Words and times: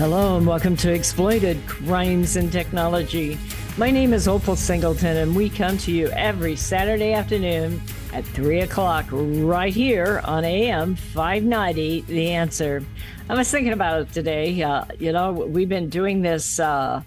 Hello 0.00 0.38
and 0.38 0.46
welcome 0.46 0.76
to 0.78 0.90
Exploited 0.90 1.58
Crimes 1.66 2.36
and 2.36 2.50
Technology. 2.50 3.36
My 3.76 3.90
name 3.90 4.14
is 4.14 4.26
Opal 4.26 4.56
Singleton, 4.56 5.18
and 5.18 5.36
we 5.36 5.50
come 5.50 5.76
to 5.76 5.92
you 5.92 6.08
every 6.12 6.56
Saturday 6.56 7.12
afternoon 7.12 7.82
at 8.14 8.24
3 8.24 8.60
o'clock 8.60 9.04
right 9.10 9.74
here 9.74 10.22
on 10.24 10.42
AM 10.42 10.94
590, 10.94 12.00
The 12.00 12.30
Answer. 12.30 12.82
I 13.28 13.34
was 13.34 13.50
thinking 13.50 13.74
about 13.74 14.00
it 14.00 14.12
today. 14.14 14.62
Uh, 14.62 14.86
you 14.98 15.12
know, 15.12 15.32
we've 15.32 15.68
been 15.68 15.90
doing 15.90 16.22
this 16.22 16.58
uh, 16.58 17.02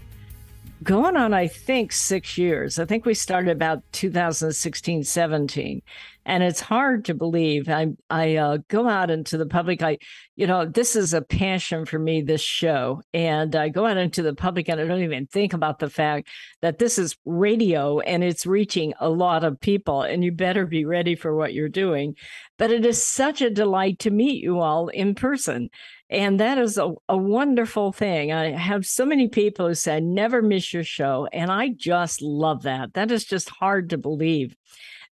going 0.84 1.18
on, 1.18 1.34
I 1.34 1.48
think, 1.48 1.94
six 1.94 2.38
years. 2.38 2.78
I 2.78 2.86
think 2.86 3.08
we 3.08 3.16
started 3.16 3.50
about 3.50 3.82
2016, 3.94 5.04
17 5.04 5.82
and 6.26 6.44
it's 6.44 6.60
hard 6.60 7.06
to 7.06 7.14
believe. 7.14 7.70
I 7.70 7.88
I 8.10 8.36
uh, 8.36 8.58
go 8.68 8.88
out 8.88 9.10
into 9.10 9.38
the 9.38 9.46
public. 9.46 9.82
I, 9.82 9.98
you 10.36 10.48
know, 10.48 10.66
this 10.66 10.96
is 10.96 11.14
a 11.14 11.22
passion 11.22 11.86
for 11.86 12.00
me. 12.00 12.22
This 12.22 12.42
show, 12.42 13.02
and 13.14 13.56
I 13.56 13.70
go 13.70 13.86
out 13.86 13.98
into 13.98 14.22
the 14.22 14.34
public, 14.34 14.70
and 14.70 14.80
I 14.80 14.86
don't 14.86 15.04
even 15.04 15.28
think 15.28 15.54
about 15.54 15.80
the 15.80 15.90
fact 15.90 16.30
that 16.62 16.80
this 16.80 16.98
is 16.98 17.18
radio 17.26 18.00
and 18.00 18.24
it's 18.24 18.46
reaching 18.46 18.94
a 19.00 19.10
lot 19.10 19.44
of 19.44 19.60
people. 19.60 20.02
And 20.02 20.24
you 20.24 20.32
better 20.32 20.66
be 20.66 20.86
ready 20.86 21.16
for 21.16 21.36
what 21.36 21.54
you're 21.54 21.70
doing. 21.70 22.16
But 22.58 22.72
it 22.72 22.86
is 22.86 23.04
such 23.04 23.42
a 23.42 23.50
delight 23.50 24.00
to 24.00 24.12
meet 24.12 24.42
you 24.42 24.60
all 24.60 24.88
in 24.88 25.16
person. 25.16 25.70
And 26.10 26.40
that 26.40 26.60
is 26.60 26.78
a, 26.78 26.94
a 27.10 27.18
wonderful 27.18 27.92
thing. 27.92 28.32
I 28.32 28.52
have 28.52 28.86
so 28.86 29.04
many 29.04 29.28
people 29.28 29.68
who 29.68 29.74
say, 29.74 30.00
never 30.00 30.42
miss 30.44 30.72
your 30.72 30.84
show. 30.84 31.28
And 31.34 31.52
I 31.52 31.70
just 31.70 32.22
love 32.22 32.64
that. 32.64 32.94
That 32.94 33.12
is 33.12 33.26
just 33.26 33.50
hard 33.50 33.90
to 33.90 33.98
believe. 33.98 34.56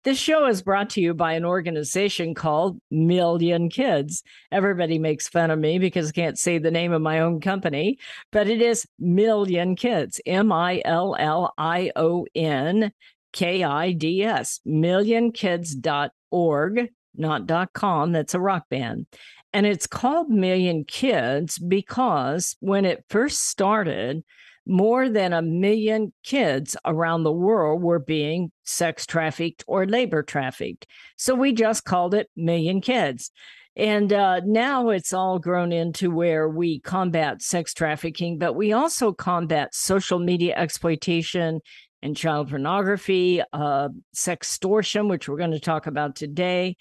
This 0.03 0.19
show 0.19 0.47
is 0.47 0.63
brought 0.63 0.89
to 0.91 1.01
you 1.03 1.13
by 1.13 1.35
an 1.35 1.45
organization 1.45 2.33
called 2.33 2.81
Million 2.91 3.69
Kids. 3.69 4.23
Everybody 4.51 4.99
makes 4.99 5.29
fun 5.29 5.51
of 5.51 5.59
me 5.59 5.79
because 5.79 6.09
I 6.09 6.13
can't 6.13 6.39
say 6.39 6.57
the 6.57 6.71
name 6.71 6.95
of 6.95 7.03
my 7.03 7.21
own 7.21 7.43
company, 7.43 7.99
but 8.33 8.49
it 8.49 8.63
is 8.63 8.87
Million 8.99 9.77
Kids, 9.77 10.19
M 10.25 10.53
I 10.53 10.81
L 10.87 11.15
L 11.19 11.53
I 11.59 11.93
O 11.97 12.25
N 12.35 12.93
K 13.35 13.63
I 13.63 13.93
D 13.93 14.25
S, 14.25 14.61
millionkids.org, 14.67 16.89
not 17.15 17.73
.com. 17.75 18.13
That's 18.13 18.35
a 18.35 18.41
rock 18.41 18.71
band. 18.71 19.05
And 19.53 19.67
it's 19.67 19.87
called 19.87 20.31
Million 20.31 20.85
Kids 20.85 21.59
because 21.59 22.57
when 22.61 22.87
it 22.87 23.05
first 23.11 23.49
started, 23.49 24.25
more 24.67 25.09
than 25.09 25.33
a 25.33 25.43
million 25.43 26.13
kids 26.23 26.77
around 26.85 27.23
the 27.23 27.33
world 27.33 27.83
were 27.83 27.99
being 27.99 28.53
sex 28.65 29.07
trafficked 29.07 29.65
or 29.67 29.87
labor 29.87 30.23
trafficked. 30.23 30.87
So 31.17 31.35
we 31.35 31.53
just 31.53 31.85
called 31.85 32.15
it 32.15 32.29
Million 32.37 32.81
Kids. 32.81 33.31
And 33.77 34.13
uh, 34.13 34.41
now 34.45 34.91
it's 34.91 35.13
all 35.13 35.39
grown 35.39 35.73
into 35.73 36.11
where 36.11 36.49
we 36.49 36.81
combat 36.81 37.41
sex 37.41 37.73
trafficking, 37.73 38.39
but 38.39 38.55
we 38.55 38.73
also 38.73 39.13
combat 39.13 39.75
social 39.75 40.19
media 40.19 40.55
exploitation 40.57 41.61
and 42.03 42.17
child 42.17 42.51
pornography, 42.51 43.43
uh, 43.53 43.89
sextortion, 44.15 45.09
which 45.09 45.29
we're 45.29 45.37
going 45.37 45.51
to 45.53 45.61
talk 45.61 45.87
about 45.87 46.17
today, 46.17 46.77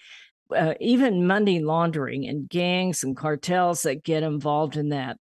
uh, 0.54 0.74
even 0.80 1.26
money 1.26 1.60
laundering 1.60 2.26
and 2.26 2.48
gangs 2.48 3.04
and 3.04 3.16
cartels 3.16 3.82
that 3.82 4.02
get 4.02 4.22
involved 4.22 4.76
in 4.76 4.90
that. 4.90 5.16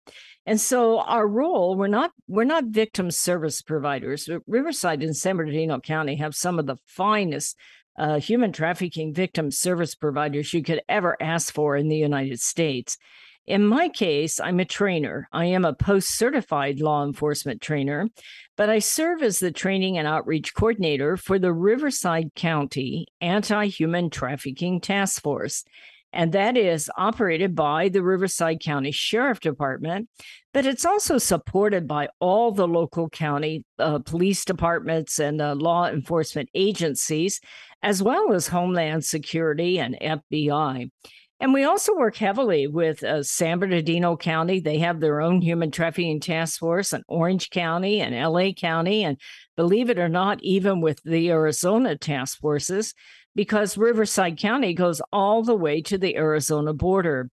And 0.47 0.61
so 0.61 0.99
our 1.01 1.27
role, 1.27 1.75
we're 1.75 1.87
not 1.87 2.11
we're 2.29 2.45
not 2.45 2.67
victim 2.67 3.11
service 3.11 3.61
providers. 3.61 4.29
Riverside 4.47 5.03
and 5.03 5.15
San 5.15 5.35
Bernardino 5.35 5.81
County 5.81 6.15
have 6.15 6.33
some 6.33 6.57
of 6.57 6.65
the 6.65 6.77
finest 6.87 7.57
uh, 7.99 8.21
human 8.21 8.53
trafficking 8.53 9.13
victim 9.13 9.51
service 9.51 9.93
providers 9.93 10.53
you 10.53 10.63
could 10.63 10.81
ever 10.87 11.17
ask 11.21 11.53
for 11.53 11.75
in 11.75 11.89
the 11.89 11.97
United 11.97 12.39
States. 12.39 12.97
In 13.45 13.67
my 13.67 13.89
case, 13.89 14.39
I'm 14.39 14.61
a 14.61 14.65
trainer. 14.65 15.27
I 15.33 15.45
am 15.45 15.65
a 15.65 15.73
post 15.73 16.17
certified 16.17 16.79
law 16.79 17.05
enforcement 17.05 17.61
trainer, 17.61 18.07
but 18.55 18.69
I 18.69 18.79
serve 18.79 19.21
as 19.23 19.39
the 19.39 19.51
training 19.51 19.97
and 19.97 20.07
outreach 20.07 20.53
coordinator 20.53 21.17
for 21.17 21.39
the 21.39 21.51
Riverside 21.51 22.33
County 22.35 23.07
Anti 23.19 23.67
Human 23.67 24.09
Trafficking 24.09 24.79
Task 24.79 25.21
Force 25.21 25.65
and 26.13 26.31
that 26.31 26.57
is 26.57 26.89
operated 26.97 27.55
by 27.55 27.89
the 27.89 28.01
Riverside 28.01 28.59
County 28.61 28.91
Sheriff 28.91 29.39
Department, 29.39 30.09
but 30.53 30.65
it's 30.65 30.85
also 30.85 31.17
supported 31.17 31.87
by 31.87 32.07
all 32.19 32.51
the 32.51 32.67
local 32.67 33.09
county 33.09 33.65
uh, 33.77 33.99
police 33.99 34.45
departments 34.45 35.19
and 35.19 35.41
uh, 35.41 35.55
law 35.55 35.87
enforcement 35.87 36.49
agencies, 36.55 37.39
as 37.83 38.01
well 38.01 38.33
as 38.33 38.47
Homeland 38.47 39.05
Security 39.05 39.79
and 39.79 39.97
FBI. 40.01 40.89
And 41.39 41.53
we 41.53 41.65
also 41.65 41.95
work 41.95 42.15
heavily 42.15 42.65
with 42.65 43.03
uh, 43.03 43.21
San 43.21 43.59
Bernardino 43.59 44.17
County. 44.17 44.59
They 44.59 44.79
have 44.79 44.99
their 44.99 45.21
own 45.21 45.41
human 45.41 45.69
trafficking 45.69 46.19
task 46.19 46.59
force, 46.59 46.93
and 46.93 47.03
Orange 47.07 47.51
County 47.51 48.01
and 48.01 48.15
LA 48.15 48.53
County, 48.53 49.03
and 49.03 49.19
believe 49.55 49.91
it 49.91 49.99
or 49.99 50.09
not, 50.09 50.41
even 50.41 50.81
with 50.81 50.99
the 51.03 51.29
Arizona 51.29 51.95
task 51.95 52.39
forces 52.39 52.95
because 53.37 53.77
Riverside 53.77 54.39
County 54.39 54.73
goes 54.73 54.99
all 55.13 55.43
the 55.43 55.55
way 55.55 55.79
to 55.83 55.99
the 55.99 56.17
Arizona 56.17 56.73
border. 56.73 57.29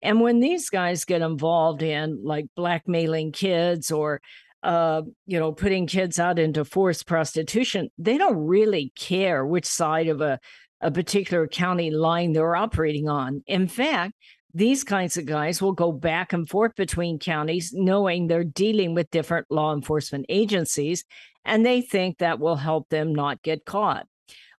And 0.00 0.20
when 0.20 0.38
these 0.38 0.70
guys 0.70 1.04
get 1.04 1.20
involved 1.20 1.82
in 1.82 2.20
like 2.22 2.46
blackmailing 2.54 3.32
kids 3.32 3.90
or 3.90 4.20
uh, 4.62 5.02
you 5.26 5.38
know, 5.38 5.50
putting 5.52 5.88
kids 5.88 6.20
out 6.20 6.38
into 6.38 6.64
forced 6.64 7.08
prostitution, 7.08 7.90
they 7.98 8.16
don't 8.18 8.36
really 8.36 8.92
care 8.96 9.44
which 9.44 9.66
side 9.66 10.06
of 10.06 10.20
a, 10.20 10.38
a 10.80 10.92
particular 10.92 11.48
county 11.48 11.90
line 11.90 12.32
they're 12.32 12.56
operating 12.56 13.08
on. 13.08 13.42
In 13.48 13.66
fact, 13.66 14.14
these 14.54 14.84
kinds 14.84 15.16
of 15.16 15.26
guys 15.26 15.60
will 15.60 15.72
go 15.72 15.90
back 15.90 16.32
and 16.32 16.48
forth 16.48 16.76
between 16.76 17.18
counties, 17.18 17.72
knowing 17.72 18.26
they're 18.28 18.44
dealing 18.44 18.94
with 18.94 19.10
different 19.10 19.46
law 19.50 19.74
enforcement 19.74 20.26
agencies, 20.28 21.04
and 21.44 21.66
they 21.66 21.80
think 21.80 22.18
that 22.18 22.38
will 22.38 22.56
help 22.56 22.88
them 22.90 23.12
not 23.12 23.42
get 23.42 23.64
caught. 23.64 24.06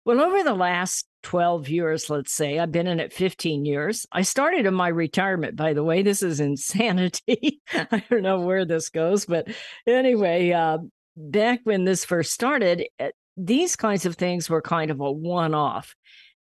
Well, 0.09 0.21
over 0.21 0.41
the 0.43 0.55
last 0.55 1.05
12 1.21 1.69
years, 1.69 2.09
let's 2.09 2.33
say, 2.33 2.57
I've 2.57 2.71
been 2.71 2.87
in 2.87 2.99
it 2.99 3.13
15 3.13 3.63
years. 3.63 4.07
I 4.11 4.23
started 4.23 4.65
in 4.65 4.73
my 4.73 4.87
retirement, 4.87 5.55
by 5.55 5.73
the 5.73 5.83
way. 5.83 6.01
This 6.01 6.23
is 6.23 6.39
insanity. 6.39 7.61
I 7.73 8.03
don't 8.09 8.23
know 8.23 8.39
where 8.39 8.65
this 8.65 8.89
goes, 8.89 9.27
but 9.27 9.47
anyway, 9.85 10.51
uh, 10.51 10.79
back 11.15 11.59
when 11.63 11.85
this 11.85 12.05
first 12.05 12.33
started, 12.33 12.87
eh, 12.97 13.11
these 13.37 13.75
kinds 13.75 14.07
of 14.07 14.15
things 14.15 14.49
were 14.49 14.63
kind 14.63 14.89
of 14.89 14.99
a 14.99 15.11
one 15.11 15.53
off. 15.53 15.93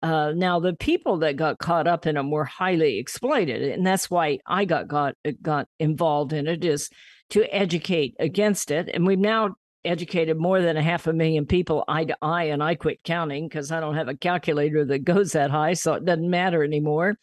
Uh, 0.02 0.34
now, 0.36 0.60
the 0.60 0.74
people 0.74 1.20
that 1.20 1.38
got 1.38 1.58
caught 1.58 1.88
up 1.88 2.06
in 2.06 2.16
them 2.16 2.32
were 2.32 2.44
highly 2.44 2.98
exploited, 2.98 3.62
and 3.62 3.88
that's 3.88 4.12
why 4.12 4.40
I 4.46 4.66
got 4.66 4.90
got 4.90 5.16
got 5.42 5.70
involved 5.80 6.34
in 6.34 6.48
it. 6.48 6.66
Is 6.66 6.90
to 7.30 7.46
educate 7.46 8.14
against 8.20 8.72
it, 8.72 8.90
and 8.94 9.08
we've 9.08 9.18
now 9.18 9.56
educated 9.86 10.38
more 10.38 10.62
than 10.62 10.78
a 10.78 10.82
half 10.82 11.08
a 11.08 11.14
million 11.14 11.46
people 11.46 11.84
eye 11.88 12.06
to 12.06 12.18
eye, 12.22 12.46
and 12.46 12.64
I 12.64 12.76
quit 12.76 13.04
counting 13.04 13.48
because 13.48 13.72
I 13.72 13.80
don't 13.80 13.96
have 13.96 14.08
a 14.08 14.18
calculator 14.18 14.86
that 14.86 15.04
goes 15.04 15.34
that 15.34 15.52
high, 15.52 15.74
so 15.74 15.94
it 15.94 16.06
doesn't 16.06 16.30
matter 16.30 16.64
anymore. 16.64 17.16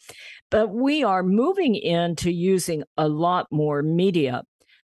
But 0.50 0.70
we 0.70 1.04
are 1.04 1.22
moving 1.22 1.74
into 1.74 2.30
using 2.30 2.84
a 2.96 3.08
lot 3.08 3.46
more 3.50 3.82
media. 3.82 4.42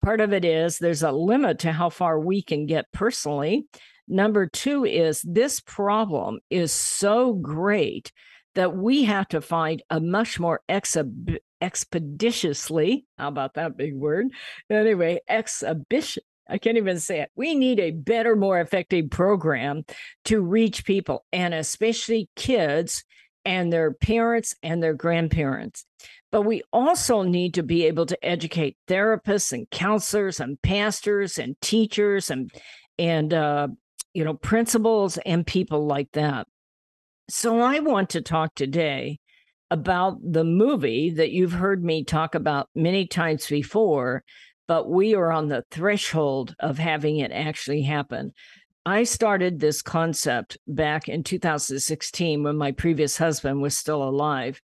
Part 0.02 0.20
of 0.20 0.32
it 0.32 0.44
is 0.44 0.78
there's 0.78 1.02
a 1.02 1.12
limit 1.12 1.60
to 1.60 1.72
how 1.72 1.90
far 1.90 2.20
we 2.20 2.42
can 2.42 2.66
get 2.66 2.90
personally. 2.92 3.66
Number 4.06 4.46
two 4.46 4.84
is 4.84 5.22
this 5.22 5.60
problem 5.60 6.38
is 6.50 6.72
so 6.72 7.34
great 7.34 8.12
that 8.54 8.74
we 8.74 9.04
have 9.04 9.28
to 9.28 9.40
find 9.40 9.82
a 9.90 10.00
much 10.00 10.40
more 10.40 10.62
exhib- 10.68 11.38
expeditiously, 11.60 13.04
how 13.18 13.28
about 13.28 13.54
that 13.54 13.76
big 13.76 13.94
word? 13.94 14.28
Anyway, 14.70 15.20
exhibition, 15.28 16.22
I 16.48 16.58
can't 16.58 16.76
even 16.76 16.98
say 16.98 17.20
it. 17.20 17.30
We 17.36 17.54
need 17.54 17.78
a 17.78 17.90
better, 17.90 18.34
more 18.34 18.60
effective 18.60 19.10
program 19.10 19.84
to 20.26 20.40
reach 20.40 20.84
people 20.84 21.24
and 21.32 21.52
especially 21.52 22.28
kids 22.36 23.04
and 23.44 23.72
their 23.72 23.92
parents 23.92 24.54
and 24.62 24.82
their 24.82 24.94
grandparents. 24.94 25.84
But 26.30 26.42
we 26.42 26.62
also 26.72 27.22
need 27.22 27.54
to 27.54 27.62
be 27.62 27.86
able 27.86 28.06
to 28.06 28.24
educate 28.24 28.76
therapists 28.86 29.52
and 29.52 29.68
counselors 29.70 30.40
and 30.40 30.60
pastors 30.62 31.38
and 31.38 31.58
teachers 31.60 32.30
and 32.30 32.50
and 32.98 33.32
uh, 33.32 33.68
you 34.12 34.24
know 34.24 34.34
principals 34.34 35.18
and 35.24 35.46
people 35.46 35.86
like 35.86 36.10
that. 36.12 36.46
So 37.30 37.60
I 37.60 37.80
want 37.80 38.10
to 38.10 38.22
talk 38.22 38.54
today 38.54 39.18
about 39.70 40.18
the 40.22 40.44
movie 40.44 41.10
that 41.10 41.30
you've 41.30 41.52
heard 41.52 41.84
me 41.84 42.04
talk 42.04 42.34
about 42.34 42.68
many 42.74 43.06
times 43.06 43.46
before 43.46 44.24
but 44.68 44.88
we 44.88 45.14
are 45.14 45.32
on 45.32 45.48
the 45.48 45.64
threshold 45.70 46.54
of 46.60 46.78
having 46.78 47.18
it 47.18 47.32
actually 47.32 47.82
happen. 47.82 48.32
I 48.86 49.04
started 49.04 49.58
this 49.58 49.82
concept 49.82 50.56
back 50.66 51.08
in 51.08 51.24
2016 51.24 52.42
when 52.42 52.56
my 52.56 52.72
previous 52.72 53.18
husband 53.18 53.60
was 53.60 53.76
still 53.76 54.02
alive. 54.02 54.60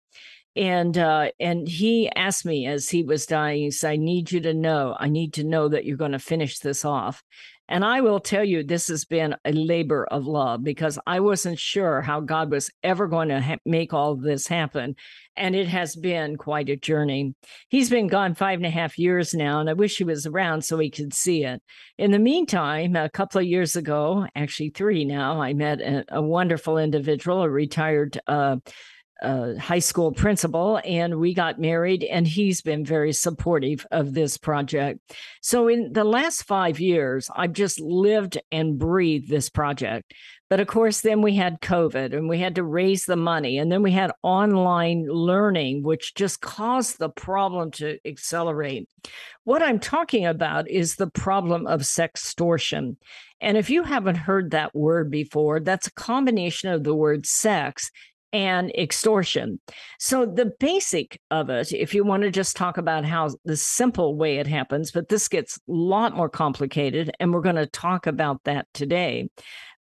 And 0.54 0.99
uh, 0.99 1.31
and 1.40 1.66
he 1.66 2.10
asked 2.14 2.44
me 2.44 2.66
as 2.66 2.90
he 2.90 3.02
was 3.02 3.25
dying, 3.25 3.62
he 3.62 3.70
said, 3.70 3.93
I 3.93 3.96
need 3.96 4.31
you 4.31 4.40
to 4.40 4.52
know, 4.52 4.94
I 4.99 5.08
need 5.08 5.32
to 5.34 5.44
know 5.44 5.69
that 5.69 5.87
you're 5.87 5.96
going 5.96 6.12
to 6.12 6.19
finish 6.19 6.58
this 6.58 6.84
off. 6.84 7.22
And 7.73 7.87
I 7.87 8.03
will 8.03 8.21
tell 8.21 8.45
you, 8.45 8.63
this 8.63 8.89
has 8.89 9.07
been 9.07 9.35
a 9.47 9.53
labor 9.53 10.05
of 10.11 10.27
love 10.27 10.63
because 10.63 10.99
I 11.07 11.21
wasn't 11.21 11.59
sure 11.59 12.03
how 12.03 12.21
God 12.21 12.51
was 12.51 12.71
ever 12.83 13.09
going 13.09 13.31
to 13.31 13.41
ha- 13.41 13.57
make 13.65 13.95
all 13.95 14.15
this 14.15 14.47
happen. 14.47 14.95
And 15.39 15.57
it 15.57 15.69
has 15.69 15.97
been 15.97 16.37
quite 16.37 16.69
a 16.69 16.77
journey. 16.77 17.35
He's 17.71 17.89
been 17.89 18.09
gone 18.09 18.35
five 18.35 18.59
and 18.59 18.67
a 18.67 18.71
half 18.71 18.99
years 18.99 19.33
now, 19.33 19.59
and 19.59 19.71
I 19.71 19.73
wish 19.73 19.97
he 19.97 20.05
was 20.05 20.27
around 20.27 20.67
so 20.67 20.79
he 20.79 20.91
could 20.91 21.15
see 21.15 21.45
it. 21.45 21.63
In 21.97 22.11
the 22.11 22.19
meantime, 22.19 22.95
a 22.95 23.09
couple 23.09 23.41
of 23.41 23.47
years 23.47 23.75
ago, 23.75 24.27
actually 24.35 24.69
three 24.69 25.07
now, 25.07 25.41
I 25.41 25.55
met 25.55 25.81
a, 25.81 26.05
a 26.11 26.21
wonderful 26.21 26.77
individual, 26.77 27.43
a 27.43 27.49
retired 27.49 28.21
uh, 28.27 28.57
uh, 29.23 29.55
high 29.55 29.79
school 29.79 30.13
principal, 30.13 30.81
and 30.85 31.19
we 31.19 31.33
got 31.33 31.59
married, 31.59 32.05
and 32.05 32.27
he's 32.27 32.61
been 32.61 32.85
very 32.85 33.13
supportive 33.13 33.87
of 33.91 34.13
this 34.13 34.37
project. 34.37 35.01
So, 35.41 35.69
in 35.69 35.93
the 35.93 36.05
last 36.05 36.43
five 36.43 36.81
years, 36.81 37.31
I've 37.35 37.53
just 37.53 37.81
lived 37.81 38.39
and 38.51 38.79
breathed 38.79 39.29
this 39.29 39.49
project. 39.49 40.13
But 40.53 40.61
of 40.61 40.67
course, 40.67 41.01
then 41.01 41.23
we 41.23 41.35
had 41.35 41.63
COVID 41.63 42.13
and 42.13 42.29
we 42.29 42.39
had 42.39 42.57
to 42.57 42.63
raise 42.63 43.07
the 43.07 43.17
money. 43.17 43.57
And 43.57 43.73
then 43.73 43.81
we 43.81 43.91
had 43.91 44.13
online 44.23 45.07
learning, 45.07 45.83
which 45.83 46.15
just 46.15 46.43
caused 46.43 46.99
the 46.99 47.09
problem 47.09 47.71
to 47.71 47.99
accelerate. 48.05 48.87
What 49.45 49.63
I'm 49.63 49.81
talking 49.81 50.27
about 50.27 50.69
is 50.69 50.97
the 50.97 51.07
problem 51.07 51.67
of 51.67 51.81
sextortion. 51.81 52.97
And 53.41 53.57
if 53.57 53.71
you 53.71 53.83
haven't 53.83 54.17
heard 54.17 54.51
that 54.51 54.75
word 54.75 55.11
before, 55.11 55.59
that's 55.59 55.87
a 55.87 55.93
combination 55.95 56.71
of 56.71 56.85
the 56.85 56.95
word 56.95 57.25
sex 57.25 57.91
and 58.32 58.70
extortion. 58.70 59.61
So, 59.99 60.26
the 60.26 60.52
basic 60.58 61.20
of 61.31 61.50
it, 61.50 61.73
if 61.73 61.94
you 61.94 62.05
want 62.05 62.23
to 62.23 62.31
just 62.31 62.56
talk 62.56 62.79
about 62.79 63.05
how 63.05 63.31
the 63.44 63.56
simple 63.56 64.17
way 64.17 64.38
it 64.38 64.46
happens, 64.46 64.90
but 64.90 65.08
this 65.08 65.29
gets 65.29 65.56
a 65.56 65.61
lot 65.67 66.17
more 66.17 66.29
complicated, 66.29 67.11
and 67.20 67.32
we're 67.32 67.40
going 67.40 67.56
to 67.56 67.67
talk 67.67 68.06
about 68.06 68.43
that 68.44 68.67
today. 68.75 69.29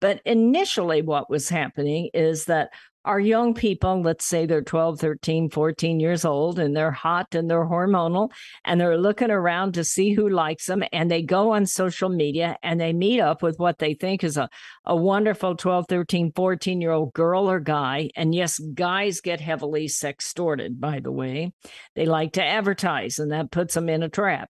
But 0.01 0.21
initially, 0.25 1.01
what 1.01 1.29
was 1.29 1.49
happening 1.49 2.09
is 2.13 2.45
that 2.45 2.69
our 3.05 3.19
young 3.19 3.53
people, 3.53 4.01
let's 4.01 4.25
say 4.25 4.45
they're 4.45 4.61
12, 4.61 4.99
13, 4.99 5.49
14 5.49 5.99
years 5.99 6.25
old, 6.25 6.59
and 6.59 6.75
they're 6.75 6.91
hot 6.91 7.33
and 7.33 7.49
they're 7.49 7.65
hormonal, 7.65 8.29
and 8.65 8.79
they're 8.79 8.97
looking 8.97 9.31
around 9.31 9.73
to 9.73 9.83
see 9.83 10.13
who 10.13 10.29
likes 10.29 10.65
them. 10.65 10.83
And 10.91 11.09
they 11.09 11.21
go 11.21 11.53
on 11.53 11.65
social 11.65 12.09
media 12.09 12.57
and 12.61 12.79
they 12.79 12.93
meet 12.93 13.19
up 13.19 13.41
with 13.41 13.57
what 13.57 13.79
they 13.79 13.93
think 13.93 14.23
is 14.23 14.37
a, 14.37 14.49
a 14.85 14.95
wonderful 14.95 15.55
12, 15.55 15.85
13, 15.87 16.31
14 16.35 16.81
year 16.81 16.91
old 16.91 17.13
girl 17.13 17.49
or 17.49 17.59
guy. 17.59 18.09
And 18.15 18.35
yes, 18.35 18.59
guys 18.59 19.21
get 19.21 19.39
heavily 19.39 19.87
sextorted, 19.87 20.79
by 20.79 20.99
the 20.99 21.11
way. 21.11 21.53
They 21.95 22.05
like 22.05 22.33
to 22.33 22.43
advertise, 22.43 23.17
and 23.19 23.31
that 23.31 23.51
puts 23.51 23.73
them 23.73 23.89
in 23.89 24.03
a 24.03 24.09
trap. 24.09 24.49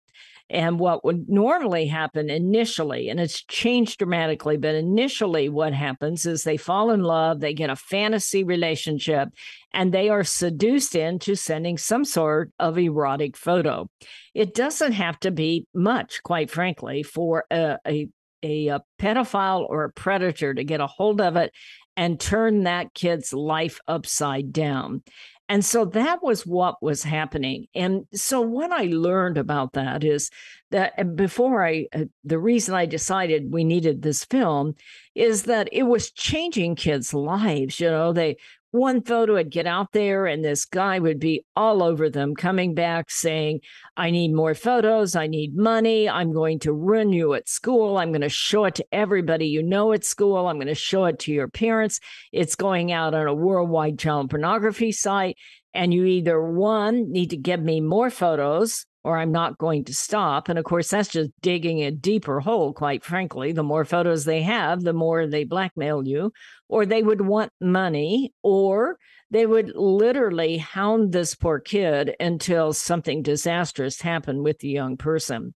And 0.49 0.79
what 0.79 1.03
would 1.03 1.27
normally 1.27 1.87
happen 1.87 2.29
initially, 2.29 3.09
and 3.09 3.19
it's 3.19 3.43
changed 3.43 3.99
dramatically, 3.99 4.55
but 4.55 4.75
initially 4.75 5.49
what 5.49 5.73
happens 5.73 6.25
is 6.25 6.43
they 6.43 6.55
fall 6.55 6.91
in 6.91 7.03
love, 7.03 7.41
they 7.41 7.53
get 7.53 7.69
a 7.69 7.75
fantasy 7.75 8.45
relationship, 8.45 9.29
and 9.73 9.93
they 9.93 10.07
are 10.07 10.23
seduced 10.23 10.95
into 10.95 11.35
sending 11.35 11.77
some 11.77 12.05
sort 12.05 12.51
of 12.59 12.77
erotic 12.77 13.35
photo. 13.35 13.89
It 14.33 14.53
doesn't 14.53 14.93
have 14.93 15.19
to 15.21 15.31
be 15.31 15.67
much, 15.73 16.23
quite 16.23 16.49
frankly, 16.49 17.03
for 17.03 17.45
a, 17.51 17.77
a 17.85 18.09
a, 18.43 18.67
a, 18.67 18.81
pedophile 18.99 19.67
or 19.67 19.83
a 19.83 19.91
predator 19.91 20.53
to 20.53 20.63
get 20.63 20.79
a 20.79 20.85
hold 20.85 21.19
of 21.21 21.35
it 21.37 21.51
and 21.95 22.19
turn 22.19 22.63
that 22.63 22.93
kid's 22.93 23.33
life 23.33 23.79
upside 23.87 24.53
down. 24.53 25.01
And 25.49 25.63
so 25.63 25.85
that 25.85 26.21
was 26.21 26.45
what 26.45 26.81
was 26.81 27.03
happening. 27.03 27.67
And 27.73 28.05
so 28.13 28.41
what 28.41 28.71
I 28.71 28.83
learned 28.83 29.37
about 29.37 29.73
that 29.73 30.03
is 30.03 30.29
that 30.71 31.15
before 31.15 31.65
I, 31.65 31.87
uh, 31.93 32.05
the 32.25 32.37
reason 32.37 32.75
I 32.75 32.85
decided 32.85 33.53
we 33.53 33.63
needed 33.63 34.01
this 34.01 34.25
film 34.25 34.75
is 35.15 35.43
that 35.43 35.69
it 35.71 35.83
was 35.83 36.11
changing 36.11 36.75
kids' 36.75 37.13
lives. 37.13 37.79
You 37.79 37.89
know, 37.89 38.11
they, 38.11 38.35
one 38.71 39.01
photo 39.01 39.33
would 39.33 39.49
get 39.49 39.65
out 39.65 39.91
there 39.93 40.25
and 40.25 40.43
this 40.43 40.65
guy 40.65 40.99
would 40.99 41.19
be 41.19 41.45
all 41.55 41.81
over 41.81 42.09
them 42.09 42.35
coming 42.35 42.73
back 42.73 43.09
saying 43.09 43.59
i 43.95 44.09
need 44.11 44.33
more 44.33 44.53
photos 44.53 45.15
i 45.15 45.25
need 45.25 45.55
money 45.55 46.09
i'm 46.09 46.33
going 46.33 46.59
to 46.59 46.73
ruin 46.73 47.13
you 47.13 47.33
at 47.33 47.47
school 47.47 47.97
i'm 47.97 48.11
going 48.11 48.21
to 48.21 48.29
show 48.29 48.65
it 48.65 48.75
to 48.75 48.85
everybody 48.91 49.47
you 49.47 49.63
know 49.63 49.93
at 49.93 50.03
school 50.03 50.47
i'm 50.47 50.57
going 50.57 50.67
to 50.67 50.75
show 50.75 51.05
it 51.05 51.19
to 51.19 51.31
your 51.31 51.47
parents. 51.47 51.99
It's 52.31 52.55
going 52.55 52.91
out 52.91 53.13
on 53.13 53.27
a 53.27 53.33
worldwide 53.33 53.99
child 53.99 54.29
pornography 54.29 54.91
site 54.91 55.37
and 55.73 55.93
you 55.93 56.05
either 56.05 56.41
one 56.41 57.11
need 57.11 57.29
to 57.31 57.37
give 57.37 57.61
me 57.61 57.81
more 57.81 58.09
photos 58.09 58.85
or 59.07 59.17
I'm 59.17 59.31
not 59.31 59.57
going 59.57 59.85
to 59.85 59.93
stop. 59.93 60.49
And 60.49 60.59
of 60.59 60.65
course, 60.65 60.89
that's 60.89 61.07
just 61.07 61.31
digging 61.41 61.79
a 61.79 61.91
deeper 61.91 62.41
hole, 62.41 62.73
quite 62.73 63.05
frankly. 63.05 63.53
The 63.53 63.63
more 63.63 63.85
photos 63.85 64.25
they 64.25 64.41
have, 64.41 64.81
the 64.81 64.91
more 64.91 65.25
they 65.25 65.45
blackmail 65.45 66.05
you, 66.05 66.33
or 66.67 66.85
they 66.85 67.01
would 67.01 67.21
want 67.21 67.53
money, 67.61 68.33
or 68.43 68.97
they 69.31 69.45
would 69.45 69.71
literally 69.75 70.57
hound 70.57 71.13
this 71.13 71.35
poor 71.35 71.57
kid 71.57 72.17
until 72.19 72.73
something 72.73 73.21
disastrous 73.21 74.01
happened 74.01 74.43
with 74.43 74.59
the 74.59 74.67
young 74.67 74.97
person. 74.97 75.53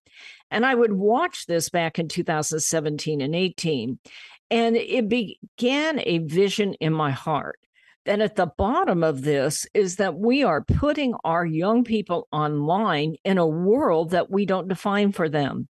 And 0.50 0.64
I 0.64 0.74
would 0.74 0.94
watch 0.94 1.44
this 1.44 1.68
back 1.68 1.98
in 1.98 2.08
2017 2.08 3.20
and 3.20 3.34
18. 3.34 3.98
And 4.50 4.76
it 4.76 5.10
began 5.10 6.00
a 6.00 6.18
vision 6.18 6.72
in 6.74 6.94
my 6.94 7.10
heart 7.10 7.58
that 8.04 8.20
at 8.20 8.36
the 8.36 8.46
bottom 8.46 9.04
of 9.04 9.22
this 9.22 9.66
is 9.74 9.96
that 9.96 10.16
we 10.16 10.42
are 10.42 10.64
putting 10.64 11.14
our 11.24 11.46
young 11.46 11.84
people 11.84 12.28
online 12.32 13.16
in 13.24 13.38
a 13.38 13.46
world 13.46 14.10
that 14.10 14.30
we 14.30 14.44
don't 14.44 14.68
define 14.68 15.12
for 15.12 15.28
them. 15.28 15.68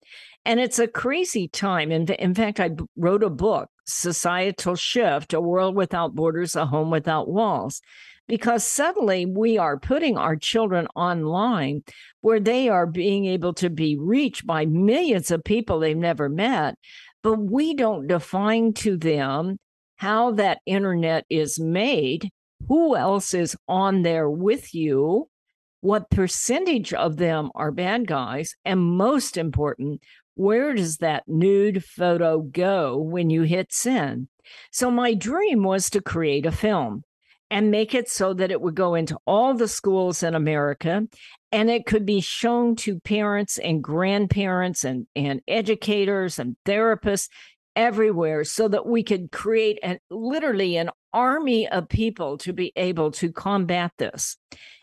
And 0.45 0.59
it's 0.59 0.79
a 0.79 0.87
crazy 0.87 1.47
time. 1.47 1.91
In, 1.91 2.07
in 2.13 2.33
fact, 2.33 2.59
I 2.59 2.71
wrote 2.95 3.23
a 3.23 3.29
book, 3.29 3.69
Societal 3.85 4.75
Shift 4.75 5.33
A 5.33 5.41
World 5.41 5.75
Without 5.75 6.15
Borders, 6.15 6.55
A 6.55 6.65
Home 6.65 6.89
Without 6.89 7.29
Walls, 7.29 7.81
because 8.27 8.63
suddenly 8.63 9.25
we 9.25 9.57
are 9.57 9.79
putting 9.79 10.17
our 10.17 10.35
children 10.35 10.87
online 10.95 11.83
where 12.21 12.39
they 12.39 12.69
are 12.69 12.85
being 12.85 13.25
able 13.25 13.53
to 13.55 13.69
be 13.69 13.97
reached 13.97 14.45
by 14.45 14.65
millions 14.65 15.31
of 15.31 15.43
people 15.43 15.79
they've 15.79 15.97
never 15.97 16.29
met. 16.29 16.75
But 17.23 17.39
we 17.39 17.73
don't 17.73 18.07
define 18.07 18.73
to 18.75 18.97
them 18.97 19.59
how 19.97 20.31
that 20.31 20.59
internet 20.65 21.25
is 21.29 21.59
made, 21.59 22.29
who 22.67 22.95
else 22.95 23.33
is 23.33 23.55
on 23.67 24.03
there 24.03 24.29
with 24.29 24.73
you, 24.73 25.29
what 25.81 26.09
percentage 26.09 26.93
of 26.93 27.17
them 27.17 27.51
are 27.55 27.71
bad 27.71 28.07
guys, 28.07 28.55
and 28.65 28.79
most 28.79 29.37
important, 29.37 30.01
where 30.35 30.73
does 30.73 30.97
that 30.97 31.23
nude 31.27 31.83
photo 31.83 32.39
go 32.39 32.97
when 32.97 33.29
you 33.29 33.43
hit 33.43 33.71
send? 33.71 34.27
So, 34.71 34.89
my 34.89 35.13
dream 35.13 35.63
was 35.63 35.89
to 35.91 36.01
create 36.01 36.45
a 36.45 36.51
film 36.51 37.03
and 37.49 37.71
make 37.71 37.95
it 37.95 38.09
so 38.09 38.33
that 38.33 38.51
it 38.51 38.61
would 38.61 38.75
go 38.75 38.95
into 38.95 39.17
all 39.25 39.53
the 39.53 39.67
schools 39.67 40.23
in 40.23 40.35
America 40.35 41.07
and 41.51 41.69
it 41.69 41.85
could 41.85 42.05
be 42.05 42.19
shown 42.19 42.75
to 42.75 42.99
parents 42.99 43.57
and 43.57 43.81
grandparents 43.81 44.83
and, 44.83 45.07
and 45.15 45.41
educators 45.47 46.39
and 46.39 46.57
therapists 46.65 47.29
everywhere 47.77 48.43
so 48.43 48.67
that 48.67 48.87
we 48.87 49.03
could 49.03 49.31
create 49.31 49.79
an, 49.83 49.99
literally 50.09 50.75
an 50.75 50.89
army 51.13 51.69
of 51.69 51.87
people 51.87 52.37
to 52.39 52.51
be 52.51 52.73
able 52.75 53.11
to 53.11 53.31
combat 53.31 53.91
this. 53.97 54.35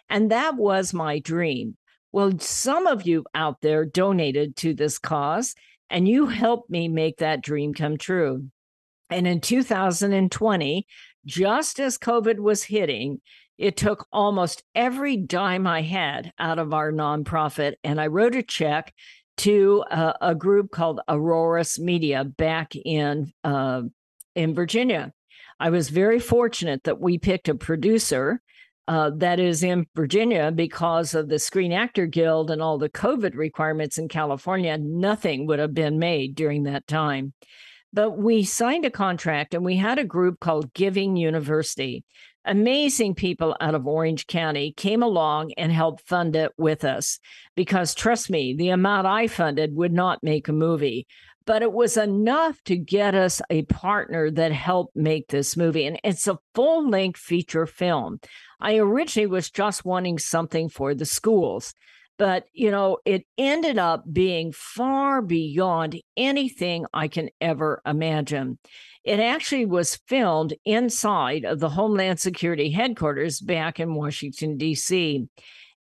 And 0.09 0.31
that 0.31 0.57
was 0.57 0.95
my 0.95 1.19
dream. 1.19 1.77
Well, 2.13 2.39
some 2.39 2.87
of 2.87 3.07
you 3.07 3.25
out 3.35 3.61
there 3.61 3.85
donated 3.85 4.55
to 4.57 4.73
this 4.73 4.99
cause, 4.99 5.57
and 5.91 6.09
you 6.09 6.27
helped 6.27 6.71
me 6.71 6.87
make 6.87 7.19
that 7.19 7.43
dream 7.43 7.75
come 7.75 7.99
true. 7.99 8.49
And 9.11 9.27
in 9.27 9.41
2020, 9.41 10.87
just 11.27 11.81
as 11.81 11.99
COVID 11.99 12.39
was 12.39 12.63
hitting, 12.63 13.21
it 13.59 13.77
took 13.77 14.07
almost 14.13 14.63
every 14.75 15.17
dime 15.17 15.67
I 15.67 15.83
had 15.83 16.33
out 16.39 16.61
of 16.61 16.73
our 16.73 16.93
nonprofit, 16.93 17.75
and 17.83 18.01
I 18.01 18.07
wrote 18.07 18.37
a 18.37 18.43
check 18.43 18.93
to 19.39 19.85
a, 19.91 20.15
a 20.21 20.35
group 20.35 20.71
called 20.71 21.01
Auroras 21.09 21.79
Media 21.79 22.25
back 22.25 22.75
in 22.77 23.33
uh, 23.43 23.83
in 24.35 24.55
Virginia. 24.55 25.13
I 25.61 25.71
was 25.71 25.89
very 25.89 26.19
fortunate 26.19 26.85
that 26.85 27.01
we 27.01 27.19
picked 27.19 27.49
a 27.49 27.55
producer 27.55 28.41
uh, 28.87 29.11
that 29.17 29.41
is 29.41 29.63
in 29.63 29.87
Virginia 29.95 30.51
because 30.51 31.15
of 31.15 31.29
the 31.29 31.39
Screen 31.39 31.73
Actor 31.73 32.07
Guild 32.07 32.51
and 32.51 32.61
all 32.61 32.77
the 32.77 32.91
COVID 32.91 33.35
requirements 33.35 33.97
in 33.97 34.09
California. 34.09 34.77
Nothing 34.77 35.47
would 35.47 35.59
have 35.59 35.73
been 35.73 35.99
made 35.99 36.35
during 36.35 36.65
that 36.65 36.87
time. 36.87 37.33
But 37.93 38.19
we 38.19 38.43
signed 38.43 38.85
a 38.85 38.91
contract 38.91 39.55
and 39.55 39.65
we 39.65 39.77
had 39.77 39.99
a 39.99 40.05
group 40.05 40.41
called 40.41 40.75
Giving 40.75 41.17
University 41.17 42.05
amazing 42.45 43.15
people 43.15 43.57
out 43.61 43.75
of 43.75 43.87
Orange 43.87 44.27
County 44.27 44.73
came 44.73 45.03
along 45.03 45.53
and 45.57 45.73
helped 45.73 46.07
fund 46.07 46.37
it 46.37 46.53
with 46.57 46.85
us. 46.85 47.19
Because 47.55 47.95
trust 47.95 48.31
me, 48.31 48.55
the 48.55 48.71
amount 48.71 49.07
I 49.07 49.27
funded 49.27 49.75
would 49.75 49.93
not 49.93 50.23
make 50.23 50.49
a 50.49 50.53
movie, 50.53 51.07
but 51.47 51.63
it 51.63 51.73
was 51.73 51.97
enough 51.97 52.63
to 52.65 52.77
get 52.77 53.15
us 53.15 53.41
a 53.51 53.63
partner 53.63 54.31
that 54.31 54.53
helped 54.53 54.97
make 54.97 55.29
this 55.29 55.57
movie. 55.57 55.87
And 55.87 56.01
it's 56.05 56.27
a 56.27 56.39
full 56.55 56.89
length 56.89 57.21
feature 57.21 57.67
film. 57.67 58.21
I 58.61 58.77
originally 58.77 59.27
was 59.27 59.51
just 59.51 59.85
wanting 59.85 60.19
something 60.19 60.69
for 60.69 60.95
the 60.95 61.07
schools. 61.07 61.75
But, 62.17 62.47
you 62.53 62.71
know, 62.71 62.99
it 63.05 63.27
ended 63.37 63.79
up 63.79 64.05
being 64.13 64.53
far 64.53 65.21
beyond 65.21 66.01
anything 66.17 66.87
I 66.95 67.09
can 67.09 67.31
ever 67.41 67.83
imagine. 67.85 68.59
It 69.05 69.21
actually 69.21 69.67
was 69.67 70.01
filmed 70.07 70.55
inside 70.65 71.45
of 71.45 71.61
the 71.61 71.71
Homeland 71.71 72.21
Security 72.21 72.71
headquarters 72.71 73.41
back 73.41 73.81
in 73.81 73.95
Washington, 73.95 74.57
D.C. 74.57 75.27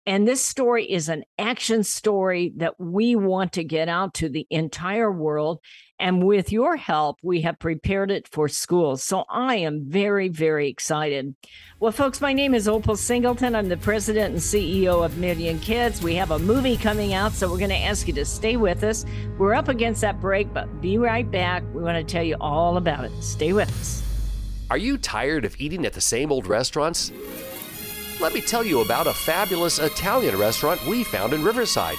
And 0.05 0.27
this 0.27 0.45
story 0.45 0.91
is 0.91 1.09
an 1.09 1.23
action 1.39 1.85
story 1.85 2.53
that 2.57 2.81
we 2.81 3.15
want 3.15 3.53
to 3.53 3.63
get 3.63 3.89
out 3.89 4.15
to 4.15 4.29
the 4.29 4.49
entire 4.51 5.13
world. 5.13 5.61
And 6.01 6.27
with 6.27 6.51
your 6.51 6.77
help, 6.77 7.21
we 7.23 7.43
have 7.43 7.61
prepared 7.61 8.11
it 8.11 8.27
for 8.27 8.49
schools. 8.49 9.05
So 9.05 9.25
I 9.31 9.57
am 9.57 9.85
very, 9.87 10.27
very 10.27 10.69
excited. 10.69 11.37
Well, 11.79 11.93
folks, 11.93 12.21
my 12.21 12.33
name 12.33 12.53
is 12.53 12.67
Opal 12.67 12.97
Singleton. 12.97 13.55
I'm 13.55 13.69
the 13.69 13.77
president 13.77 14.33
and 14.33 14.43
CEO 14.43 15.05
of 15.05 15.19
Million 15.19 15.61
Kids. 15.61 16.03
We 16.03 16.17
have 16.17 16.33
a 16.33 16.39
movie 16.41 16.77
coming 16.77 17.15
out, 17.15 17.31
so 17.31 17.49
we're 17.49 17.59
going 17.59 17.71
to 17.71 17.77
ask 17.77 18.09
you 18.09 18.15
to 18.15 18.25
stay 18.25 18.57
with 18.57 18.83
us. 18.83 19.05
We're 19.39 19.55
up 19.55 19.69
against 19.69 20.01
that 20.01 20.21
break, 20.21 20.53
but 20.53 20.81
be 20.81 20.99
right 20.99 21.31
back. 21.31 21.63
We 21.73 21.83
want 21.85 21.97
to 21.97 22.13
tell 22.13 22.25
you 22.25 22.37
all 22.41 22.77
about 22.77 23.05
it. 23.05 23.13
Stay 23.23 23.53
with 23.53 23.71
us. 23.71 24.03
Are 24.69 24.79
you 24.79 24.99
tired 24.99 25.45
of 25.45 25.55
eating 25.61 25.87
at 25.87 25.93
the 25.93 26.01
same 26.01 26.33
old 26.33 26.49
restaurants? 26.49 27.13
Let 28.23 28.35
me 28.35 28.41
tell 28.41 28.63
you 28.63 28.83
about 28.83 29.09
a 29.09 29.13
fabulous 29.13 29.81
Italian 29.81 30.39
restaurant 30.39 30.87
we 30.87 31.03
found 31.03 31.33
in 31.33 31.43
Riverside 31.43 31.97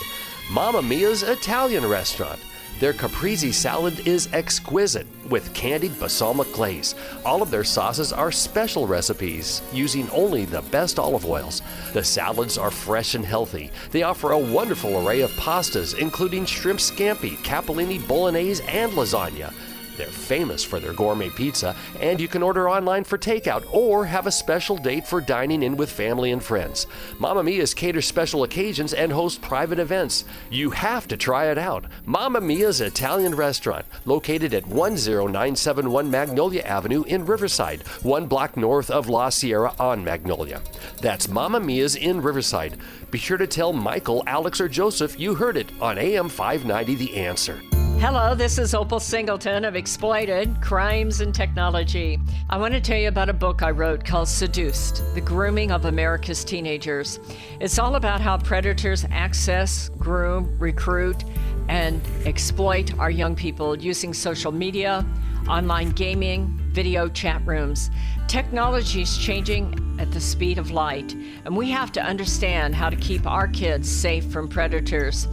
Mamma 0.49 0.81
Mia's 0.81 1.21
Italian 1.21 1.85
Restaurant. 1.85 2.39
Their 2.79 2.93
caprese 2.93 3.51
salad 3.51 4.07
is 4.07 4.31
exquisite 4.31 5.05
with 5.27 5.53
candied 5.53 5.99
balsamic 5.99 6.49
glaze. 6.53 6.95
All 7.25 7.41
of 7.41 7.51
their 7.51 7.65
sauces 7.65 8.13
are 8.13 8.31
special 8.31 8.87
recipes 8.87 9.61
using 9.73 10.09
only 10.11 10.45
the 10.45 10.61
best 10.61 10.97
olive 10.97 11.25
oils. 11.25 11.61
The 11.91 12.05
salads 12.05 12.57
are 12.57 12.71
fresh 12.71 13.15
and 13.15 13.25
healthy. 13.25 13.69
They 13.91 14.03
offer 14.03 14.31
a 14.31 14.39
wonderful 14.39 15.05
array 15.05 15.19
of 15.21 15.31
pastas, 15.31 15.97
including 15.99 16.45
shrimp 16.45 16.79
scampi, 16.79 17.35
capellini 17.39 18.07
bolognese, 18.07 18.63
and 18.69 18.93
lasagna. 18.93 19.53
They're 19.97 20.07
famous 20.07 20.63
for 20.63 20.79
their 20.79 20.93
gourmet 20.93 21.29
pizza, 21.29 21.75
and 21.99 22.19
you 22.19 22.27
can 22.27 22.41
order 22.41 22.69
online 22.69 23.03
for 23.03 23.17
takeout 23.17 23.65
or 23.71 24.05
have 24.05 24.27
a 24.27 24.31
special 24.31 24.77
date 24.77 25.07
for 25.07 25.21
dining 25.21 25.63
in 25.63 25.77
with 25.77 25.91
family 25.91 26.31
and 26.31 26.43
friends. 26.43 26.87
Mamma 27.19 27.43
Mia's 27.43 27.73
caters 27.73 28.07
special 28.07 28.43
occasions 28.43 28.93
and 28.93 29.11
hosts 29.11 29.39
private 29.39 29.79
events. 29.79 30.25
You 30.49 30.71
have 30.71 31.07
to 31.09 31.17
try 31.17 31.47
it 31.51 31.57
out. 31.57 31.85
Mamma 32.05 32.41
Mia's 32.41 32.81
Italian 32.81 33.35
Restaurant, 33.35 33.85
located 34.05 34.53
at 34.53 34.65
10971 34.65 36.09
Magnolia 36.09 36.61
Avenue 36.61 37.03
in 37.03 37.25
Riverside, 37.25 37.83
one 38.01 38.27
block 38.27 38.57
north 38.57 38.89
of 38.89 39.09
La 39.09 39.29
Sierra 39.29 39.73
on 39.79 40.03
Magnolia. 40.03 40.61
That's 41.01 41.27
Mamma 41.27 41.59
Mia's 41.59 41.95
in 41.95 42.21
Riverside. 42.21 42.77
Be 43.11 43.19
sure 43.19 43.37
to 43.37 43.47
tell 43.47 43.73
Michael, 43.73 44.23
Alex, 44.25 44.59
or 44.59 44.67
Joseph 44.67 45.19
you 45.19 45.35
heard 45.35 45.57
it 45.57 45.69
on 45.79 45.97
AM 45.97 46.29
590 46.29 46.95
The 46.95 47.17
Answer. 47.17 47.61
Hello, 48.05 48.35
this 48.35 48.57
is 48.57 48.73
Opal 48.75 48.99
Singleton 48.99 49.63
of 49.63 49.77
Exploited 49.77 50.61
Crimes 50.61 51.21
and 51.21 51.33
Technology. 51.33 52.19
I 52.49 52.57
want 52.57 52.73
to 52.73 52.81
tell 52.81 52.97
you 52.97 53.07
about 53.07 53.29
a 53.29 53.33
book 53.33 53.63
I 53.63 53.71
wrote 53.71 54.03
called 54.03 54.27
Seduced 54.27 55.15
The 55.15 55.21
Grooming 55.21 55.71
of 55.71 55.85
America's 55.85 56.43
Teenagers. 56.43 57.21
It's 57.61 57.79
all 57.79 57.95
about 57.95 58.19
how 58.19 58.39
predators 58.39 59.05
access, 59.09 59.87
groom, 59.97 60.53
recruit, 60.59 61.23
and 61.69 62.01
exploit 62.25 62.93
our 62.99 63.09
young 63.09 63.37
people 63.37 63.79
using 63.79 64.13
social 64.13 64.51
media, 64.51 65.05
online 65.47 65.91
gaming, 65.91 66.59
video 66.73 67.07
chat 67.07 67.41
rooms. 67.47 67.89
Technology 68.27 69.03
is 69.03 69.17
changing 69.17 69.95
at 69.97 70.11
the 70.11 70.19
speed 70.19 70.57
of 70.57 70.71
light, 70.71 71.13
and 71.45 71.55
we 71.55 71.71
have 71.71 71.89
to 71.93 72.01
understand 72.01 72.75
how 72.75 72.89
to 72.89 72.97
keep 72.97 73.25
our 73.25 73.47
kids 73.47 73.89
safe 73.89 74.25
from 74.25 74.49
predators. 74.49 75.29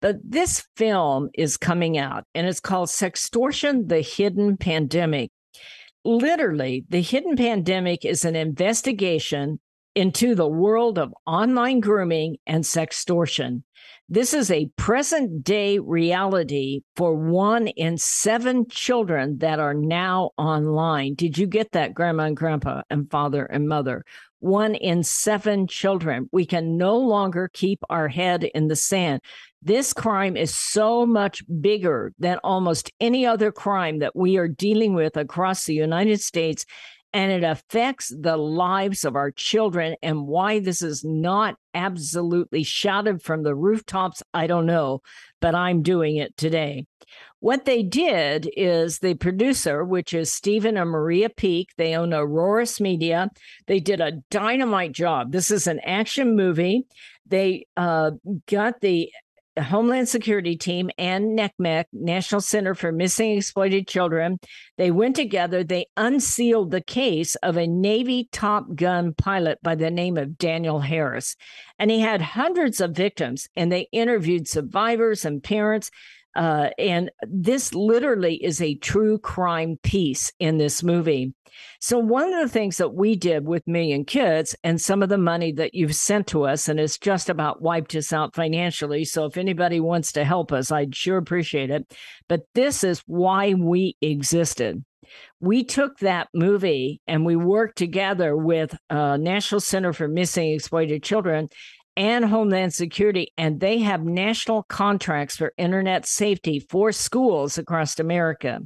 But 0.02 0.16
this 0.24 0.66
film 0.76 1.30
is 1.36 1.58
coming 1.58 1.98
out 1.98 2.26
and 2.34 2.48
it's 2.48 2.60
called 2.60 2.90
Sextortion 2.90 3.88
The 3.88 4.02
Hidden 4.02 4.58
Pandemic. 4.58 5.32
Literally, 6.04 6.86
The 6.90 7.02
Hidden 7.02 7.36
Pandemic 7.36 8.04
is 8.04 8.26
an 8.26 8.36
investigation 8.36 9.60
into 9.94 10.34
the 10.34 10.48
world 10.48 10.98
of 10.98 11.14
online 11.28 11.82
grooming 11.82 12.38
and 12.48 12.64
sextortion. 12.64 13.64
This 14.10 14.34
is 14.34 14.52
a 14.52 14.70
present 14.76 15.44
day 15.44 15.80
reality 15.80 16.82
for 16.96 17.16
one 17.16 17.68
in 17.68 17.98
seven 17.98 18.68
children 18.68 19.38
that 19.38 19.60
are 19.60 19.74
now 19.74 20.32
online. 20.38 21.14
Did 21.14 21.38
you 21.38 21.48
get 21.48 21.72
that, 21.72 21.94
grandma 21.94 22.24
and 22.24 22.36
grandpa, 22.36 22.82
and 22.90 23.10
father 23.10 23.46
and 23.46 23.70
mother? 23.70 24.04
One 24.42 24.76
in 24.76 25.04
seven 25.04 25.68
children. 25.68 26.28
We 26.32 26.46
can 26.46 26.78
no 26.78 26.98
longer 26.98 27.50
keep 27.54 27.80
our 27.90 28.10
head 28.10 28.44
in 28.44 28.68
the 28.68 28.76
sand. 28.76 29.22
This 29.62 29.94
crime 29.94 30.36
is 30.36 30.54
so 30.54 31.06
much 31.06 31.44
bigger 31.62 32.12
than 32.20 32.40
almost 32.44 32.92
any 33.00 33.26
other 33.26 33.52
crime 33.52 34.00
that 34.00 34.16
we 34.16 34.38
are 34.38 34.48
dealing 34.48 34.96
with 34.96 35.16
across 35.16 35.66
the 35.66 35.76
United 35.76 36.20
States. 36.20 36.66
And 37.14 37.32
it 37.32 37.44
affects 37.44 38.14
the 38.18 38.38
lives 38.38 39.04
of 39.04 39.16
our 39.16 39.32
children. 39.32 39.96
And 40.02 40.28
why 40.28 40.60
this 40.60 40.82
is 40.82 41.04
not 41.04 41.56
absolutely 41.74 42.64
shouted 42.64 43.22
from 43.22 43.44
the 43.44 43.56
rooftops, 43.56 44.24
I 44.34 44.48
don't 44.48 44.66
know, 44.66 45.02
but 45.42 45.56
I'm 45.56 45.82
doing 45.82 46.18
it 46.18 46.38
today. 46.38 46.86
What 47.42 47.66
they 47.66 47.82
did 47.82 48.50
is 48.56 49.00
the 49.00 49.16
producer, 49.16 49.84
which 49.84 50.14
is 50.14 50.32
Stephen 50.32 50.78
and 50.78 50.90
Maria 50.90 51.28
Peak, 51.28 51.70
they 51.76 51.96
own 51.96 52.14
Auroras 52.14 52.80
Media. 52.80 53.30
They 53.66 53.80
did 53.80 54.00
a 54.00 54.22
dynamite 54.30 54.92
job. 54.92 55.32
This 55.32 55.50
is 55.50 55.66
an 55.66 55.80
action 55.80 56.36
movie. 56.36 56.86
They 57.26 57.66
uh, 57.76 58.12
got 58.48 58.82
the 58.82 59.12
Homeland 59.60 60.08
Security 60.08 60.56
Team 60.56 60.90
and 60.98 61.38
NCMEC, 61.38 61.86
National 61.92 62.42
Center 62.42 62.74
for 62.74 62.92
Missing 62.92 63.38
Exploited 63.38 63.88
Children. 63.88 64.40
They 64.78 64.92
went 64.92 65.16
together. 65.16 65.64
They 65.64 65.88
unsealed 65.98 66.72
the 66.72 66.82
case 66.82 67.36
of 67.36 67.58
a 67.58 67.68
Navy 67.68 68.30
Top 68.32 68.76
Gun 68.76 69.14
pilot 69.14 69.60
by 69.62 69.76
the 69.76 69.92
name 69.92 70.18
of 70.18 70.38
Daniel 70.38 70.80
Harris. 70.80 71.36
And 71.78 71.92
he 71.92 72.00
had 72.00 72.22
hundreds 72.22 72.80
of 72.80 72.96
victims, 72.96 73.50
and 73.56 73.72
they 73.72 73.88
interviewed 73.92 74.48
survivors 74.48 75.26
and 75.26 75.44
parents. 75.44 75.92
Uh, 76.36 76.70
and 76.78 77.12
this 77.24 77.74
literally 77.74 78.36
is 78.36 78.62
a 78.62 78.76
true 78.76 79.18
crime 79.18 79.78
piece 79.84 80.32
in 80.40 80.58
this 80.58 80.82
movie. 80.84 81.34
So, 81.80 81.98
one 82.00 82.34
of 82.34 82.40
the 82.40 82.52
things 82.52 82.78
that 82.78 82.94
we 82.94 83.16
did 83.16 83.46
with 83.46 83.68
Million 83.68 84.06
Kids 84.06 84.56
and 84.64 84.80
some 84.80 85.04
of 85.04 85.10
the 85.10 85.18
money 85.18 85.52
that 85.54 85.74
you've 85.74 85.96
sent 85.96 86.28
to 86.28 86.44
us, 86.44 86.68
and 86.68 86.80
it's 86.80 86.98
just 86.98 87.30
about 87.30 87.62
wiped 87.62 87.96
us 87.96 88.14
out 88.14 88.36
financially. 88.36 89.04
So, 89.04 89.26
if 89.26 89.38
anybody 89.38 89.80
wants 89.80 90.12
to 90.14 90.24
help 90.24 90.52
us, 90.52 90.72
I'd 90.72 90.96
sure 90.96 91.18
appreciate 91.18 91.70
it. 91.70 91.92
But 92.30 92.42
this 92.56 92.84
is 92.84 93.04
why 93.06 93.54
we 93.54 93.98
existed. 94.02 94.84
We 95.40 95.64
took 95.64 95.98
that 96.00 96.30
movie 96.34 97.02
and 97.08 97.26
we 97.26 97.36
worked 97.36 97.78
together 97.78 98.38
with 98.38 98.78
uh, 98.90 99.18
National 99.18 99.60
Center 99.60 99.92
for 99.92 100.08
Missing 100.08 100.54
Exploited 100.54 101.04
Children 101.04 101.50
and 101.96 102.26
Homeland 102.26 102.74
Security, 102.74 103.34
and 103.38 103.60
they 103.60 103.80
have 103.80 104.04
national 104.04 104.64
contracts 104.64 105.38
for 105.38 105.54
internet 105.58 106.06
safety 106.06 106.60
for 106.60 106.92
schools 106.92 107.58
across 107.58 108.00
America. 108.00 108.62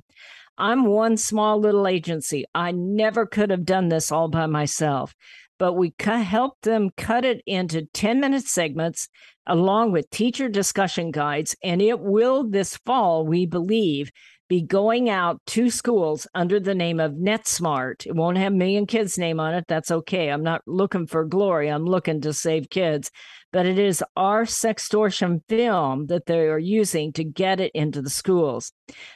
I'm 0.57 0.85
one 0.85 1.17
small 1.17 1.59
little 1.59 1.87
agency. 1.87 2.45
I 2.53 2.71
never 2.71 3.25
could 3.25 3.49
have 3.49 3.65
done 3.65 3.89
this 3.89 4.11
all 4.11 4.29
by 4.29 4.45
myself, 4.45 5.13
but 5.59 5.73
we 5.73 5.93
helped 5.99 6.63
them 6.63 6.91
cut 6.95 7.25
it 7.25 7.41
into 7.45 7.87
10 7.93 8.19
minute 8.19 8.47
segments 8.47 9.09
along 9.47 9.91
with 9.91 10.09
teacher 10.09 10.49
discussion 10.49 11.11
guides. 11.11 11.55
And 11.63 11.81
it 11.81 11.99
will 11.99 12.49
this 12.49 12.77
fall, 12.77 13.25
we 13.25 13.45
believe, 13.45 14.11
be 14.47 14.61
going 14.61 15.09
out 15.09 15.41
to 15.47 15.69
schools 15.69 16.27
under 16.35 16.59
the 16.59 16.75
name 16.75 16.99
of 16.99 17.13
NetSmartz. 17.13 18.05
It 18.05 18.15
won't 18.15 18.37
have 18.37 18.53
Million 18.53 18.85
Kids 18.85 19.17
name 19.17 19.39
on 19.39 19.53
it. 19.53 19.65
That's 19.67 19.91
okay. 19.91 20.29
I'm 20.29 20.43
not 20.43 20.61
looking 20.67 21.07
for 21.07 21.25
glory. 21.25 21.69
I'm 21.69 21.85
looking 21.85 22.21
to 22.21 22.33
save 22.33 22.69
kids 22.69 23.11
but 23.51 23.65
it 23.65 23.79
is 23.79 24.03
our 24.17 24.43
sextortion 24.43 25.41
film 25.47 26.07
that 26.07 26.25
they 26.25 26.47
are 26.47 26.59
using 26.59 27.13
to 27.13 27.23
get 27.23 27.59
it 27.59 27.71
into 27.73 28.01
the 28.01 28.09
schools. 28.09 28.71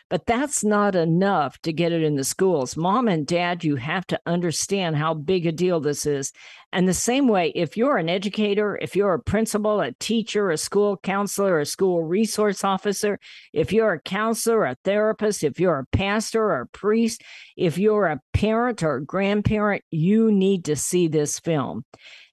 But 0.10 0.26
that's 0.26 0.64
not 0.64 0.96
enough 0.96 1.60
to 1.64 1.74
get 1.74 1.92
it 1.92 2.04
in 2.04 2.16
the 2.16 2.24
schools. 2.24 2.78
Mom 2.78 3.08
and 3.08 3.28
dad, 3.28 3.64
you 3.64 3.76
have 3.76 4.08
to 4.08 4.20
understand 4.26 4.96
how 4.96 5.14
big 5.14 5.46
a 5.46 5.52
deal 5.52 5.80
this 5.80 6.06
is. 6.06 6.32
And 6.72 6.88
the 6.88 6.94
same 6.94 7.28
way, 7.28 7.52
if 7.56 7.76
you're 7.76 7.98
an 7.98 8.10
educator, 8.10 8.78
if 8.82 8.96
you're 8.96 9.14
a 9.14 9.22
principal, 9.22 9.82
a 9.82 9.92
teacher, 10.00 10.52
a 10.52 10.58
school 10.58 10.98
counselor, 10.98 11.60
a 11.60 11.66
school 11.66 12.04
resource 12.04 12.64
officer, 12.64 13.20
if 13.54 13.74
you're 13.74 13.94
a 13.94 14.02
counselor, 14.02 14.66
a 14.66 14.78
therapist, 14.84 15.44
if 15.44 15.60
you're 15.60 15.80
a 15.80 15.98
pastor 15.98 16.44
or 16.44 16.62
a 16.62 16.68
priest, 16.68 17.24
if 17.58 17.78
you're 17.78 18.06
a 18.06 18.22
parent 18.34 18.84
or 18.84 18.96
a 18.96 19.06
grandparent, 19.06 19.84
you 19.92 20.32
need 20.32 20.66
to 20.66 20.76
see 20.76 21.08
this 21.08 21.40
film 21.40 21.84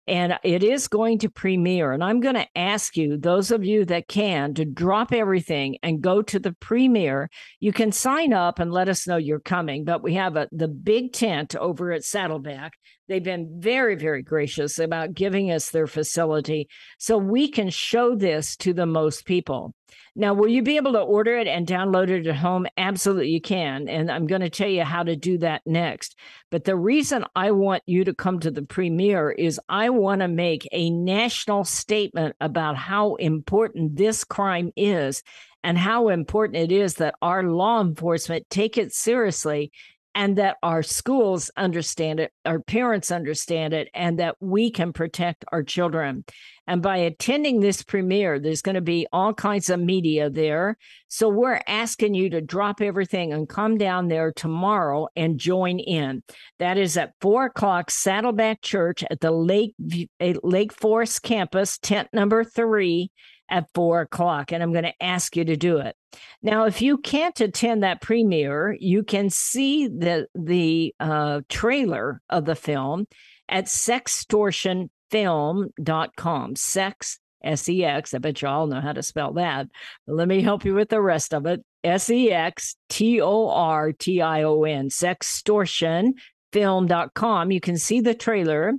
and 0.06 0.38
it 0.44 0.62
is 0.62 0.88
going 0.88 1.18
to 1.18 1.28
premiere. 1.28 1.92
And 1.92 2.02
I'm 2.02 2.20
going 2.20 2.34
to 2.36 2.46
ask 2.54 2.96
you, 2.96 3.16
those 3.16 3.50
of 3.50 3.64
you 3.64 3.84
that 3.86 4.08
can, 4.08 4.54
to 4.54 4.64
drop 4.64 5.12
everything 5.12 5.78
and 5.82 6.00
go 6.00 6.22
to 6.22 6.38
the 6.38 6.52
premiere. 6.52 7.28
You 7.60 7.72
can 7.72 7.90
sign 7.92 8.32
up 8.32 8.58
and 8.58 8.72
let 8.72 8.88
us 8.88 9.06
know 9.06 9.16
you're 9.16 9.40
coming. 9.40 9.84
But 9.84 10.02
we 10.02 10.14
have 10.14 10.36
a, 10.36 10.48
the 10.52 10.68
big 10.68 11.12
tent 11.12 11.56
over 11.56 11.92
at 11.92 12.04
Saddleback. 12.04 12.72
They've 13.08 13.22
been 13.22 13.60
very, 13.60 13.94
very 13.94 14.22
gracious 14.22 14.78
about 14.78 15.14
giving 15.14 15.50
us 15.50 15.70
their 15.70 15.86
facility 15.86 16.68
so 16.98 17.18
we 17.18 17.48
can 17.48 17.70
show 17.70 18.16
this 18.16 18.56
to 18.58 18.72
the 18.72 18.86
most 18.86 19.24
people. 19.24 19.74
Now, 20.18 20.32
will 20.32 20.48
you 20.48 20.62
be 20.62 20.76
able 20.76 20.94
to 20.94 21.00
order 21.00 21.36
it 21.36 21.46
and 21.46 21.66
download 21.66 22.08
it 22.08 22.26
at 22.26 22.36
home? 22.36 22.66
Absolutely, 22.78 23.28
you 23.28 23.40
can. 23.40 23.88
And 23.88 24.10
I'm 24.10 24.26
going 24.26 24.40
to 24.40 24.50
tell 24.50 24.68
you 24.68 24.82
how 24.82 25.02
to 25.02 25.14
do 25.14 25.38
that 25.38 25.62
next. 25.66 26.16
But 26.50 26.64
the 26.64 26.74
reason 26.74 27.24
I 27.36 27.50
want 27.50 27.82
you 27.86 28.02
to 28.04 28.14
come 28.14 28.40
to 28.40 28.50
the 28.50 28.62
premiere 28.62 29.30
is 29.30 29.60
I 29.68 29.90
want 29.90 30.22
to 30.22 30.28
make 30.28 30.66
a 30.72 30.90
national 30.90 31.64
statement 31.64 32.34
about 32.40 32.76
how 32.76 33.16
important 33.16 33.96
this 33.96 34.24
crime 34.24 34.72
is 34.74 35.22
and 35.62 35.76
how 35.76 36.08
important 36.08 36.56
it 36.56 36.72
is 36.72 36.94
that 36.94 37.16
our 37.20 37.42
law 37.42 37.80
enforcement 37.80 38.48
take 38.48 38.78
it 38.78 38.94
seriously 38.94 39.70
and 40.16 40.36
that 40.36 40.56
our 40.62 40.82
schools 40.82 41.50
understand 41.58 42.20
it, 42.20 42.32
our 42.46 42.58
parents 42.58 43.10
understand 43.10 43.74
it, 43.74 43.90
and 43.92 44.18
that 44.18 44.34
we 44.40 44.70
can 44.70 44.94
protect 44.94 45.44
our 45.52 45.62
children. 45.62 46.24
And 46.66 46.80
by 46.80 46.96
attending 46.96 47.60
this 47.60 47.82
premiere, 47.82 48.40
there's 48.40 48.62
going 48.62 48.76
to 48.76 48.80
be 48.80 49.06
all 49.12 49.34
kinds 49.34 49.68
of 49.68 49.78
media 49.78 50.30
there. 50.30 50.78
So 51.08 51.28
we're 51.28 51.60
asking 51.66 52.14
you 52.14 52.30
to 52.30 52.40
drop 52.40 52.80
everything 52.80 53.34
and 53.34 53.46
come 53.46 53.76
down 53.76 54.08
there 54.08 54.32
tomorrow 54.32 55.06
and 55.14 55.38
join 55.38 55.78
in. 55.78 56.22
That 56.60 56.78
is 56.78 56.96
at 56.96 57.12
four 57.20 57.44
o'clock, 57.44 57.90
Saddleback 57.90 58.62
Church 58.62 59.04
at 59.10 59.20
the 59.20 59.30
Lake 59.30 59.74
eh, 60.18 60.34
Lake 60.42 60.72
Forest 60.72 61.22
campus, 61.22 61.76
tent 61.76 62.08
number 62.14 62.42
three 62.42 63.10
at 63.48 63.66
four 63.74 64.02
o'clock, 64.02 64.52
and 64.52 64.62
I'm 64.62 64.72
going 64.72 64.84
to 64.84 65.02
ask 65.02 65.36
you 65.36 65.44
to 65.44 65.56
do 65.56 65.78
it. 65.78 65.96
Now, 66.42 66.64
if 66.64 66.82
you 66.82 66.98
can't 66.98 67.40
attend 67.40 67.82
that 67.82 68.00
premiere, 68.00 68.76
you 68.80 69.02
can 69.02 69.28
see 69.30 69.88
the 69.88 70.28
the 70.34 70.94
uh, 71.00 71.40
trailer 71.48 72.20
of 72.30 72.44
the 72.44 72.54
film 72.54 73.06
at 73.48 73.64
sextortionfilm.com. 73.66 76.56
Sex 76.56 77.18
S 77.44 77.68
E 77.68 77.84
X. 77.84 78.14
I 78.14 78.18
bet 78.18 78.40
you 78.42 78.48
all 78.48 78.66
know 78.66 78.80
how 78.80 78.92
to 78.92 79.02
spell 79.02 79.32
that. 79.34 79.68
Let 80.06 80.28
me 80.28 80.42
help 80.42 80.64
you 80.64 80.74
with 80.74 80.88
the 80.88 81.00
rest 81.00 81.32
of 81.32 81.46
it. 81.46 81.64
S 81.84 82.10
E 82.10 82.32
X 82.32 82.74
T 82.88 83.20
O 83.20 83.48
R 83.48 83.92
T 83.92 84.20
I 84.20 84.42
O 84.42 84.64
N. 84.64 84.88
Sextortionfilm.com. 84.88 87.50
You 87.50 87.60
can 87.60 87.78
see 87.78 88.00
the 88.00 88.14
trailer 88.14 88.72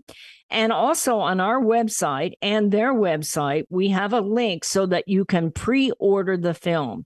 and 0.50 0.72
also 0.72 1.20
on 1.20 1.40
our 1.40 1.62
website 1.62 2.34
and 2.42 2.72
their 2.72 2.94
website, 2.94 3.64
we 3.70 3.90
have 3.90 4.14
a 4.14 4.22
link 4.22 4.64
so 4.64 4.86
that 4.86 5.08
you 5.08 5.26
can 5.26 5.52
pre 5.52 5.92
order 6.00 6.38
the 6.38 6.54
film. 6.54 7.06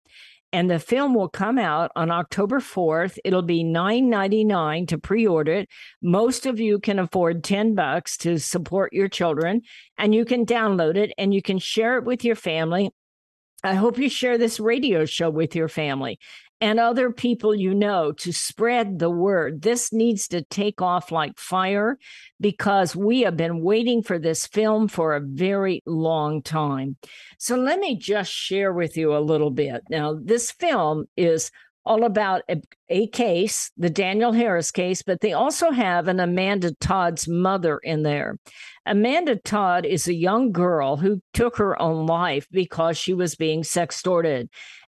And 0.54 0.70
the 0.70 0.80
film 0.80 1.14
will 1.14 1.30
come 1.30 1.58
out 1.58 1.92
on 1.96 2.12
October 2.12 2.60
4th. 2.60 3.18
It'll 3.24 3.42
be 3.42 3.64
$9.99 3.64 4.90
to 4.90 4.98
pre 4.98 5.26
order 5.26 5.54
it. 5.54 5.70
Most 6.02 6.46
of 6.46 6.60
you 6.60 6.80
can 6.80 7.00
afford 7.00 7.44
10 7.44 7.74
bucks 7.74 8.18
to 8.18 8.38
support 8.38 8.92
your 8.92 9.08
children, 9.08 9.62
and 9.98 10.14
you 10.14 10.26
can 10.26 10.46
download 10.46 10.98
it 10.98 11.14
and 11.18 11.34
you 11.34 11.42
can 11.42 11.58
share 11.58 11.98
it 11.98 12.04
with 12.04 12.26
your 12.26 12.36
family. 12.36 12.92
I 13.64 13.76
hope 13.76 13.98
you 13.98 14.10
share 14.10 14.38
this 14.38 14.60
radio 14.60 15.06
show 15.06 15.30
with 15.30 15.56
your 15.56 15.68
family 15.68 16.20
and 16.62 16.80
other 16.80 17.12
people 17.12 17.56
you 17.56 17.74
know 17.74 18.12
to 18.12 18.32
spread 18.32 19.00
the 19.00 19.10
word. 19.10 19.63
This 19.63 19.91
needs 19.91 20.28
to 20.30 20.43
take 20.43 20.82
off 20.82 21.12
like 21.12 21.38
fire 21.39 21.97
because 22.39 22.95
we 22.95 23.21
have 23.21 23.36
been 23.36 23.62
waiting 23.62 24.04
for 24.04 24.19
this 24.19 24.45
film 24.45 24.88
for 24.88 25.15
a 25.15 25.19
very 25.19 25.82
long 25.88 26.43
time. 26.43 26.97
So 27.39 27.56
let 27.56 27.80
me 27.80 27.97
just 27.97 28.32
share 28.32 28.71
with 28.71 28.95
you 28.95 29.17
a 29.17 29.19
little 29.19 29.52
bit. 29.52 29.82
Now, 29.89 30.17
this 30.24 30.52
film 30.52 31.06
is 31.17 31.50
all 31.84 32.04
about 32.04 32.43
a, 32.47 32.62
a, 32.89 33.08
case, 33.08 33.71
the 33.76 33.89
Daniel 33.89 34.32
Harris 34.32 34.71
case, 34.71 35.02
but 35.02 35.21
they 35.21 35.34
also 35.34 35.71
have 35.71 36.08
an 36.08 36.19
Amanda 36.19 36.74
Todd's 36.76 37.28
mother 37.28 37.80
in 37.80 38.04
there. 38.04 38.38
Amanda 38.86 39.36
Todd 39.36 39.86
is 39.86 40.08
a 40.08 40.13
young 40.13 40.52
girl 40.52 40.97
who 40.97 41.21
took 41.34 41.58
her 41.58 41.80
own 41.82 42.06
life 42.06 42.47
because 42.52 42.97
she 42.97 43.13
was 43.13 43.36
being 43.36 43.63
sextorted. 43.63 44.50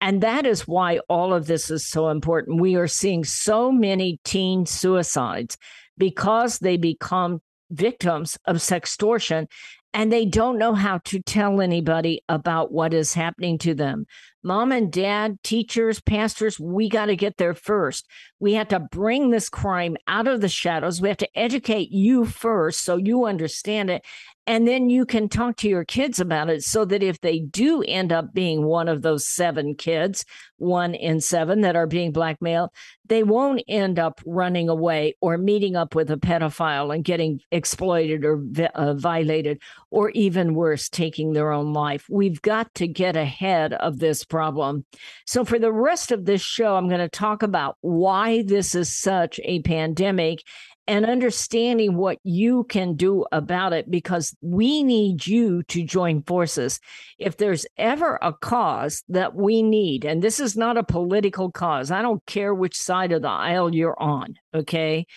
And 0.06 0.22
that 0.22 0.46
is 0.46 0.68
why 0.68 1.00
all 1.10 1.34
of 1.34 1.48
this 1.48 1.72
is 1.72 1.84
so 1.84 2.10
important. 2.10 2.62
We 2.62 2.76
are 2.76 2.88
seeing 2.88 3.24
so 3.24 3.72
many 3.72 4.20
teen 4.24 4.68
suicides 4.68 5.58
because 5.98 6.60
they 6.60 6.78
become 6.78 7.42
victims 7.72 8.38
of 8.46 8.58
sextortion 8.58 9.48
and 9.96 10.14
they 10.14 10.26
don't 10.28 10.60
know 10.60 10.76
how 10.76 11.00
to 11.06 11.22
tell 11.22 11.60
anybody 11.60 12.22
about 12.30 12.72
what 12.72 12.94
is 12.94 13.16
happening 13.16 13.58
to 13.60 13.74
them. 13.74 14.06
Mom 14.44 14.72
and 14.72 14.92
dad, 14.92 15.38
teachers, 15.42 16.00
pastors, 16.00 16.60
we 16.60 16.88
got 16.88 17.08
to 17.08 17.16
get 17.16 17.38
there 17.38 17.56
first. 17.56 18.06
We 18.40 18.54
have 18.54 18.68
to 18.68 18.82
bring 18.82 19.32
this 19.32 19.50
crime 19.50 19.98
out 20.08 20.28
of 20.28 20.42
the 20.42 20.50
shadows. 20.50 21.02
We 21.02 21.08
have 21.08 21.18
to 21.18 21.40
educate 21.40 21.90
you 21.92 22.26
first 22.26 22.82
so 22.82 22.98
you 22.98 23.26
understand 23.26 23.90
it. 23.90 24.06
And 24.48 24.68
then 24.68 24.90
you 24.90 25.06
can 25.06 25.28
talk 25.28 25.58
to 25.58 25.70
your 25.70 25.86
kids 25.86 26.20
about 26.20 26.50
it 26.50 26.64
so 26.64 26.86
that 26.86 27.02
if 27.02 27.20
they 27.22 27.40
do 27.40 27.82
end 27.82 28.14
up 28.14 28.34
being 28.34 28.64
one 28.64 28.88
of 28.88 29.02
those 29.02 29.28
seven 29.28 29.74
kids, 29.76 30.24
one 30.58 30.94
in 30.94 31.20
seven 31.20 31.62
that 31.62 31.76
are 31.76 31.88
being 31.88 32.12
blackmailed, 32.12 32.70
they 33.08 33.24
won't 33.24 33.64
end 33.68 33.98
up 33.98 34.22
running 34.26 34.70
away 34.70 35.16
or 35.20 35.38
meeting 35.38 35.76
up 35.76 35.96
with 35.96 36.12
a 36.12 36.18
pedophile 36.18 36.94
and 36.94 37.04
getting 37.04 37.40
exploited 37.52 38.24
or 38.24 38.44
uh, 38.76 38.94
violated, 38.94 39.62
or 39.92 40.10
even 40.12 40.56
worse, 40.56 40.90
taking 40.90 41.34
their 41.34 41.52
own 41.52 41.74
life. 41.74 42.06
We've 42.10 42.42
got 42.42 42.74
to 42.76 42.88
get 42.88 43.16
ahead 43.16 43.74
of 43.74 44.00
this 44.00 44.24
problem. 44.24 44.86
So, 45.26 45.44
for 45.44 45.60
the 45.60 45.74
rest 45.74 46.12
of 46.12 46.26
this 46.26 46.42
show, 46.42 46.76
I'm 46.76 46.88
going 46.88 47.00
to 47.00 47.10
talk 47.10 47.44
about 47.44 47.78
why 47.82 48.44
this 48.44 48.76
is 48.76 48.96
such 48.96 49.40
a 49.44 49.62
pandemic 49.62 50.44
and 50.88 51.06
understanding 51.06 51.96
what 51.96 52.20
you 52.24 52.64
can 52.66 52.96
do 52.96 53.26
about 53.32 53.74
it 53.74 53.90
because 53.90 54.36
we 54.42 54.84
need 54.84 55.26
you 55.26 55.64
to 55.64 55.84
join 55.84 56.22
forces. 56.24 56.80
If 57.18 57.38
there's 57.38 57.66
ever 57.78 58.20
a 58.22 58.34
cause 58.34 59.04
that 59.10 59.36
we 59.36 59.64
need, 59.64 60.06
and 60.06 60.22
this 60.22 60.40
is 60.40 60.56
not 60.56 60.78
a 60.78 60.84
political 60.84 61.52
cause, 61.52 61.92
I 61.92 62.02
don't 62.02 62.26
care 62.26 62.54
which 62.54 62.78
side 62.78 63.12
of 63.12 63.24
the 63.24 63.30
aisle 63.30 63.74
you're 63.74 64.00
on, 64.00 64.36
okay? 64.54 65.08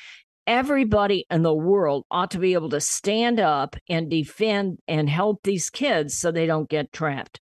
Everybody 0.46 1.26
in 1.30 1.42
the 1.42 1.54
world 1.54 2.06
ought 2.10 2.30
to 2.30 2.38
be 2.38 2.54
able 2.54 2.70
to 2.70 2.80
stand 2.80 3.38
up 3.38 3.76
and 3.88 4.08
defend 4.08 4.78
and 4.88 5.08
help 5.10 5.42
these 5.42 5.68
kids 5.68 6.18
so 6.18 6.30
they 6.30 6.46
don't 6.46 6.70
get 6.70 6.92
trapped. 6.92 7.40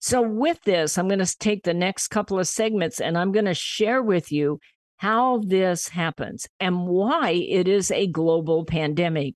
So, 0.00 0.20
with 0.20 0.60
this, 0.64 0.98
I'm 0.98 1.08
going 1.08 1.24
to 1.24 1.38
take 1.38 1.64
the 1.64 1.72
next 1.72 2.08
couple 2.08 2.38
of 2.38 2.46
segments 2.46 3.00
and 3.00 3.16
I'm 3.16 3.32
going 3.32 3.46
to 3.46 3.54
share 3.54 4.02
with 4.02 4.30
you 4.30 4.60
how 5.02 5.40
this 5.44 5.88
happens 5.88 6.48
and 6.60 6.86
why 6.86 7.30
it 7.30 7.66
is 7.66 7.90
a 7.90 8.06
global 8.06 8.64
pandemic. 8.64 9.34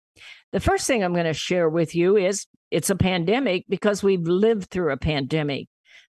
The 0.52 0.60
first 0.60 0.86
thing 0.86 1.02
I'm 1.02 1.12
going 1.12 1.24
to 1.24 1.34
share 1.34 1.68
with 1.68 1.92
you 1.92 2.16
is 2.16 2.46
it's 2.70 2.88
a 2.88 2.94
pandemic 2.94 3.64
because 3.68 4.00
we've 4.00 4.28
lived 4.28 4.70
through 4.70 4.92
a 4.92 4.96
pandemic. 4.96 5.66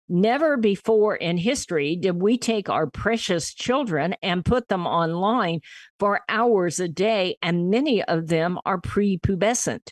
Never 0.09 0.57
before 0.57 1.17
in 1.17 1.37
history 1.37 1.97
did 1.97 2.23
we 2.23 2.39
take 2.39 2.71
our 2.71 2.87
precious 2.87 3.53
children 3.53 4.15
and 4.23 4.43
put 4.43 4.69
them 4.69 4.87
online 4.87 5.61
for 5.99 6.23
hours 6.31 6.81
a 6.81 6.89
day, 6.89 7.37
and 7.43 7.69
many 7.69 8.03
of 8.03 8.29
them 8.29 8.59
are 8.65 8.81
prepubescent. 8.81 9.91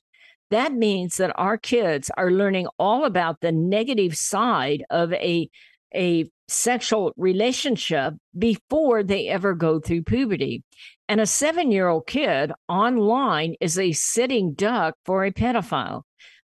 That 0.51 0.73
means 0.73 1.19
that 1.19 1.39
our 1.39 1.59
kids 1.59 2.11
are 2.17 2.31
learning 2.31 2.67
all 2.79 3.05
about 3.05 3.43
the 3.43 3.53
negative 3.53 4.17
side 4.17 4.85
of 4.89 5.13
a, 5.13 5.51
a 5.95 6.31
sexual 6.51 7.13
relationship 7.17 8.15
before 8.37 9.03
they 9.03 9.29
ever 9.29 9.55
go 9.55 9.81
through 9.81 10.03
puberty. 10.03 10.63
And 11.09 11.21
a 11.21 11.27
seven 11.27 11.71
year 11.71 11.89
old 11.89 12.07
kid 12.07 12.53
online 12.69 13.55
is 13.61 13.79
a 13.79 13.93
sitting 13.93 14.55
duck 14.55 14.95
for 15.05 15.25
a 15.25 15.33
pedophile. 15.33 16.03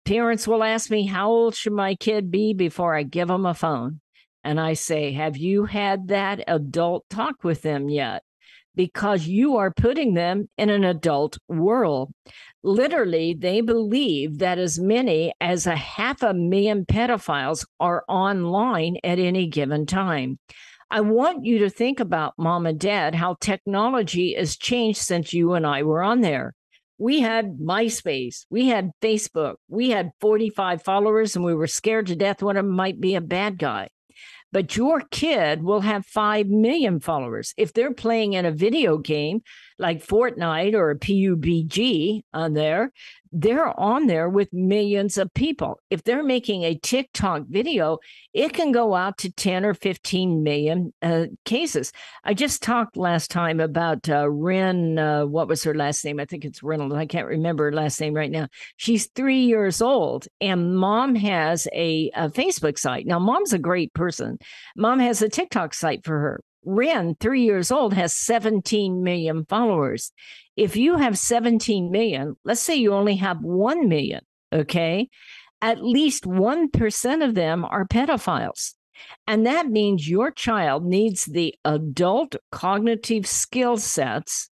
Parents 0.05 0.47
will 0.47 0.63
ask 0.63 0.89
me, 0.89 1.05
How 1.05 1.29
old 1.29 1.55
should 1.55 1.73
my 1.73 1.95
kid 1.95 2.31
be 2.31 2.53
before 2.53 2.95
I 2.95 3.03
give 3.03 3.27
them 3.27 3.45
a 3.45 3.53
phone? 3.53 4.01
And 4.43 4.59
I 4.59 4.73
say, 4.73 5.11
Have 5.13 5.37
you 5.37 5.65
had 5.65 6.07
that 6.07 6.43
adult 6.47 7.05
talk 7.09 7.43
with 7.43 7.61
them 7.61 7.89
yet? 7.89 8.23
Because 8.75 9.27
you 9.27 9.57
are 9.57 9.71
putting 9.71 10.13
them 10.13 10.47
in 10.57 10.69
an 10.69 10.83
adult 10.83 11.37
world. 11.47 12.11
Literally, 12.63 13.33
they 13.33 13.61
believe 13.61 14.37
that 14.39 14.57
as 14.57 14.79
many 14.79 15.33
as 15.41 15.67
a 15.67 15.75
half 15.75 16.23
a 16.23 16.33
million 16.33 16.85
pedophiles 16.85 17.65
are 17.79 18.03
online 18.07 18.97
at 19.03 19.19
any 19.19 19.47
given 19.47 19.85
time. 19.85 20.39
I 20.89 21.01
want 21.01 21.45
you 21.45 21.59
to 21.59 21.69
think 21.69 21.99
about 21.99 22.33
mom 22.37 22.65
and 22.65 22.79
dad, 22.79 23.15
how 23.15 23.35
technology 23.39 24.35
has 24.35 24.57
changed 24.57 24.99
since 24.99 25.33
you 25.33 25.53
and 25.53 25.65
I 25.65 25.83
were 25.83 26.03
on 26.03 26.21
there 26.21 26.53
we 27.01 27.19
had 27.19 27.57
MySpace, 27.57 28.45
we 28.51 28.67
had 28.67 28.91
Facebook, 29.01 29.55
we 29.67 29.89
had 29.89 30.11
45 30.21 30.83
followers, 30.83 31.35
and 31.35 31.43
we 31.43 31.55
were 31.55 31.65
scared 31.65 32.05
to 32.07 32.15
death 32.15 32.43
one 32.43 32.57
of 32.57 32.63
them 32.63 32.75
might 32.75 33.01
be 33.01 33.15
a 33.15 33.21
bad 33.21 33.57
guy. 33.57 33.89
But 34.51 34.75
your 34.75 35.01
kid 35.11 35.63
will 35.63 35.81
have 35.81 36.05
5 36.05 36.47
million 36.47 36.99
followers. 36.99 37.53
If 37.57 37.73
they're 37.73 37.93
playing 37.93 38.33
in 38.33 38.45
a 38.45 38.51
video 38.51 38.97
game 38.97 39.41
like 39.79 40.05
Fortnite 40.05 40.73
or 40.73 40.91
a 40.91 40.99
PUBG 40.99 42.23
on 42.33 42.53
there, 42.53 42.91
they're 43.31 43.79
on 43.79 44.07
there 44.07 44.27
with 44.29 44.51
millions 44.51 45.17
of 45.17 45.33
people. 45.33 45.79
If 45.89 46.03
they're 46.03 46.23
making 46.23 46.63
a 46.63 46.75
TikTok 46.75 47.43
video, 47.47 47.99
it 48.33 48.53
can 48.53 48.71
go 48.71 48.93
out 48.93 49.17
to 49.19 49.31
10 49.31 49.65
or 49.65 49.73
15 49.73 50.43
million 50.43 50.93
uh, 51.01 51.25
cases. 51.45 51.91
I 52.23 52.33
just 52.33 52.61
talked 52.61 52.97
last 52.97 53.31
time 53.31 53.59
about 53.59 54.09
uh, 54.09 54.29
Wren, 54.29 54.99
uh, 54.99 55.25
what 55.25 55.47
was 55.47 55.63
her 55.63 55.73
last 55.73 56.03
name? 56.03 56.19
I 56.19 56.25
think 56.25 56.43
it's 56.43 56.61
Reynolds. 56.61 56.95
I 56.95 57.05
can't 57.05 57.27
remember 57.27 57.65
her 57.65 57.73
last 57.73 57.99
name 58.01 58.13
right 58.13 58.31
now. 58.31 58.47
She's 58.75 59.07
three 59.07 59.43
years 59.43 59.81
old, 59.81 60.27
and 60.41 60.75
mom 60.75 61.15
has 61.15 61.67
a, 61.73 62.11
a 62.15 62.29
Facebook 62.29 62.77
site. 62.77 63.05
Now, 63.05 63.19
mom's 63.19 63.53
a 63.53 63.59
great 63.59 63.93
person. 63.93 64.39
Mom 64.75 64.99
has 64.99 65.21
a 65.21 65.29
TikTok 65.29 65.73
site 65.73 66.03
for 66.03 66.19
her. 66.19 66.41
Wren, 66.63 67.15
three 67.19 67.43
years 67.43 67.71
old, 67.71 67.93
has 67.93 68.13
17 68.13 69.03
million 69.03 69.45
followers. 69.45 70.11
If 70.55 70.75
you 70.75 70.97
have 70.97 71.17
17 71.17 71.91
million, 71.91 72.35
let's 72.43 72.61
say 72.61 72.75
you 72.75 72.93
only 72.93 73.15
have 73.15 73.41
1 73.41 73.87
million, 73.87 74.21
okay, 74.51 75.09
at 75.61 75.83
least 75.83 76.23
1% 76.25 77.25
of 77.25 77.35
them 77.35 77.65
are 77.65 77.87
pedophiles. 77.87 78.73
And 79.27 79.45
that 79.45 79.67
means 79.67 80.09
your 80.09 80.31
child 80.31 80.85
needs 80.85 81.25
the 81.25 81.55
adult 81.65 82.35
cognitive 82.51 83.25
skill 83.25 83.77
sets, 83.77 84.49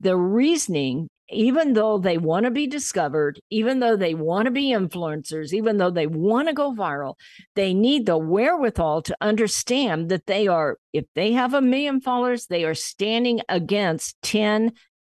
the 0.00 0.16
reasoning, 0.16 1.08
even 1.28 1.72
though 1.72 1.98
they 1.98 2.18
want 2.18 2.44
to 2.44 2.50
be 2.50 2.66
discovered, 2.66 3.40
even 3.50 3.80
though 3.80 3.96
they 3.96 4.14
want 4.14 4.46
to 4.46 4.50
be 4.50 4.72
influencers, 4.72 5.52
even 5.52 5.76
though 5.78 5.90
they 5.90 6.06
want 6.06 6.48
to 6.48 6.54
go 6.54 6.72
viral, 6.72 7.14
they 7.54 7.72
need 7.72 8.06
the 8.06 8.18
wherewithal 8.18 9.02
to 9.02 9.16
understand 9.20 10.08
that 10.08 10.26
they 10.26 10.46
are, 10.46 10.78
if 10.92 11.04
they 11.14 11.32
have 11.32 11.54
a 11.54 11.62
million 11.62 12.00
followers, 12.00 12.46
they 12.46 12.64
are 12.64 12.74
standing 12.74 13.40
against 13.48 14.20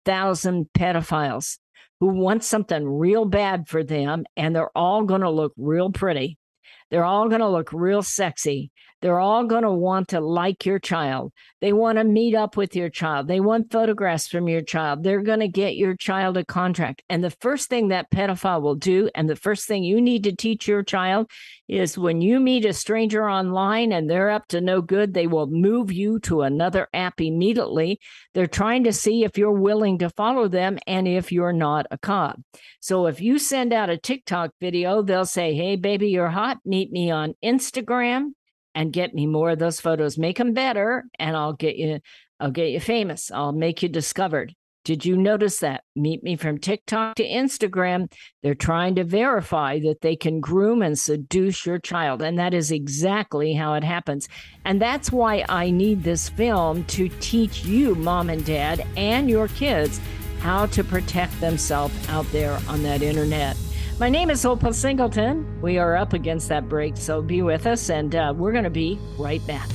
10,000 0.04 0.66
pedophiles 0.76 1.58
who 2.00 2.08
want 2.08 2.42
something 2.42 2.86
real 2.86 3.24
bad 3.24 3.68
for 3.68 3.84
them, 3.84 4.24
and 4.36 4.54
they're 4.54 4.76
all 4.76 5.04
going 5.04 5.20
to 5.20 5.30
look 5.30 5.52
real 5.56 5.90
pretty. 5.90 6.36
They're 6.92 7.06
all 7.06 7.30
going 7.30 7.40
to 7.40 7.48
look 7.48 7.72
real 7.72 8.02
sexy. 8.02 8.70
They're 9.00 9.18
all 9.18 9.46
going 9.46 9.64
to 9.64 9.72
want 9.72 10.08
to 10.08 10.20
like 10.20 10.64
your 10.64 10.78
child. 10.78 11.32
They 11.60 11.72
want 11.72 11.98
to 11.98 12.04
meet 12.04 12.36
up 12.36 12.56
with 12.56 12.76
your 12.76 12.88
child. 12.88 13.26
They 13.28 13.40
want 13.40 13.72
photographs 13.72 14.28
from 14.28 14.46
your 14.46 14.62
child. 14.62 15.02
They're 15.02 15.22
going 15.22 15.40
to 15.40 15.48
get 15.48 15.74
your 15.74 15.96
child 15.96 16.36
a 16.36 16.44
contract. 16.44 17.02
And 17.08 17.24
the 17.24 17.30
first 17.30 17.68
thing 17.68 17.88
that 17.88 18.10
pedophile 18.12 18.62
will 18.62 18.76
do, 18.76 19.10
and 19.14 19.28
the 19.28 19.36
first 19.36 19.66
thing 19.66 19.82
you 19.82 20.00
need 20.00 20.22
to 20.24 20.36
teach 20.36 20.68
your 20.68 20.84
child 20.84 21.30
is 21.66 21.96
when 21.96 22.20
you 22.20 22.38
meet 22.38 22.64
a 22.64 22.72
stranger 22.72 23.28
online 23.28 23.92
and 23.92 24.08
they're 24.08 24.30
up 24.30 24.46
to 24.48 24.60
no 24.60 24.82
good, 24.82 25.14
they 25.14 25.26
will 25.26 25.46
move 25.46 25.90
you 25.90 26.20
to 26.20 26.42
another 26.42 26.86
app 26.92 27.20
immediately. 27.20 27.98
They're 28.34 28.46
trying 28.46 28.84
to 28.84 28.92
see 28.92 29.24
if 29.24 29.38
you're 29.38 29.50
willing 29.50 29.98
to 29.98 30.10
follow 30.10 30.46
them 30.46 30.78
and 30.86 31.08
if 31.08 31.32
you're 31.32 31.52
not 31.52 31.86
a 31.90 31.98
cop. 31.98 32.38
So 32.80 33.06
if 33.06 33.20
you 33.20 33.38
send 33.38 33.72
out 33.72 33.90
a 33.90 33.96
TikTok 33.96 34.50
video, 34.60 35.02
they'll 35.02 35.24
say, 35.24 35.54
Hey, 35.54 35.76
baby, 35.76 36.08
you're 36.08 36.28
hot. 36.28 36.58
Meet 36.82 36.90
me 36.90 37.12
on 37.12 37.36
Instagram 37.44 38.32
and 38.74 38.92
get 38.92 39.14
me 39.14 39.28
more 39.28 39.50
of 39.50 39.60
those 39.60 39.80
photos. 39.80 40.18
Make 40.18 40.36
them 40.36 40.52
better, 40.52 41.04
and 41.16 41.36
I'll 41.36 41.52
get 41.52 41.76
you. 41.76 42.00
I'll 42.40 42.50
get 42.50 42.70
you 42.70 42.80
famous. 42.80 43.30
I'll 43.30 43.52
make 43.52 43.84
you 43.84 43.88
discovered. 43.88 44.52
Did 44.84 45.06
you 45.06 45.16
notice 45.16 45.60
that? 45.60 45.84
Meet 45.94 46.24
me 46.24 46.34
from 46.34 46.58
TikTok 46.58 47.14
to 47.14 47.24
Instagram. 47.24 48.12
They're 48.42 48.56
trying 48.56 48.96
to 48.96 49.04
verify 49.04 49.78
that 49.78 50.00
they 50.00 50.16
can 50.16 50.40
groom 50.40 50.82
and 50.82 50.98
seduce 50.98 51.64
your 51.64 51.78
child. 51.78 52.20
And 52.20 52.36
that 52.40 52.52
is 52.52 52.72
exactly 52.72 53.54
how 53.54 53.74
it 53.74 53.84
happens. 53.84 54.28
And 54.64 54.82
that's 54.82 55.12
why 55.12 55.44
I 55.48 55.70
need 55.70 56.02
this 56.02 56.30
film 56.30 56.82
to 56.86 57.08
teach 57.20 57.64
you, 57.64 57.94
mom 57.94 58.28
and 58.28 58.44
dad, 58.44 58.84
and 58.96 59.30
your 59.30 59.46
kids 59.46 60.00
how 60.40 60.66
to 60.66 60.82
protect 60.82 61.40
themselves 61.40 61.94
out 62.08 62.26
there 62.32 62.58
on 62.66 62.82
that 62.82 63.02
internet. 63.02 63.56
My 64.02 64.08
name 64.08 64.30
is 64.30 64.44
Opal 64.44 64.72
Singleton. 64.72 65.60
We 65.62 65.78
are 65.78 65.94
up 65.94 66.12
against 66.12 66.48
that 66.48 66.68
break, 66.68 66.96
so 66.96 67.22
be 67.22 67.40
with 67.40 67.68
us, 67.68 67.88
and 67.88 68.12
uh, 68.16 68.34
we're 68.36 68.50
going 68.50 68.64
to 68.64 68.68
be 68.68 68.98
right 69.16 69.46
back. 69.46 69.68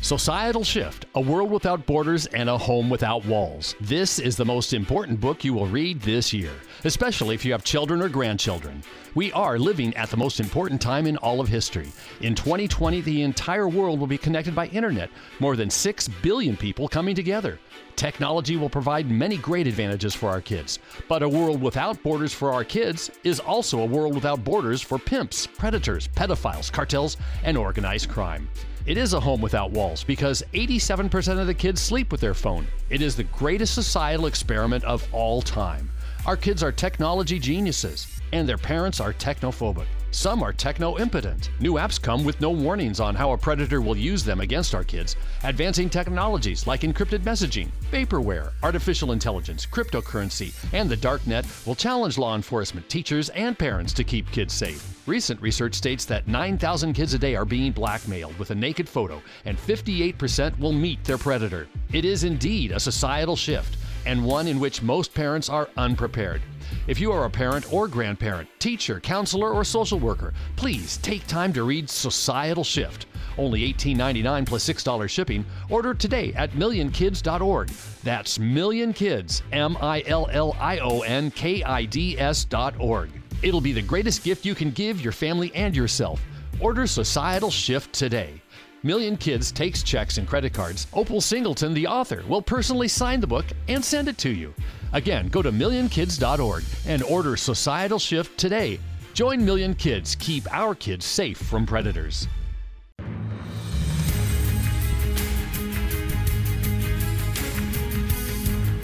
Societal 0.00 0.62
Shift 0.62 1.06
A 1.16 1.20
World 1.20 1.50
Without 1.50 1.84
Borders 1.84 2.26
and 2.26 2.48
a 2.48 2.56
Home 2.56 2.88
Without 2.88 3.26
Walls. 3.26 3.74
This 3.80 4.20
is 4.20 4.36
the 4.36 4.44
most 4.44 4.72
important 4.72 5.20
book 5.20 5.42
you 5.42 5.54
will 5.54 5.66
read 5.66 6.00
this 6.02 6.32
year, 6.32 6.52
especially 6.84 7.34
if 7.34 7.44
you 7.44 7.52
have 7.52 7.64
children 7.64 8.02
or 8.02 8.08
grandchildren. 8.08 8.82
We 9.14 9.32
are 9.32 9.58
living 9.58 9.94
at 9.96 10.10
the 10.10 10.16
most 10.16 10.40
important 10.40 10.80
time 10.80 11.06
in 11.06 11.16
all 11.18 11.40
of 11.40 11.48
history. 11.48 11.92
In 12.20 12.34
2020, 12.34 13.00
the 13.02 13.22
entire 13.22 13.68
world 13.68 14.00
will 14.00 14.06
be 14.06 14.18
connected 14.18 14.54
by 14.54 14.66
internet, 14.68 15.10
more 15.40 15.56
than 15.56 15.70
6 15.70 16.08
billion 16.22 16.56
people 16.56 16.88
coming 16.88 17.14
together. 17.14 17.58
Technology 17.96 18.56
will 18.56 18.70
provide 18.70 19.10
many 19.10 19.36
great 19.36 19.66
advantages 19.66 20.14
for 20.14 20.28
our 20.28 20.40
kids, 20.40 20.78
but 21.08 21.22
a 21.22 21.28
world 21.28 21.60
without 21.60 22.02
borders 22.02 22.32
for 22.32 22.52
our 22.52 22.64
kids 22.64 23.10
is 23.22 23.38
also 23.38 23.80
a 23.80 23.86
world 23.86 24.14
without 24.14 24.42
borders 24.42 24.80
for 24.80 24.98
pimps, 24.98 25.46
predators, 25.46 26.08
pedophiles, 26.08 26.72
cartels, 26.72 27.16
and 27.44 27.56
organized 27.56 28.08
crime. 28.08 28.48
It 28.84 28.96
is 28.96 29.12
a 29.12 29.20
home 29.20 29.40
without 29.40 29.70
walls 29.70 30.02
because 30.02 30.42
87% 30.54 31.38
of 31.38 31.46
the 31.46 31.54
kids 31.54 31.80
sleep 31.80 32.10
with 32.10 32.20
their 32.20 32.34
phone. 32.34 32.66
It 32.90 33.00
is 33.00 33.14
the 33.14 33.24
greatest 33.24 33.74
societal 33.74 34.26
experiment 34.26 34.82
of 34.82 35.06
all 35.12 35.40
time. 35.40 35.88
Our 36.24 36.36
kids 36.36 36.62
are 36.62 36.70
technology 36.70 37.40
geniuses, 37.40 38.06
and 38.32 38.48
their 38.48 38.56
parents 38.56 39.00
are 39.00 39.12
technophobic. 39.12 39.86
Some 40.12 40.40
are 40.42 40.52
techno 40.52 40.96
impotent. 40.98 41.50
New 41.58 41.72
apps 41.74 42.00
come 42.00 42.22
with 42.22 42.40
no 42.40 42.50
warnings 42.50 43.00
on 43.00 43.16
how 43.16 43.32
a 43.32 43.38
predator 43.38 43.80
will 43.80 43.96
use 43.96 44.22
them 44.22 44.40
against 44.40 44.72
our 44.72 44.84
kids. 44.84 45.16
Advancing 45.42 45.90
technologies 45.90 46.64
like 46.64 46.82
encrypted 46.82 47.24
messaging, 47.24 47.70
vaporware, 47.90 48.52
artificial 48.62 49.10
intelligence, 49.10 49.66
cryptocurrency, 49.66 50.54
and 50.72 50.88
the 50.88 50.96
dark 50.96 51.26
net 51.26 51.44
will 51.66 51.74
challenge 51.74 52.18
law 52.18 52.36
enforcement, 52.36 52.88
teachers, 52.88 53.30
and 53.30 53.58
parents 53.58 53.92
to 53.94 54.04
keep 54.04 54.30
kids 54.30 54.54
safe. 54.54 55.00
Recent 55.08 55.42
research 55.42 55.74
states 55.74 56.04
that 56.04 56.28
9,000 56.28 56.92
kids 56.92 57.14
a 57.14 57.18
day 57.18 57.34
are 57.34 57.44
being 57.44 57.72
blackmailed 57.72 58.38
with 58.38 58.52
a 58.52 58.54
naked 58.54 58.88
photo, 58.88 59.20
and 59.44 59.58
58% 59.58 60.56
will 60.60 60.72
meet 60.72 61.02
their 61.02 61.18
predator. 61.18 61.66
It 61.92 62.04
is 62.04 62.22
indeed 62.22 62.70
a 62.70 62.78
societal 62.78 63.34
shift, 63.34 63.76
and 64.06 64.24
one 64.24 64.48
in 64.48 64.60
which 64.60 64.82
most 64.82 65.14
parents 65.14 65.48
are 65.48 65.68
unprepared. 65.76 66.42
If 66.86 67.00
you 67.00 67.12
are 67.12 67.24
a 67.24 67.30
parent 67.30 67.72
or 67.72 67.88
grandparent, 67.88 68.48
teacher, 68.58 69.00
counselor, 69.00 69.50
or 69.50 69.64
social 69.64 69.98
worker, 69.98 70.32
please 70.56 70.96
take 70.98 71.26
time 71.26 71.52
to 71.52 71.64
read 71.64 71.88
Societal 71.88 72.64
Shift. 72.64 73.06
Only 73.38 73.72
$18.99 73.72 74.46
plus 74.46 74.68
$6 74.68 75.08
shipping. 75.08 75.44
Order 75.70 75.94
today 75.94 76.32
at 76.34 76.50
millionkids.org. 76.52 77.68
That's 78.02 78.38
millionkids, 78.38 79.42
M 79.52 79.76
I 79.80 80.02
L 80.06 80.28
L 80.30 80.56
I 80.60 80.78
O 80.78 81.00
N 81.00 81.30
K 81.30 81.62
I 81.62 81.84
D 81.84 82.18
S.org. 82.18 83.10
It'll 83.42 83.60
be 83.60 83.72
the 83.72 83.82
greatest 83.82 84.22
gift 84.22 84.44
you 84.44 84.54
can 84.54 84.70
give 84.70 85.00
your 85.00 85.12
family 85.12 85.52
and 85.54 85.74
yourself. 85.74 86.22
Order 86.60 86.86
Societal 86.86 87.50
Shift 87.50 87.92
today. 87.92 88.41
Million 88.84 89.16
Kids 89.16 89.52
takes 89.52 89.82
checks 89.82 90.18
and 90.18 90.26
credit 90.26 90.52
cards. 90.52 90.88
Opal 90.92 91.20
Singleton, 91.20 91.72
the 91.72 91.86
author, 91.86 92.24
will 92.26 92.42
personally 92.42 92.88
sign 92.88 93.20
the 93.20 93.26
book 93.26 93.46
and 93.68 93.84
send 93.84 94.08
it 94.08 94.18
to 94.18 94.30
you. 94.30 94.52
Again, 94.92 95.28
go 95.28 95.40
to 95.40 95.52
millionkids.org 95.52 96.64
and 96.86 97.02
order 97.04 97.36
Societal 97.36 97.98
Shift 97.98 98.36
today. 98.36 98.80
Join 99.14 99.44
Million 99.44 99.74
Kids. 99.74 100.16
Keep 100.16 100.52
our 100.52 100.74
kids 100.74 101.06
safe 101.06 101.38
from 101.38 101.64
predators. 101.64 102.26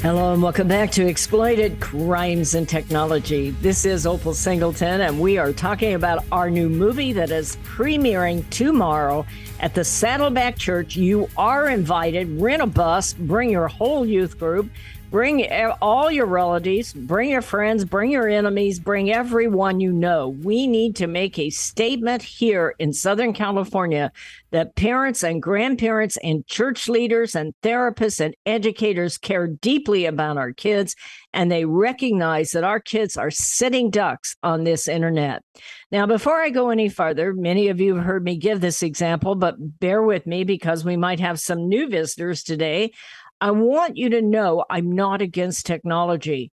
Hello 0.00 0.32
and 0.32 0.40
welcome 0.40 0.68
back 0.68 0.92
to 0.92 1.04
Exploited 1.04 1.80
Crimes 1.80 2.54
and 2.54 2.68
Technology. 2.68 3.50
This 3.50 3.84
is 3.84 4.06
Opal 4.06 4.32
Singleton, 4.32 5.00
and 5.00 5.20
we 5.20 5.38
are 5.38 5.52
talking 5.52 5.94
about 5.94 6.24
our 6.30 6.48
new 6.48 6.68
movie 6.68 7.12
that 7.14 7.32
is 7.32 7.56
premiering 7.64 8.48
tomorrow 8.48 9.26
at 9.58 9.74
the 9.74 9.82
Saddleback 9.82 10.56
Church. 10.56 10.94
You 10.94 11.28
are 11.36 11.68
invited. 11.68 12.40
Rent 12.40 12.62
a 12.62 12.66
bus, 12.66 13.12
bring 13.12 13.50
your 13.50 13.66
whole 13.66 14.06
youth 14.06 14.38
group. 14.38 14.70
Bring 15.10 15.50
all 15.80 16.10
your 16.10 16.26
relatives, 16.26 16.92
bring 16.92 17.30
your 17.30 17.40
friends, 17.40 17.86
bring 17.86 18.10
your 18.10 18.28
enemies, 18.28 18.78
bring 18.78 19.10
everyone 19.10 19.80
you 19.80 19.90
know. 19.90 20.28
We 20.28 20.66
need 20.66 20.96
to 20.96 21.06
make 21.06 21.38
a 21.38 21.48
statement 21.48 22.22
here 22.22 22.74
in 22.78 22.92
Southern 22.92 23.32
California 23.32 24.12
that 24.50 24.76
parents 24.76 25.24
and 25.24 25.42
grandparents 25.42 26.18
and 26.22 26.46
church 26.46 26.88
leaders 26.88 27.34
and 27.34 27.54
therapists 27.62 28.20
and 28.20 28.34
educators 28.44 29.16
care 29.16 29.46
deeply 29.46 30.04
about 30.04 30.36
our 30.36 30.52
kids 30.52 30.94
and 31.32 31.50
they 31.50 31.64
recognize 31.64 32.50
that 32.50 32.64
our 32.64 32.80
kids 32.80 33.16
are 33.16 33.30
sitting 33.30 33.90
ducks 33.90 34.36
on 34.42 34.64
this 34.64 34.88
internet. 34.88 35.42
Now, 35.90 36.06
before 36.06 36.40
I 36.40 36.50
go 36.50 36.70
any 36.70 36.88
further, 36.88 37.32
many 37.32 37.68
of 37.68 37.80
you 37.80 37.96
have 37.96 38.04
heard 38.04 38.24
me 38.24 38.36
give 38.36 38.60
this 38.60 38.82
example, 38.82 39.34
but 39.34 39.56
bear 39.58 40.02
with 40.02 40.26
me 40.26 40.44
because 40.44 40.84
we 40.84 40.96
might 40.96 41.20
have 41.20 41.40
some 41.40 41.68
new 41.68 41.88
visitors 41.88 42.42
today. 42.42 42.92
I 43.40 43.52
want 43.52 43.96
you 43.96 44.10
to 44.10 44.22
know 44.22 44.64
I'm 44.68 44.92
not 44.92 45.22
against 45.22 45.66
technology. 45.66 46.50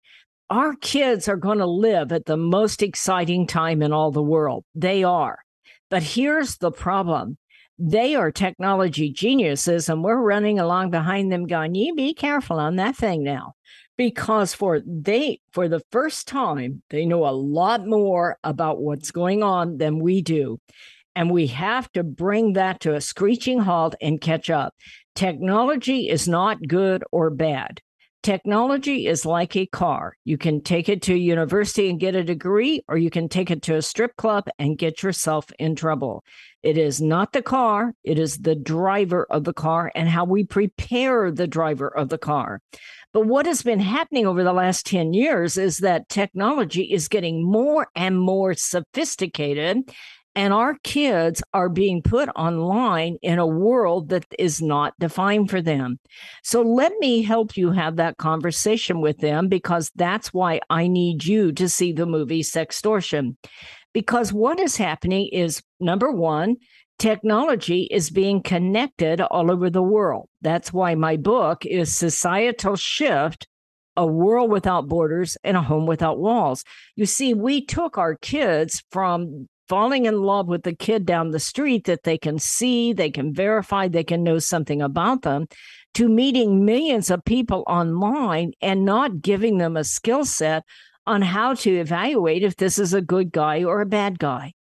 Our 0.49 0.75
kids 0.75 1.27
are 1.27 1.37
going 1.37 1.57
to 1.57 1.65
live 1.65 2.11
at 2.11 2.25
the 2.25 2.37
most 2.37 2.83
exciting 2.83 3.47
time 3.47 3.81
in 3.81 3.91
all 3.91 4.11
the 4.11 4.21
world. 4.21 4.63
They 4.75 5.03
are. 5.03 5.39
But 5.89 6.03
here's 6.03 6.57
the 6.57 6.71
problem 6.71 7.37
they 7.77 8.15
are 8.15 8.31
technology 8.31 9.11
geniuses, 9.11 9.89
and 9.89 10.03
we're 10.03 10.21
running 10.21 10.59
along 10.59 10.91
behind 10.91 11.31
them 11.31 11.45
going, 11.45 11.75
You 11.75 11.93
be 11.93 12.13
careful 12.13 12.59
on 12.59 12.77
that 12.77 12.95
thing 12.95 13.23
now. 13.23 13.53
Because 13.97 14.53
for 14.53 14.81
they 14.85 15.39
for 15.51 15.67
the 15.67 15.81
first 15.91 16.27
time, 16.27 16.83
they 16.89 17.05
know 17.05 17.25
a 17.25 17.31
lot 17.31 17.85
more 17.87 18.37
about 18.43 18.81
what's 18.81 19.11
going 19.11 19.41
on 19.41 19.77
than 19.77 19.99
we 19.99 20.21
do. 20.21 20.59
And 21.15 21.31
we 21.31 21.47
have 21.47 21.89
to 21.93 22.03
bring 22.03 22.53
that 22.53 22.81
to 22.81 22.93
a 22.93 22.99
screeching 22.99 23.59
halt 23.59 23.95
and 24.01 24.19
catch 24.19 24.49
up. 24.49 24.73
Technology 25.15 26.09
is 26.09 26.27
not 26.27 26.67
good 26.67 27.01
or 27.09 27.29
bad. 27.29 27.81
Technology 28.21 29.07
is 29.07 29.25
like 29.25 29.55
a 29.55 29.65
car. 29.67 30.17
You 30.25 30.37
can 30.37 30.61
take 30.61 30.89
it 30.89 31.01
to 31.03 31.13
a 31.13 31.17
university 31.17 31.89
and 31.89 31.99
get 31.99 32.15
a 32.15 32.23
degree, 32.23 32.83
or 32.89 32.97
you 32.97 33.09
can 33.09 33.29
take 33.29 33.49
it 33.49 33.61
to 33.61 33.75
a 33.75 33.81
strip 33.81 34.17
club 34.17 34.49
and 34.59 34.77
get 34.77 35.03
yourself 35.03 35.45
in 35.57 35.75
trouble. 35.75 36.23
It 36.63 36.77
is 36.77 36.99
not 36.99 37.31
the 37.31 37.41
car, 37.41 37.93
it 38.03 38.19
is 38.19 38.39
the 38.39 38.55
driver 38.55 39.25
of 39.29 39.45
the 39.45 39.53
car 39.53 39.89
and 39.95 40.09
how 40.09 40.25
we 40.25 40.43
prepare 40.43 41.31
the 41.31 41.47
driver 41.47 41.87
of 41.87 42.09
the 42.09 42.17
car. 42.17 42.59
But 43.13 43.27
what 43.27 43.45
has 43.45 43.61
been 43.61 43.79
happening 43.79 44.27
over 44.27 44.43
the 44.43 44.51
last 44.51 44.85
10 44.85 45.13
years 45.13 45.55
is 45.55 45.77
that 45.77 46.09
technology 46.09 46.91
is 46.91 47.07
getting 47.07 47.49
more 47.49 47.87
and 47.95 48.19
more 48.19 48.53
sophisticated 48.53 49.89
and 50.35 50.53
our 50.53 50.77
kids 50.83 51.41
are 51.53 51.69
being 51.69 52.01
put 52.01 52.27
online 52.35 53.17
in 53.21 53.39
a 53.39 53.47
world 53.47 54.09
that 54.09 54.25
is 54.37 54.61
not 54.61 54.93
defined 54.99 55.49
for 55.49 55.61
them. 55.61 55.97
So 56.43 56.61
let 56.61 56.91
me 56.99 57.21
help 57.21 57.55
you 57.55 57.71
have 57.71 57.95
that 57.95 58.17
conversation 58.17 58.99
with 58.99 59.19
them 59.19 59.47
because 59.47 59.91
that's 59.95 60.33
why 60.33 60.59
I 60.69 60.87
need 60.87 61.23
you 61.23 61.53
to 61.53 61.69
see 61.69 61.93
the 61.93 62.05
movie 62.05 62.43
Sextortion. 62.43 63.37
Because 63.93 64.33
what 64.33 64.59
is 64.59 64.75
happening 64.75 65.29
is 65.31 65.63
number 65.79 66.11
one, 66.11 66.57
technology 66.99 67.87
is 67.89 68.09
being 68.09 68.43
connected 68.43 69.21
all 69.21 69.49
over 69.49 69.69
the 69.69 69.83
world. 69.83 70.27
That's 70.41 70.73
why 70.73 70.95
my 70.95 71.15
book 71.15 71.65
is 71.65 71.95
Societal 71.95 72.75
Shift 72.75 73.47
a 73.97 74.05
world 74.05 74.51
without 74.51 74.87
borders 74.87 75.37
and 75.43 75.55
a 75.55 75.61
home 75.61 75.85
without 75.85 76.19
walls. 76.19 76.63
You 76.97 77.05
see, 77.05 77.33
we 77.33 77.65
took 77.65 77.97
our 77.97 78.15
kids 78.15 78.83
from 78.91 79.47
falling 79.67 80.05
in 80.05 80.21
love 80.21 80.47
with 80.47 80.63
the 80.63 80.75
kid 80.75 81.05
down 81.05 81.31
the 81.31 81.39
street 81.39 81.85
that 81.85 82.03
they 82.03 82.17
can 82.17 82.39
see, 82.39 82.93
they 82.93 83.09
can 83.09 83.33
verify, 83.33 83.87
they 83.87 84.03
can 84.03 84.23
know 84.23 84.39
something 84.39 84.81
about 84.81 85.23
them, 85.23 85.47
to 85.95 86.09
meeting 86.09 86.65
millions 86.65 87.09
of 87.09 87.23
people 87.25 87.63
online 87.67 88.51
and 88.61 88.85
not 88.85 89.21
giving 89.21 89.57
them 89.57 89.77
a 89.77 89.83
skill 89.83 90.25
set 90.25 90.63
on 91.07 91.21
how 91.21 91.53
to 91.53 91.71
evaluate 91.71 92.43
if 92.43 92.55
this 92.55 92.77
is 92.77 92.93
a 92.93 93.01
good 93.01 93.31
guy 93.31 93.63
or 93.63 93.81
a 93.81 93.85
bad 93.85 94.19
guy. 94.19 94.53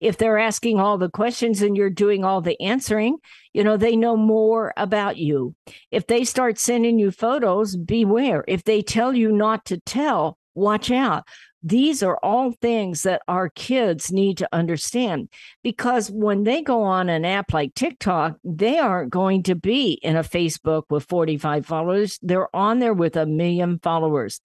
If 0.00 0.16
they're 0.16 0.38
asking 0.38 0.80
all 0.80 0.96
the 0.96 1.10
questions 1.10 1.60
and 1.60 1.76
you're 1.76 1.90
doing 1.90 2.24
all 2.24 2.40
the 2.40 2.60
answering, 2.60 3.18
you 3.52 3.62
know, 3.62 3.76
they 3.76 3.96
know 3.96 4.16
more 4.16 4.72
about 4.76 5.18
you. 5.18 5.54
If 5.90 6.06
they 6.06 6.24
start 6.24 6.58
sending 6.58 6.98
you 6.98 7.10
photos, 7.10 7.76
beware. 7.76 8.42
If 8.48 8.64
they 8.64 8.80
tell 8.80 9.12
you 9.14 9.30
not 9.30 9.66
to 9.66 9.78
tell, 9.80 10.38
watch 10.54 10.90
out. 10.90 11.24
These 11.62 12.02
are 12.02 12.18
all 12.22 12.52
things 12.52 13.02
that 13.02 13.22
our 13.28 13.50
kids 13.50 14.10
need 14.10 14.38
to 14.38 14.48
understand 14.50 15.28
because 15.62 16.10
when 16.10 16.44
they 16.44 16.62
go 16.62 16.82
on 16.82 17.10
an 17.10 17.24
app 17.24 17.52
like 17.52 17.74
TikTok, 17.74 18.36
they 18.44 18.78
aren't 18.78 19.10
going 19.10 19.42
to 19.44 19.54
be 19.54 19.92
in 20.02 20.16
a 20.16 20.22
Facebook 20.22 20.84
with 20.88 21.04
45 21.04 21.66
followers. 21.66 22.18
They're 22.22 22.54
on 22.56 22.78
there 22.78 22.94
with 22.94 23.16
a 23.16 23.26
million 23.26 23.78
followers. 23.82 24.40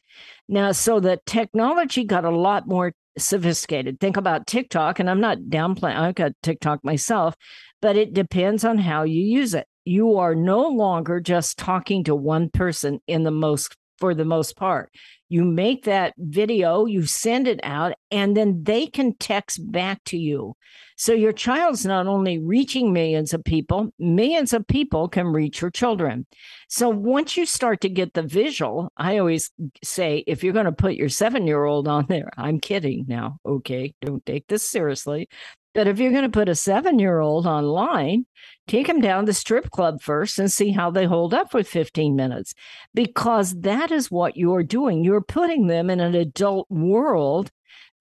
Now, 0.49 0.73
so 0.73 0.99
the 0.99 1.19
technology 1.25 2.03
got 2.03 2.25
a 2.25 2.29
lot 2.29 2.67
more 2.67 2.93
sophisticated. 3.17 3.99
Think 3.99 4.17
about 4.17 4.47
TikTok, 4.47 4.99
and 4.99 5.09
I'm 5.09 5.21
not 5.21 5.37
downplaying, 5.49 5.95
I've 5.95 6.15
got 6.15 6.33
TikTok 6.43 6.83
myself, 6.83 7.35
but 7.81 7.95
it 7.95 8.13
depends 8.13 8.65
on 8.65 8.77
how 8.77 9.03
you 9.03 9.21
use 9.21 9.53
it. 9.53 9.67
You 9.85 10.17
are 10.17 10.35
no 10.35 10.67
longer 10.67 11.21
just 11.21 11.57
talking 11.57 12.03
to 12.05 12.15
one 12.15 12.49
person 12.49 12.99
in 13.07 13.23
the 13.23 13.31
most 13.31 13.75
for 13.97 14.13
the 14.13 14.25
most 14.25 14.55
part. 14.57 14.91
You 15.35 15.43
make 15.43 15.83
that 15.83 16.13
video, 16.17 16.85
you 16.85 17.05
send 17.05 17.45
it 17.45 17.59
out, 17.61 17.91
and 18.09 18.37
then 18.37 18.63
they 18.63 18.87
can 18.87 19.17
text 19.17 19.69
back 19.69 20.01
to 20.05 20.17
you. 20.17 20.55
So 20.95 21.11
your 21.11 21.33
child's 21.33 21.85
not 21.85 22.07
only 22.07 22.39
reaching 22.39 22.93
millions 22.93 23.33
of 23.33 23.43
people, 23.43 23.89
millions 23.99 24.53
of 24.53 24.65
people 24.65 25.09
can 25.09 25.27
reach 25.27 25.59
your 25.59 25.71
children. 25.71 26.25
So 26.69 26.87
once 26.87 27.35
you 27.35 27.45
start 27.45 27.81
to 27.81 27.89
get 27.89 28.13
the 28.13 28.23
visual, 28.23 28.93
I 28.95 29.17
always 29.17 29.51
say 29.83 30.23
if 30.25 30.41
you're 30.41 30.53
going 30.53 30.67
to 30.67 30.71
put 30.71 30.95
your 30.95 31.09
seven 31.09 31.45
year 31.47 31.65
old 31.65 31.89
on 31.89 32.05
there, 32.07 32.29
I'm 32.37 32.61
kidding 32.61 33.03
now. 33.05 33.39
Okay. 33.45 33.93
Don't 34.01 34.25
take 34.25 34.47
this 34.47 34.65
seriously. 34.65 35.27
But 35.75 35.87
if 35.87 35.99
you're 35.99 36.11
going 36.11 36.23
to 36.23 36.29
put 36.29 36.49
a 36.49 36.55
seven 36.55 36.97
year 36.97 37.19
old 37.19 37.45
online, 37.45 38.25
take 38.65 38.87
them 38.87 39.01
down 39.01 39.23
to 39.23 39.25
the 39.27 39.33
strip 39.33 39.69
club 39.69 40.01
first 40.01 40.39
and 40.39 40.51
see 40.51 40.71
how 40.71 40.89
they 40.89 41.05
hold 41.05 41.33
up 41.33 41.51
for 41.51 41.63
15 41.63 42.15
minutes, 42.15 42.55
because 42.93 43.53
that 43.59 43.91
is 43.91 44.09
what 44.09 44.37
you're 44.37 44.63
doing. 44.63 45.03
You're 45.03 45.21
putting 45.21 45.67
them 45.67 45.89
in 45.89 45.99
an 45.99 46.15
adult 46.15 46.67
world 46.71 47.51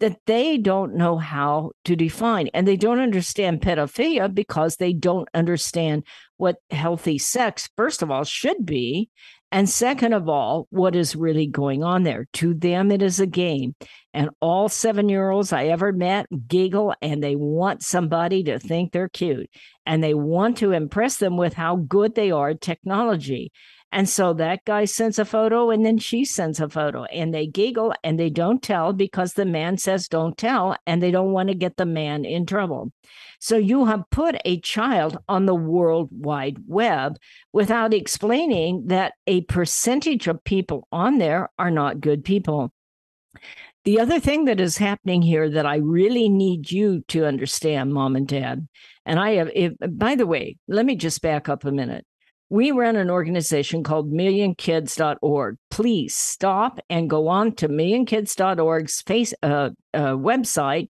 that 0.00 0.18
they 0.26 0.56
don't 0.56 0.94
know 0.94 1.18
how 1.18 1.72
to 1.84 1.96
define. 1.96 2.48
And 2.54 2.66
they 2.66 2.76
don't 2.76 3.00
understand 3.00 3.60
pedophilia 3.60 4.32
because 4.32 4.76
they 4.76 4.92
don't 4.92 5.28
understand 5.34 6.04
what 6.36 6.56
healthy 6.70 7.18
sex, 7.18 7.68
first 7.76 8.02
of 8.02 8.10
all, 8.10 8.24
should 8.24 8.64
be. 8.64 9.10
And 9.54 9.70
second 9.70 10.14
of 10.14 10.28
all, 10.28 10.66
what 10.70 10.96
is 10.96 11.14
really 11.14 11.46
going 11.46 11.84
on 11.84 12.02
there? 12.02 12.26
To 12.32 12.54
them, 12.54 12.90
it 12.90 13.02
is 13.02 13.20
a 13.20 13.26
game. 13.26 13.76
And 14.12 14.30
all 14.40 14.68
seven 14.68 15.08
year 15.08 15.30
olds 15.30 15.52
I 15.52 15.66
ever 15.66 15.92
met 15.92 16.26
giggle 16.48 16.92
and 17.00 17.22
they 17.22 17.36
want 17.36 17.80
somebody 17.80 18.42
to 18.42 18.58
think 18.58 18.90
they're 18.90 19.08
cute 19.08 19.48
and 19.86 20.02
they 20.02 20.12
want 20.12 20.56
to 20.56 20.72
impress 20.72 21.18
them 21.18 21.36
with 21.36 21.54
how 21.54 21.76
good 21.76 22.16
they 22.16 22.32
are 22.32 22.48
at 22.48 22.62
technology. 22.62 23.52
And 23.94 24.08
so 24.08 24.32
that 24.32 24.64
guy 24.64 24.86
sends 24.86 25.20
a 25.20 25.24
photo 25.24 25.70
and 25.70 25.86
then 25.86 25.98
she 25.98 26.24
sends 26.24 26.58
a 26.58 26.68
photo 26.68 27.04
and 27.04 27.32
they 27.32 27.46
giggle 27.46 27.94
and 28.02 28.18
they 28.18 28.28
don't 28.28 28.60
tell 28.60 28.92
because 28.92 29.34
the 29.34 29.44
man 29.44 29.78
says 29.78 30.08
don't 30.08 30.36
tell 30.36 30.76
and 30.84 31.00
they 31.00 31.12
don't 31.12 31.30
want 31.30 31.48
to 31.50 31.54
get 31.54 31.76
the 31.76 31.86
man 31.86 32.24
in 32.24 32.44
trouble. 32.44 32.90
So 33.38 33.56
you 33.56 33.84
have 33.84 34.10
put 34.10 34.34
a 34.44 34.58
child 34.58 35.18
on 35.28 35.46
the 35.46 35.54
World 35.54 36.08
Wide 36.10 36.56
Web 36.66 37.18
without 37.52 37.94
explaining 37.94 38.88
that 38.88 39.12
a 39.28 39.42
percentage 39.42 40.26
of 40.26 40.42
people 40.42 40.88
on 40.90 41.18
there 41.18 41.50
are 41.56 41.70
not 41.70 42.00
good 42.00 42.24
people. 42.24 42.72
The 43.84 44.00
other 44.00 44.18
thing 44.18 44.46
that 44.46 44.58
is 44.58 44.76
happening 44.76 45.22
here 45.22 45.48
that 45.48 45.66
I 45.66 45.76
really 45.76 46.28
need 46.28 46.68
you 46.72 47.04
to 47.08 47.26
understand, 47.26 47.94
mom 47.94 48.16
and 48.16 48.26
dad, 48.26 48.66
and 49.06 49.20
I 49.20 49.34
have, 49.34 49.50
if, 49.54 49.74
by 49.88 50.16
the 50.16 50.26
way, 50.26 50.56
let 50.66 50.84
me 50.84 50.96
just 50.96 51.22
back 51.22 51.48
up 51.48 51.64
a 51.64 51.70
minute. 51.70 52.04
We 52.50 52.70
run 52.70 52.96
an 52.96 53.10
organization 53.10 53.82
called 53.82 54.12
millionkids.org. 54.12 55.56
Please 55.70 56.14
stop 56.14 56.78
and 56.90 57.10
go 57.10 57.28
on 57.28 57.52
to 57.56 57.68
millionkids.org's 57.68 59.02
face 59.02 59.34
uh, 59.42 59.70
uh, 59.92 59.98
website 60.12 60.88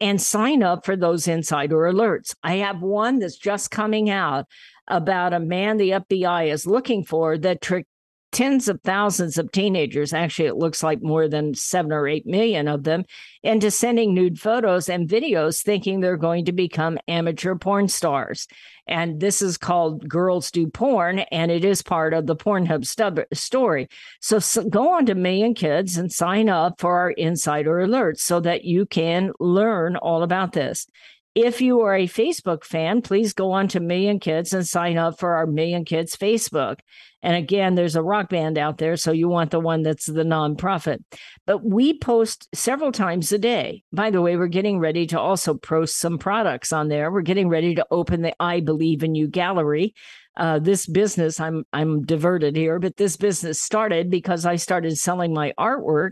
and 0.00 0.20
sign 0.20 0.62
up 0.62 0.84
for 0.84 0.96
those 0.96 1.28
insider 1.28 1.76
alerts. 1.76 2.34
I 2.42 2.56
have 2.56 2.82
one 2.82 3.18
that's 3.18 3.36
just 3.36 3.70
coming 3.70 4.10
out 4.10 4.46
about 4.88 5.32
a 5.32 5.40
man 5.40 5.76
the 5.76 5.90
FBI 5.90 6.52
is 6.52 6.66
looking 6.66 7.04
for 7.04 7.38
that 7.38 7.60
tricked 7.60 7.88
tens 8.34 8.68
of 8.68 8.80
thousands 8.82 9.38
of 9.38 9.52
teenagers, 9.52 10.12
actually, 10.12 10.48
it 10.48 10.56
looks 10.56 10.82
like 10.82 11.02
more 11.02 11.28
than 11.28 11.54
seven 11.54 11.92
or 11.92 12.08
eight 12.08 12.26
million 12.26 12.68
of 12.68 12.82
them, 12.82 13.04
into 13.42 13.70
sending 13.70 14.12
nude 14.12 14.38
photos 14.38 14.88
and 14.88 15.08
videos 15.08 15.62
thinking 15.62 16.00
they're 16.00 16.16
going 16.16 16.44
to 16.44 16.52
become 16.52 16.98
amateur 17.08 17.54
porn 17.54 17.88
stars. 17.88 18.46
And 18.86 19.20
this 19.20 19.40
is 19.40 19.56
called 19.56 20.06
Girls 20.08 20.50
Do 20.50 20.66
Porn, 20.66 21.20
and 21.20 21.50
it 21.50 21.64
is 21.64 21.80
part 21.80 22.12
of 22.12 22.26
the 22.26 22.36
Pornhub 22.36 22.84
stub- 22.84 23.20
story. 23.32 23.88
So, 24.20 24.40
so 24.40 24.68
go 24.68 24.94
on 24.94 25.06
to 25.06 25.14
Million 25.14 25.54
Kids 25.54 25.96
and 25.96 26.12
sign 26.12 26.48
up 26.48 26.80
for 26.80 26.98
our 26.98 27.12
insider 27.12 27.76
alerts 27.76 28.18
so 28.18 28.40
that 28.40 28.64
you 28.64 28.84
can 28.84 29.32
learn 29.38 29.96
all 29.96 30.22
about 30.22 30.52
this. 30.52 30.86
If 31.34 31.60
you 31.60 31.80
are 31.80 31.96
a 31.96 32.06
Facebook 32.06 32.62
fan, 32.62 33.02
please 33.02 33.32
go 33.32 33.50
on 33.50 33.66
to 33.68 33.80
Million 33.80 34.20
Kids 34.20 34.52
and 34.52 34.64
sign 34.64 34.96
up 34.96 35.18
for 35.18 35.34
our 35.34 35.46
Million 35.46 35.84
Kids 35.84 36.16
Facebook. 36.16 36.76
And 37.24 37.34
again, 37.34 37.74
there's 37.74 37.96
a 37.96 38.02
rock 38.02 38.28
band 38.28 38.56
out 38.56 38.78
there, 38.78 38.96
so 38.96 39.10
you 39.10 39.28
want 39.28 39.50
the 39.50 39.58
one 39.58 39.82
that's 39.82 40.06
the 40.06 40.22
nonprofit. 40.22 40.98
But 41.44 41.64
we 41.64 41.98
post 41.98 42.48
several 42.54 42.92
times 42.92 43.32
a 43.32 43.38
day. 43.38 43.82
By 43.92 44.10
the 44.10 44.22
way, 44.22 44.36
we're 44.36 44.46
getting 44.46 44.78
ready 44.78 45.08
to 45.08 45.18
also 45.18 45.54
post 45.54 45.98
some 45.98 46.18
products 46.18 46.72
on 46.72 46.86
there. 46.86 47.10
We're 47.10 47.22
getting 47.22 47.48
ready 47.48 47.74
to 47.74 47.86
open 47.90 48.22
the 48.22 48.34
I 48.38 48.60
Believe 48.60 49.02
in 49.02 49.16
You 49.16 49.26
gallery. 49.26 49.94
Uh, 50.36 50.60
this 50.60 50.86
business, 50.86 51.40
I'm 51.40 51.64
I'm 51.72 52.02
diverted 52.02 52.54
here, 52.54 52.78
but 52.78 52.96
this 52.96 53.16
business 53.16 53.60
started 53.60 54.08
because 54.08 54.46
I 54.46 54.56
started 54.56 54.98
selling 54.98 55.32
my 55.32 55.52
artwork 55.58 56.10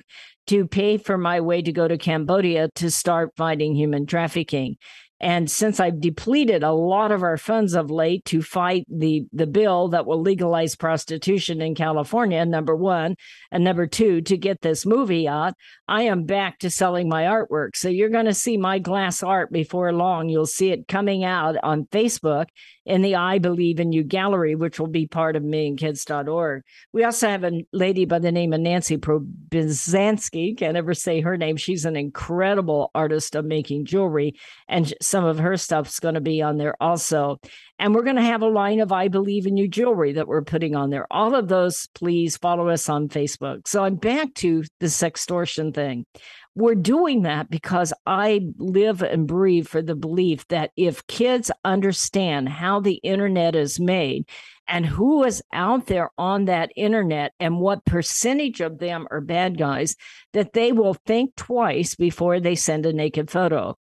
to 0.49 0.67
pay 0.67 0.97
for 0.97 1.17
my 1.17 1.41
way 1.41 1.63
to 1.63 1.73
go 1.73 1.87
to 1.87 1.99
Cambodia 1.99 2.71
to 2.77 2.91
start 2.91 3.37
fighting 3.37 3.77
human 3.77 4.07
trafficking. 4.07 4.77
And 5.23 5.49
since 5.49 5.79
I've 5.79 6.01
depleted 6.01 6.65
a 6.65 6.73
lot 6.73 7.13
of 7.13 7.23
our 7.23 7.37
funds 7.37 7.75
of 7.75 7.93
late 7.93 8.25
to 8.25 8.43
fight 8.43 8.85
the, 8.89 9.25
the 9.33 9.47
bill 9.47 9.87
that 9.89 10.05
will 10.05 10.21
legalize 10.21 10.75
prostitution 10.75 11.63
in 11.63 11.77
California, 11.77 12.45
number 12.45 12.75
one, 12.75 13.15
and 13.53 13.63
number 13.63 13.87
two, 13.87 14.21
to 14.23 14.37
get 14.37 14.63
this 14.63 14.85
movie 14.85 15.29
out, 15.29 15.55
I 15.87 16.03
am 16.03 16.25
back 16.25 16.59
to 16.59 16.71
selling 16.71 17.09
my 17.09 17.23
artwork. 17.23 17.77
So 17.77 17.89
you're 17.89 18.09
going 18.09 18.27
to 18.27 18.35
see 18.35 18.57
my 18.57 18.81
glass 18.81 19.23
art 19.23 19.53
before 19.53 19.93
long. 19.93 20.29
You'll 20.29 20.45
see 20.45 20.73
it 20.73 20.89
coming 20.89 21.23
out 21.23 21.57
on 21.63 21.85
Facebook 21.93 22.47
in 22.85 23.03
the 23.03 23.17
I 23.17 23.39
Believe 23.39 23.81
in 23.81 23.93
You 23.93 24.03
gallery, 24.03 24.55
which 24.55 24.81
will 24.81 24.89
be 24.89 25.07
part 25.07 25.37
of 25.37 25.43
millionkids.org. 25.43 26.63
We 26.93 27.05
also 27.05 27.29
have 27.29 27.45
a 27.45 27.65
lady 27.73 28.05
by 28.05 28.19
the 28.19 28.33
name 28.33 28.53
of 28.53 28.61
Nancy 28.61 28.97
Probizanski. 28.97 30.57
Can't 30.57 30.77
ever 30.77 30.95
say 30.95 31.21
her 31.21 31.37
name. 31.37 31.57
She's 31.57 31.85
an 31.85 31.97
incredible 31.97 32.91
artist 32.95 33.35
of 33.35 33.45
making 33.45 33.85
jewelry, 33.85 34.35
and 34.69 34.93
some 35.01 35.25
of 35.25 35.39
her 35.39 35.57
stuff's 35.57 36.01
going 36.01 36.15
to 36.15 36.21
be 36.21 36.43
on 36.43 36.59
there 36.59 36.75
also. 36.81 37.39
And 37.79 37.95
we're 37.95 38.05
going 38.05 38.17
to 38.17 38.23
have 38.23 38.43
a 38.43 38.49
line 38.49 38.81
of 38.81 38.93
I 38.93 39.09
Believe 39.09 39.47
in 39.47 39.57
You 39.57 39.67
jewelry 39.67 40.13
that 40.13 40.29
we're 40.29 40.43
putting 40.43 40.77
on 40.77 40.91
there. 40.91 41.07
All 41.11 41.35
of 41.35 41.49
those, 41.49 41.89
please 41.95 42.37
follow 42.37 42.69
us 42.69 42.89
on 42.89 43.09
Facebook. 43.09 43.67
So 43.67 43.83
I'm 43.83 43.97
back 43.97 44.35
to 44.35 44.63
the 44.79 44.87
sextortion 44.87 45.75
thing. 45.75 46.07
We're 46.55 46.75
doing 46.75 47.23
that 47.23 47.49
because 47.49 47.95
I 48.05 48.43
live 48.59 49.01
and 49.01 49.27
breathe 49.27 49.69
for 49.69 49.81
the 49.81 49.95
belief 49.95 50.47
that 50.49 50.71
if 50.77 51.07
kids 51.07 51.51
understand 51.65 52.51
how 52.51 52.81
the 52.81 52.97
internet 52.97 53.57
is 53.57 53.81
made 53.81 54.29
and 54.69 54.85
who 54.85 55.25
is 55.25 55.43
out 55.55 55.87
there 55.87 56.11
on 56.19 56.45
that 56.47 56.71
internet 56.77 57.33
and 57.41 57.59
what 57.59 57.87
percentage 57.87 58.61
of 58.61 58.79
them 58.79 59.07
are 59.11 59.23
bad 59.23 59.57
guys, 59.57 59.97
that 60.35 60.53
they 60.53 60.73
will 60.73 60.95
think 61.07 61.35
twice 61.37 61.95
before 61.95 62.39
they 62.39 62.55
send 62.55 62.85
a 62.85 62.93
naked 62.93 63.31
photo. 63.31 63.77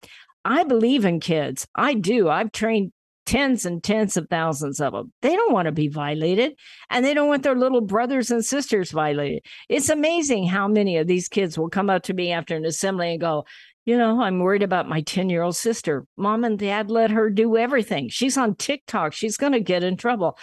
I 0.45 0.63
believe 0.63 1.05
in 1.05 1.19
kids. 1.19 1.67
I 1.75 1.95
do. 1.95 2.29
I've 2.29 2.53
trained 2.53 2.93
tens 3.31 3.65
and 3.65 3.81
tens 3.81 4.17
of 4.17 4.29
thousands 4.29 4.81
of 4.81 4.93
them. 4.93 5.13
They 5.23 5.37
don't 5.37 5.53
want 5.53 5.67
to 5.67 5.73
be 5.73 5.87
violated 5.87 6.57
and 6.91 7.05
they 7.05 7.15
don't 7.15 7.29
want 7.29 7.45
their 7.45 7.55
little 7.55 7.81
brothers 7.81 8.33
and 8.33 8.45
sisters 8.45 8.91
violated. 8.91 9.47
It's 9.69 9.89
amazing 9.89 10.49
how 10.49 10.67
many 10.67 10.97
of 10.97 11.07
these 11.07 11.29
kids 11.29 11.57
will 11.57 11.69
come 11.69 11.89
up 11.89 12.03
to 12.05 12.15
me 12.15 12.33
after 12.33 12.57
an 12.57 12.65
assembly 12.65 13.13
and 13.13 13.21
go, 13.21 13.45
you 13.85 13.97
know, 13.97 14.21
I'm 14.21 14.41
worried 14.41 14.65
about 14.65 14.89
my 14.89 15.03
10 15.03 15.31
year 15.31 15.43
old 15.43 15.55
sister. 15.55 16.07
Mom 16.17 16.43
and 16.43 16.59
dad 16.59 16.91
let 16.91 17.13
her 17.13 17.31
do 17.31 17.57
everything. 17.57 18.09
She's 18.09 18.37
on 18.37 18.57
TikTok. 18.57 19.13
She's 19.13 19.37
going 19.37 19.53
to 19.53 19.61
get 19.61 19.85
in 19.85 19.97
trouble. 19.97 20.37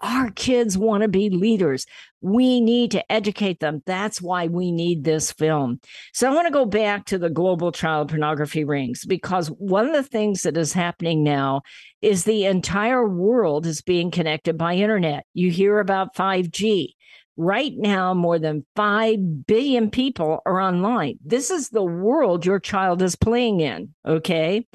Our 0.00 0.30
kids 0.30 0.78
want 0.78 1.02
to 1.02 1.08
be 1.08 1.28
leaders. 1.28 1.84
We 2.20 2.60
need 2.60 2.92
to 2.92 3.12
educate 3.12 3.60
them. 3.60 3.82
That's 3.84 4.22
why 4.22 4.46
we 4.46 4.70
need 4.70 5.02
this 5.02 5.32
film. 5.32 5.80
So 6.12 6.30
I 6.30 6.34
want 6.34 6.46
to 6.46 6.52
go 6.52 6.66
back 6.66 7.06
to 7.06 7.18
the 7.18 7.30
global 7.30 7.72
child 7.72 8.08
pornography 8.08 8.64
rings 8.64 9.04
because 9.04 9.48
one 9.48 9.86
of 9.86 9.92
the 9.92 10.08
things 10.08 10.42
that 10.42 10.56
is 10.56 10.72
happening 10.72 11.24
now 11.24 11.62
is 12.00 12.24
the 12.24 12.44
entire 12.46 13.08
world 13.08 13.66
is 13.66 13.82
being 13.82 14.10
connected 14.10 14.56
by 14.56 14.74
internet. 14.74 15.24
You 15.34 15.50
hear 15.50 15.78
about 15.78 16.14
5G. 16.14 16.94
Right 17.40 17.72
now, 17.76 18.14
more 18.14 18.40
than 18.40 18.66
5 18.74 19.46
billion 19.46 19.90
people 19.90 20.40
are 20.44 20.60
online. 20.60 21.18
This 21.24 21.52
is 21.52 21.68
the 21.68 21.84
world 21.84 22.44
your 22.44 22.58
child 22.58 23.00
is 23.00 23.14
playing 23.14 23.60
in. 23.60 23.94
Okay 24.04 24.66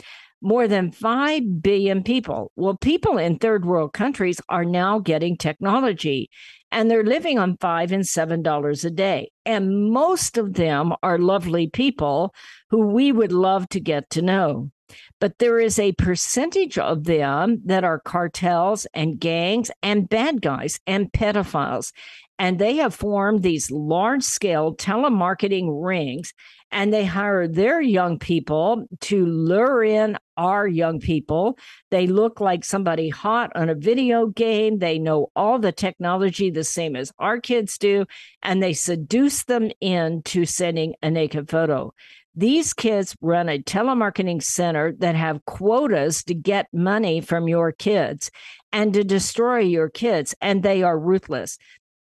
more 0.43 0.67
than 0.67 0.91
5 0.91 1.61
billion 1.61 2.03
people. 2.03 2.51
Well, 2.55 2.77
people 2.77 3.17
in 3.17 3.39
third 3.39 3.65
world 3.65 3.93
countries 3.93 4.39
are 4.49 4.65
now 4.65 4.99
getting 4.99 5.37
technology 5.37 6.29
and 6.73 6.89
they're 6.89 7.03
living 7.03 7.37
on 7.37 7.57
five 7.57 7.91
and 7.91 8.05
seven 8.05 8.41
dollars 8.41 8.83
a 8.83 8.89
day. 8.89 9.31
And 9.45 9.91
most 9.91 10.37
of 10.37 10.55
them 10.55 10.93
are 11.03 11.19
lovely 11.19 11.67
people 11.67 12.33
who 12.71 12.87
we 12.87 13.11
would 13.11 13.31
love 13.31 13.69
to 13.69 13.79
get 13.79 14.09
to 14.11 14.21
know. 14.21 14.71
But 15.19 15.37
there 15.37 15.59
is 15.59 15.79
a 15.79 15.93
percentage 15.93 16.77
of 16.77 17.05
them 17.05 17.61
that 17.65 17.83
are 17.83 17.99
cartels 17.99 18.85
and 18.93 19.19
gangs 19.19 19.71
and 19.81 20.09
bad 20.09 20.41
guys 20.41 20.79
and 20.85 21.11
pedophiles. 21.11 21.91
And 22.39 22.57
they 22.57 22.77
have 22.77 22.95
formed 22.95 23.43
these 23.43 23.71
large 23.71 24.23
scale 24.23 24.75
telemarketing 24.75 25.67
rings 25.69 26.33
and 26.73 26.91
they 26.91 27.05
hire 27.05 27.47
their 27.47 27.79
young 27.79 28.17
people 28.19 28.85
to 29.01 29.25
lure 29.25 29.83
in 29.83 30.17
our 30.35 30.67
young 30.67 30.99
people. 30.99 31.57
They 31.91 32.07
look 32.07 32.41
like 32.41 32.65
somebody 32.65 33.09
hot 33.09 33.51
on 33.55 33.69
a 33.69 33.75
video 33.75 34.25
game. 34.25 34.79
They 34.79 34.97
know 34.97 35.31
all 35.35 35.59
the 35.59 35.71
technology 35.71 36.49
the 36.49 36.63
same 36.63 36.95
as 36.95 37.13
our 37.19 37.39
kids 37.39 37.77
do, 37.77 38.05
and 38.41 38.61
they 38.61 38.73
seduce 38.73 39.43
them 39.43 39.69
into 39.79 40.45
sending 40.45 40.95
a 41.03 41.11
naked 41.11 41.49
photo. 41.49 41.93
These 42.35 42.73
kids 42.73 43.15
run 43.21 43.47
a 43.47 43.61
telemarketing 43.61 44.41
center 44.41 44.93
that 44.93 45.13
have 45.13 45.45
quotas 45.45 46.23
to 46.23 46.33
get 46.33 46.67
money 46.73 47.21
from 47.21 47.47
your 47.47 47.71
kids 47.71 48.31
and 48.71 48.91
to 48.95 49.03
destroy 49.03 49.59
your 49.59 49.89
kids, 49.89 50.33
and 50.41 50.63
they 50.63 50.81
are 50.81 50.97
ruthless. 50.97 51.59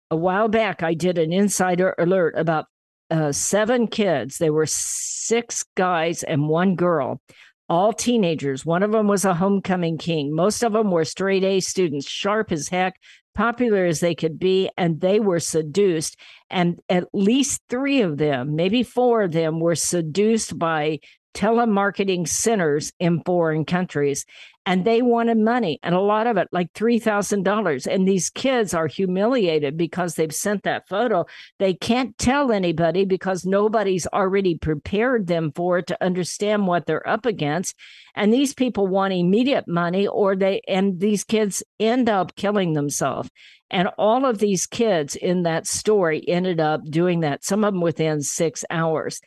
A 0.09 0.15
while 0.15 0.47
back, 0.47 0.81
I 0.81 0.95
did 0.95 1.19
an 1.19 1.31
insider 1.31 1.93
alert 1.99 2.33
about 2.35 2.65
uh, 3.11 3.31
seven 3.31 3.87
kids. 3.87 4.37
They 4.37 4.49
were 4.49 4.65
six 4.65 5.65
guys 5.75 6.23
and 6.23 6.47
one 6.47 6.75
girl, 6.75 7.21
all 7.69 7.93
teenagers. 7.93 8.65
One 8.65 8.83
of 8.83 8.91
them 8.91 9.07
was 9.07 9.25
a 9.25 9.33
homecoming 9.33 9.97
king. 9.97 10.33
Most 10.33 10.63
of 10.63 10.73
them 10.73 10.91
were 10.91 11.05
straight 11.05 11.43
A 11.43 11.59
students, 11.59 12.07
sharp 12.07 12.51
as 12.51 12.69
heck, 12.69 12.99
popular 13.33 13.85
as 13.85 13.99
they 13.99 14.15
could 14.15 14.39
be, 14.39 14.69
and 14.77 15.01
they 15.01 15.19
were 15.19 15.39
seduced. 15.39 16.17
And 16.49 16.79
at 16.89 17.07
least 17.13 17.61
three 17.69 18.01
of 18.01 18.17
them, 18.17 18.55
maybe 18.55 18.83
four 18.83 19.23
of 19.23 19.31
them, 19.31 19.59
were 19.59 19.75
seduced 19.75 20.57
by 20.57 20.99
telemarketing 21.33 22.27
centers 22.27 22.93
in 22.99 23.21
foreign 23.25 23.65
countries 23.65 24.25
and 24.65 24.83
they 24.83 25.01
wanted 25.01 25.37
money 25.37 25.79
and 25.83 25.93
a 25.93 25.99
lot 25.99 26.27
of 26.27 26.37
it 26.37 26.47
like 26.51 26.73
$3000 26.73 27.87
and 27.87 28.07
these 28.07 28.29
kids 28.29 28.73
are 28.73 28.87
humiliated 28.87 29.77
because 29.77 30.15
they've 30.15 30.33
sent 30.33 30.63
that 30.63 30.87
photo. 30.87 31.25
They 31.59 31.73
can't 31.73 32.17
tell 32.17 32.51
anybody 32.51 33.05
because 33.05 33.45
nobody's 33.45 34.07
already 34.07 34.57
prepared 34.57 35.27
them 35.27 35.51
for 35.55 35.79
it 35.79 35.87
to 35.87 36.03
understand 36.03 36.67
what 36.67 36.85
they're 36.85 37.07
up 37.07 37.25
against. 37.25 37.75
And 38.15 38.33
these 38.33 38.53
people 38.53 38.87
want 38.87 39.13
immediate 39.13 39.67
money 39.67 40.07
or 40.07 40.35
they 40.35 40.61
and 40.67 40.99
these 40.99 41.23
kids 41.23 41.63
end 41.79 42.09
up 42.09 42.35
killing 42.35 42.73
themselves. 42.73 43.29
And 43.71 43.89
all 43.97 44.25
of 44.25 44.37
these 44.37 44.67
kids 44.67 45.15
in 45.15 45.43
that 45.43 45.67
story 45.67 46.23
ended 46.27 46.59
up 46.59 46.81
doing 46.89 47.21
that 47.21 47.43
some 47.43 47.63
of 47.63 47.73
them 47.73 47.81
within 47.81 48.21
6 48.21 48.65
hours 48.69 49.21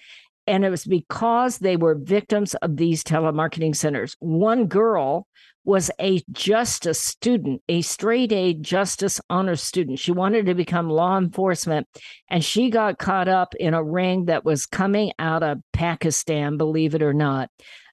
and 0.48 0.64
it 0.64 0.70
was 0.70 0.84
because 0.84 1.58
they 1.58 1.76
were 1.76 1.94
victims 1.94 2.54
of 2.56 2.76
these 2.76 3.04
telemarketing 3.04 3.76
centers. 3.76 4.16
One 4.18 4.66
girl 4.66 5.26
was 5.64 5.90
a 6.00 6.22
justice 6.32 6.98
student, 6.98 7.60
a 7.68 7.82
straight 7.82 8.32
A 8.32 8.54
justice 8.54 9.20
honor 9.28 9.56
student. 9.56 9.98
She 9.98 10.12
wanted 10.12 10.46
to 10.46 10.54
become 10.54 10.88
law 10.88 11.18
enforcement, 11.18 11.86
and 12.30 12.42
she 12.42 12.70
got 12.70 12.98
caught 12.98 13.28
up 13.28 13.54
in 13.56 13.74
a 13.74 13.84
ring 13.84 14.24
that 14.24 14.46
was 14.46 14.64
coming 14.64 15.12
out 15.18 15.42
of 15.42 15.58
Pakistan, 15.74 16.56
believe 16.56 16.94
it 16.94 17.02
or 17.02 17.12
not. 17.12 17.50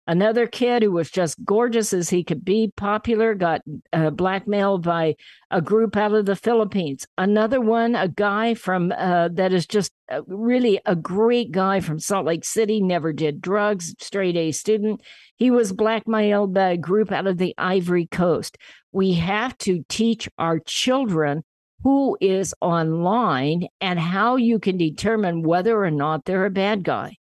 Another 0.07 0.45
kid 0.45 0.83
who 0.83 0.91
was 0.91 1.09
just 1.09 1.43
gorgeous 1.43 1.91
as 1.91 2.09
he 2.09 2.23
could 2.23 2.45
be, 2.45 2.71
popular, 2.75 3.33
got 3.33 3.61
uh, 3.91 4.11
blackmailed 4.11 4.83
by 4.83 5.15
a 5.49 5.61
group 5.61 5.97
out 5.97 6.13
of 6.13 6.27
the 6.27 6.35
Philippines. 6.35 7.07
Another 7.17 7.59
one, 7.59 7.95
a 7.95 8.07
guy 8.07 8.53
from 8.53 8.91
uh, 8.91 9.29
that 9.33 9.51
is 9.51 9.65
just 9.65 9.91
uh, 10.11 10.21
really 10.27 10.79
a 10.85 10.95
great 10.95 11.51
guy 11.51 11.79
from 11.79 11.99
Salt 11.99 12.27
Lake 12.27 12.45
City, 12.45 12.81
never 12.81 13.13
did 13.13 13.41
drugs, 13.41 13.95
straight 13.99 14.35
A 14.35 14.51
student. 14.51 15.01
He 15.37 15.49
was 15.49 15.73
blackmailed 15.73 16.53
by 16.53 16.69
a 16.69 16.77
group 16.77 17.11
out 17.11 17.25
of 17.25 17.37
the 17.37 17.55
Ivory 17.57 18.05
Coast. 18.05 18.57
We 18.91 19.13
have 19.13 19.57
to 19.59 19.83
teach 19.89 20.29
our 20.37 20.59
children 20.59 21.43
who 21.83 22.17
is 22.21 22.53
online 22.61 23.67
and 23.81 23.99
how 23.99 24.37
you 24.37 24.59
can 24.59 24.77
determine 24.77 25.43
whether 25.43 25.83
or 25.83 25.91
not 25.91 26.25
they're 26.25 26.45
a 26.45 26.51
bad 26.51 26.83
guy. 26.83 27.17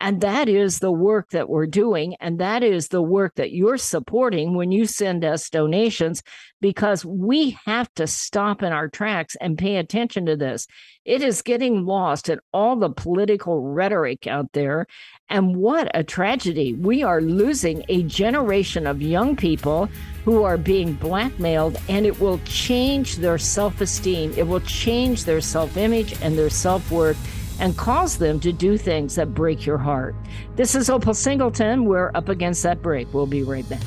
And 0.00 0.20
that 0.20 0.48
is 0.48 0.78
the 0.78 0.92
work 0.92 1.30
that 1.30 1.48
we're 1.48 1.66
doing. 1.66 2.14
And 2.20 2.38
that 2.38 2.62
is 2.62 2.88
the 2.88 3.02
work 3.02 3.34
that 3.34 3.52
you're 3.52 3.78
supporting 3.78 4.54
when 4.54 4.70
you 4.70 4.86
send 4.86 5.24
us 5.24 5.50
donations, 5.50 6.22
because 6.60 7.04
we 7.04 7.58
have 7.66 7.92
to 7.94 8.06
stop 8.06 8.62
in 8.62 8.72
our 8.72 8.88
tracks 8.88 9.36
and 9.40 9.58
pay 9.58 9.76
attention 9.76 10.26
to 10.26 10.36
this. 10.36 10.66
It 11.04 11.22
is 11.22 11.42
getting 11.42 11.84
lost 11.84 12.28
in 12.28 12.38
all 12.52 12.76
the 12.76 12.90
political 12.90 13.62
rhetoric 13.62 14.26
out 14.26 14.52
there. 14.52 14.86
And 15.30 15.56
what 15.56 15.90
a 15.94 16.04
tragedy. 16.04 16.74
We 16.74 17.02
are 17.02 17.20
losing 17.20 17.84
a 17.88 18.02
generation 18.04 18.86
of 18.86 19.02
young 19.02 19.34
people 19.34 19.88
who 20.24 20.42
are 20.42 20.58
being 20.58 20.92
blackmailed, 20.94 21.76
and 21.88 22.06
it 22.06 22.20
will 22.20 22.38
change 22.44 23.16
their 23.16 23.38
self 23.38 23.80
esteem. 23.80 24.32
It 24.36 24.46
will 24.46 24.60
change 24.60 25.24
their 25.24 25.40
self 25.40 25.76
image 25.76 26.14
and 26.22 26.38
their 26.38 26.50
self 26.50 26.90
worth 26.90 27.18
and 27.58 27.76
cause 27.76 28.18
them 28.18 28.40
to 28.40 28.52
do 28.52 28.76
things 28.76 29.14
that 29.16 29.34
break 29.34 29.66
your 29.66 29.78
heart. 29.78 30.14
This 30.56 30.74
is 30.74 30.90
Opal 30.90 31.14
Singleton. 31.14 31.84
We're 31.84 32.10
up 32.14 32.28
against 32.28 32.62
that 32.62 32.82
break. 32.82 33.12
We'll 33.12 33.26
be 33.26 33.42
right 33.42 33.68
back. 33.68 33.82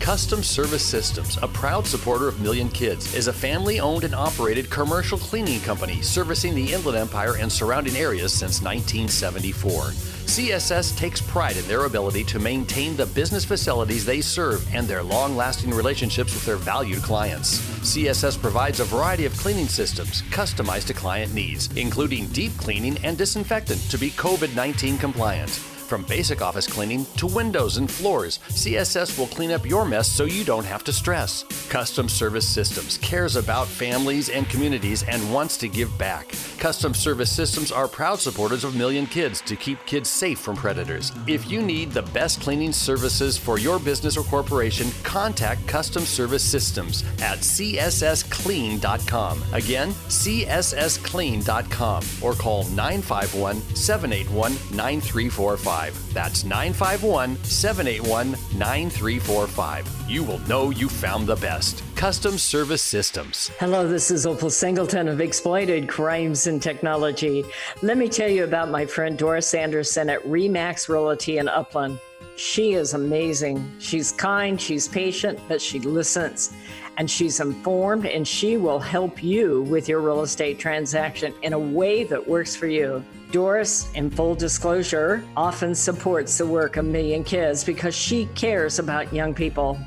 Custom 0.00 0.42
Service 0.42 0.84
Systems, 0.84 1.38
a 1.42 1.48
proud 1.48 1.86
supporter 1.86 2.28
of 2.28 2.40
Million 2.40 2.68
Kids, 2.68 3.14
is 3.14 3.28
a 3.28 3.32
family 3.32 3.80
owned 3.80 4.04
and 4.04 4.14
operated 4.14 4.70
commercial 4.70 5.18
cleaning 5.18 5.60
company 5.60 6.00
servicing 6.00 6.54
the 6.54 6.72
Inland 6.72 6.96
Empire 6.96 7.36
and 7.36 7.50
surrounding 7.50 7.96
areas 7.96 8.32
since 8.32 8.62
1974. 8.62 9.92
CSS 10.28 10.96
takes 10.96 11.20
pride 11.20 11.56
in 11.56 11.66
their 11.66 11.84
ability 11.84 12.22
to 12.24 12.38
maintain 12.38 12.96
the 12.96 13.06
business 13.06 13.44
facilities 13.44 14.04
they 14.04 14.20
serve 14.20 14.66
and 14.74 14.86
their 14.86 15.02
long 15.02 15.36
lasting 15.36 15.70
relationships 15.70 16.32
with 16.34 16.44
their 16.46 16.56
valued 16.56 17.02
clients. 17.02 17.58
CSS 17.80 18.40
provides 18.40 18.80
a 18.80 18.84
variety 18.84 19.24
of 19.24 19.36
cleaning 19.36 19.68
systems 19.68 20.22
customized 20.30 20.86
to 20.86 20.94
client 20.94 21.34
needs, 21.34 21.68
including 21.76 22.26
deep 22.28 22.56
cleaning 22.56 22.98
and 23.04 23.18
disinfectant 23.18 23.80
to 23.90 23.98
be 23.98 24.10
COVID 24.10 24.54
19 24.54 24.98
compliant. 24.98 25.77
From 25.88 26.02
basic 26.02 26.42
office 26.42 26.66
cleaning 26.66 27.06
to 27.16 27.26
windows 27.26 27.78
and 27.78 27.90
floors, 27.90 28.40
CSS 28.50 29.18
will 29.18 29.28
clean 29.28 29.52
up 29.52 29.64
your 29.64 29.86
mess 29.86 30.06
so 30.06 30.24
you 30.24 30.44
don't 30.44 30.66
have 30.66 30.84
to 30.84 30.92
stress. 30.92 31.44
Custom 31.70 32.10
Service 32.10 32.46
Systems 32.46 32.98
cares 32.98 33.36
about 33.36 33.66
families 33.66 34.28
and 34.28 34.46
communities 34.50 35.02
and 35.04 35.32
wants 35.32 35.56
to 35.56 35.66
give 35.66 35.96
back. 35.96 36.34
Custom 36.58 36.92
Service 36.92 37.32
Systems 37.32 37.72
are 37.72 37.88
proud 37.88 38.18
supporters 38.18 38.64
of 38.64 38.76
Million 38.76 39.06
Kids 39.06 39.40
to 39.40 39.56
keep 39.56 39.78
kids 39.86 40.10
safe 40.10 40.38
from 40.38 40.56
predators. 40.56 41.10
If 41.26 41.50
you 41.50 41.62
need 41.62 41.92
the 41.92 42.02
best 42.02 42.42
cleaning 42.42 42.74
services 42.74 43.38
for 43.38 43.58
your 43.58 43.78
business 43.78 44.18
or 44.18 44.24
corporation, 44.24 44.90
contact 45.04 45.66
Custom 45.66 46.02
Service 46.02 46.44
Systems 46.44 47.02
at 47.22 47.38
cssclean.com. 47.38 49.42
Again, 49.54 49.92
cssclean.com 49.92 52.02
or 52.20 52.34
call 52.34 52.64
951 52.64 53.62
781 53.74 54.52
9345. 54.76 55.77
That's 56.12 56.44
951 56.44 57.36
781 57.44 58.32
9345. 58.58 60.10
You 60.10 60.24
will 60.24 60.38
know 60.40 60.70
you 60.70 60.88
found 60.88 61.26
the 61.26 61.36
best. 61.36 61.82
Custom 61.94 62.36
Service 62.36 62.82
Systems. 62.82 63.50
Hello, 63.58 63.86
this 63.86 64.10
is 64.10 64.26
Opal 64.26 64.50
Singleton 64.50 65.08
of 65.08 65.20
Exploited 65.20 65.88
Crimes 65.88 66.46
and 66.46 66.60
Technology. 66.60 67.44
Let 67.82 67.96
me 67.96 68.08
tell 68.08 68.28
you 68.28 68.44
about 68.44 68.70
my 68.70 68.86
friend 68.86 69.16
Doris 69.16 69.54
Anderson 69.54 70.10
at 70.10 70.22
Remax 70.24 70.88
Realty 70.88 71.38
in 71.38 71.48
Upland. 71.48 71.98
She 72.36 72.74
is 72.74 72.94
amazing. 72.94 73.72
She's 73.78 74.12
kind, 74.12 74.60
she's 74.60 74.86
patient, 74.86 75.40
but 75.48 75.60
she 75.60 75.80
listens 75.80 76.52
and 76.98 77.10
she's 77.10 77.40
informed 77.40 78.06
and 78.06 78.26
she 78.26 78.56
will 78.56 78.80
help 78.80 79.22
you 79.22 79.62
with 79.62 79.88
your 79.88 80.00
real 80.00 80.22
estate 80.22 80.58
transaction 80.58 81.32
in 81.42 81.52
a 81.52 81.58
way 81.58 82.04
that 82.04 82.28
works 82.28 82.54
for 82.54 82.66
you. 82.66 83.02
Doris, 83.30 83.92
in 83.92 84.08
full 84.08 84.34
disclosure, 84.34 85.22
often 85.36 85.74
supports 85.74 86.38
the 86.38 86.46
work 86.46 86.78
of 86.78 86.86
Million 86.86 87.22
Kids 87.22 87.62
because 87.62 87.94
she 87.94 88.24
cares 88.34 88.78
about 88.78 89.12
young 89.12 89.34
people. 89.34 89.78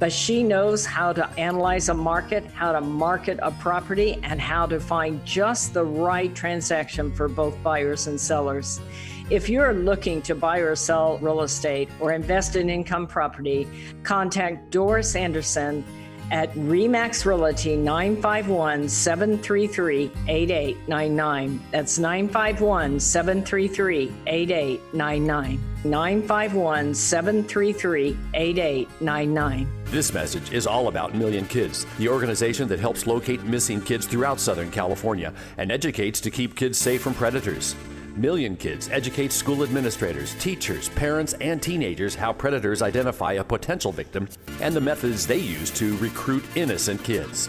But 0.00 0.10
she 0.10 0.42
knows 0.42 0.84
how 0.84 1.12
to 1.12 1.28
analyze 1.38 1.88
a 1.88 1.94
market, 1.94 2.44
how 2.46 2.72
to 2.72 2.80
market 2.80 3.38
a 3.42 3.52
property, 3.52 4.18
and 4.24 4.40
how 4.40 4.66
to 4.66 4.80
find 4.80 5.24
just 5.24 5.72
the 5.72 5.84
right 5.84 6.34
transaction 6.34 7.12
for 7.12 7.28
both 7.28 7.62
buyers 7.62 8.08
and 8.08 8.20
sellers. 8.20 8.80
If 9.28 9.48
you're 9.48 9.72
looking 9.72 10.20
to 10.22 10.34
buy 10.34 10.58
or 10.58 10.74
sell 10.74 11.18
real 11.18 11.42
estate 11.42 11.88
or 12.00 12.10
invest 12.10 12.56
in 12.56 12.68
income 12.68 13.06
property, 13.06 13.68
contact 14.02 14.70
Doris 14.70 15.14
Anderson 15.14 15.84
at 16.30 16.52
Remax 16.54 17.24
Realty 17.24 17.76
951 17.76 18.88
733 18.88 20.10
8899. 20.28 21.60
That's 21.70 21.98
951 21.98 23.00
733 23.00 24.12
8899. 24.26 25.60
951 25.84 26.94
733 26.94 28.16
8899. 28.34 29.68
This 29.86 30.12
message 30.12 30.52
is 30.52 30.66
all 30.66 30.88
about 30.88 31.14
Million 31.14 31.46
Kids, 31.46 31.86
the 31.98 32.08
organization 32.08 32.68
that 32.68 32.78
helps 32.78 33.06
locate 33.06 33.42
missing 33.44 33.80
kids 33.80 34.06
throughout 34.06 34.38
Southern 34.38 34.70
California 34.70 35.32
and 35.58 35.72
educates 35.72 36.20
to 36.20 36.30
keep 36.30 36.54
kids 36.54 36.78
safe 36.78 37.00
from 37.00 37.14
predators. 37.14 37.74
Million 38.20 38.56
Kids 38.56 38.88
educates 38.90 39.34
school 39.34 39.62
administrators, 39.62 40.34
teachers, 40.34 40.90
parents, 40.90 41.32
and 41.40 41.62
teenagers 41.62 42.14
how 42.14 42.30
predators 42.32 42.82
identify 42.82 43.32
a 43.32 43.44
potential 43.44 43.92
victim 43.92 44.28
and 44.60 44.76
the 44.76 44.80
methods 44.80 45.26
they 45.26 45.38
use 45.38 45.70
to 45.70 45.96
recruit 45.96 46.44
innocent 46.54 47.02
kids. 47.02 47.48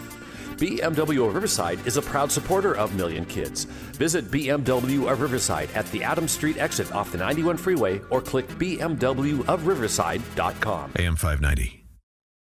BMW 0.56 1.28
of 1.28 1.34
Riverside 1.34 1.86
is 1.88 1.98
a 1.98 2.02
proud 2.02 2.32
supporter 2.32 2.78
of 2.78 2.96
Million 2.96 3.26
Kids. 3.26 3.66
Visit 3.98 4.32
BMW 4.32 5.12
of 5.12 5.20
Riverside 5.20 5.70
at 5.74 5.86
the 5.88 6.04
Adams 6.04 6.32
Street 6.32 6.58
exit 6.58 6.94
off 6.94 7.12
the 7.12 7.18
91 7.18 7.58
freeway 7.58 8.00
or 8.12 8.22
click 8.22 8.48
bmwofriverside.com. 8.48 10.92
AM 10.98 11.16
590. 11.16 11.86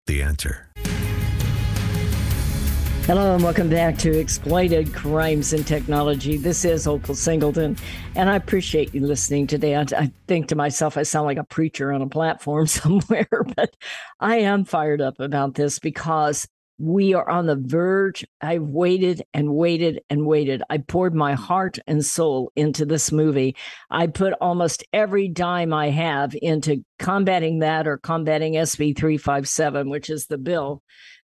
The 0.07 0.23
answer. 0.23 0.69
Hello 3.07 3.35
and 3.35 3.43
welcome 3.43 3.69
back 3.69 3.99
to 3.99 4.17
Exploited 4.17 4.95
Crimes 4.95 5.53
and 5.53 5.67
Technology. 5.67 6.37
This 6.37 6.65
is 6.65 6.87
Opal 6.87 7.15
Singleton, 7.17 7.77
and 8.15 8.31
I 8.31 8.37
appreciate 8.37 8.95
you 8.95 9.05
listening 9.05 9.49
today. 9.49 9.75
I, 9.75 9.85
I, 9.97 10.13
think 10.29 10.49
to 10.49 10.55
myself, 10.55 10.97
I 10.97 11.03
sound 11.03 11.27
like 11.27 11.39
a 11.39 11.45
preacher 11.45 11.93
on 11.93 12.03
a 12.03 12.09
platform 12.09 12.67
somewhere, 12.69 13.29
but 13.57 13.75
I 14.21 14.37
am 14.41 14.65
fired 14.65 15.01
up 15.01 15.19
about 15.19 15.55
this 15.55 15.81
because 15.81 16.47
we 16.81 17.13
are 17.13 17.29
on 17.29 17.47
the 17.47 17.57
verge. 17.57 18.25
I've 18.41 18.63
waited 18.63 19.23
and 19.35 19.55
waited 19.55 20.01
and 20.09 20.25
waited. 20.25 20.63
I 20.71 20.79
poured 20.79 21.15
my 21.15 21.35
heart 21.35 21.79
and 21.87 22.05
soul 22.05 22.53
into 22.57 22.87
this 22.87 23.11
movie. 23.11 23.55
I 23.91 24.07
put 24.07 24.33
almost 24.41 24.85
every 24.93 25.29
dime 25.29 25.75
I 25.75 25.91
have 25.91 26.35
into 26.41 26.85
combating 26.99 27.59
that 27.59 27.87
or 27.87 27.99
combating 27.99 28.55
SB 28.55 28.97
357, 28.97 29.91
which 29.91 30.09
is 30.09 30.27
the 30.27 30.39
bill 30.39 30.83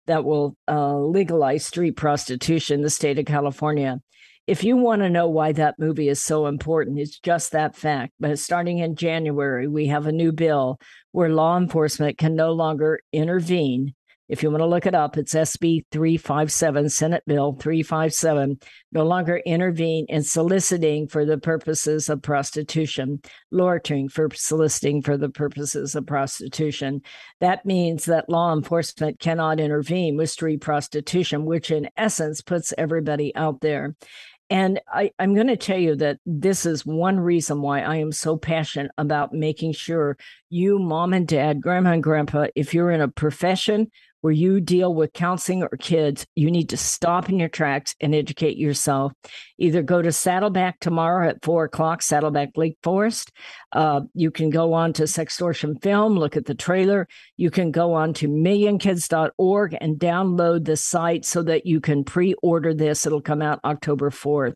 that 0.07 0.25
will 0.25 0.57
uh, 0.69 0.99
legalize 0.99 1.65
street 1.65 1.97
prostitution 1.97 2.77
in 2.77 2.83
the 2.83 2.91
state 2.91 3.19
of 3.19 3.27
California. 3.27 4.01
If 4.47 4.65
you 4.65 4.77
want 4.77 5.03
to 5.03 5.11
know 5.11 5.29
why 5.29 5.53
that 5.53 5.79
movie 5.79 6.09
is 6.09 6.23
so 6.23 6.47
important, 6.47 6.99
it's 6.99 7.21
just 7.21 7.53
that 7.53 7.77
fact. 7.77 8.13
But 8.19 8.39
starting 8.41 8.79
in 8.79 8.97
January, 8.97 9.69
we 9.69 9.87
have 9.87 10.07
a 10.07 10.13
new 10.13 10.33
bill 10.33 10.81
where 11.13 11.29
law 11.29 11.57
enforcement 11.57 12.19
can 12.19 12.35
no 12.35 12.53
longer 12.53 13.01
intervene 13.13 13.95
if 14.29 14.43
you 14.43 14.51
want 14.51 14.63
to 14.63 14.67
look 14.67 14.87
it 14.87 14.95
up, 14.95 15.17
it's 15.17 15.35
SB 15.35 15.85
357, 15.91 16.89
Senate 16.89 17.23
Bill 17.27 17.53
357, 17.55 18.59
no 18.93 19.05
longer 19.05 19.43
intervene 19.45 20.07
in 20.09 20.23
soliciting 20.23 21.09
for 21.09 21.25
the 21.25 21.39
purposes 21.39 22.09
of 22.09 22.23
prostitution, 22.23 23.21
loitering 23.51 24.09
for 24.09 24.29
soliciting 24.33 25.03
for 25.03 25.17
the 25.17 25.29
purposes 25.29 25.95
of 25.95 26.07
prostitution. 26.07 27.03
That 27.41 27.67
means 27.67 28.05
that 28.05 28.29
law 28.29 28.55
enforcement 28.55 29.19
cannot 29.19 29.61
intervene 29.61 30.17
with 30.17 30.31
street 30.31 30.61
prostitution, 30.61 31.45
which 31.45 31.71
in 31.71 31.91
essence 31.97 32.41
puts 32.41 32.73
everybody 32.79 33.35
out 33.35 33.61
there. 33.61 33.97
And 34.53 34.81
I, 34.93 35.13
am 35.19 35.35
going 35.35 35.47
to 35.47 35.57
tell 35.57 35.79
you 35.79 35.97
that 35.97 36.19
this 36.27 36.67
is 36.67 36.85
one 36.85 37.19
reason 37.19 37.63
why 37.63 37.81
I 37.81 37.97
am 37.97 38.13
so 38.13 38.37
passionate 38.37 38.93
about 38.99 39.33
making 39.33 39.73
sure 39.73 40.19
you, 40.51 40.79
mom 40.79 41.15
and 41.15 41.27
dad, 41.27 41.63
grandma 41.63 41.93
and 41.93 42.03
grandpa, 42.03 42.49
if 42.55 42.75
you're 42.75 42.91
in 42.91 43.01
a 43.01 43.09
profession 43.09 43.91
where 44.23 44.33
you 44.33 44.61
deal 44.61 44.95
with 44.95 45.13
counseling 45.13 45.63
or 45.63 45.77
kids, 45.79 46.27
you 46.35 46.51
need 46.51 46.71
to 46.71 46.77
stop 46.77 47.29
in 47.29 47.39
your 47.39 47.49
tracks 47.49 47.95
and 48.01 48.15
educate 48.15 48.57
yourself. 48.57 49.13
Either 49.59 49.83
go 49.83 50.01
to 50.01 50.13
Saddleback 50.13 50.79
tomorrow 50.81 51.29
at 51.29 51.45
four 51.45 51.65
o'clock, 51.65 52.03
Saddleback 52.03 52.57
Lake 52.57 52.79
Forest. 52.83 53.33
Uh, 53.73 54.03
you 54.15 54.31
can 54.31 54.49
go 54.49 54.73
on 54.73 54.93
to 54.95 55.03
Sextortion 55.03 55.83
Film, 55.83 56.17
look 56.17 56.37
at 56.37 56.47
the 56.47 56.55
trailer. 56.55 57.09
You 57.37 57.51
can 57.51 57.73
go 57.73 57.93
on 57.95 58.15
to 58.15 58.29
millionkids.org 58.29 59.77
and 59.81 59.99
download 59.99 60.65
the 60.65 60.77
site 60.77 61.25
so 61.25 61.43
that 61.43 61.67
you 61.67 61.81
can 61.81 62.05
pre 62.05 62.35
order 62.43 62.73
this. 62.73 63.05
It'll 63.05 63.21
come 63.21 63.43
out 63.43 63.61
October 63.65 64.11
4th. 64.11 64.55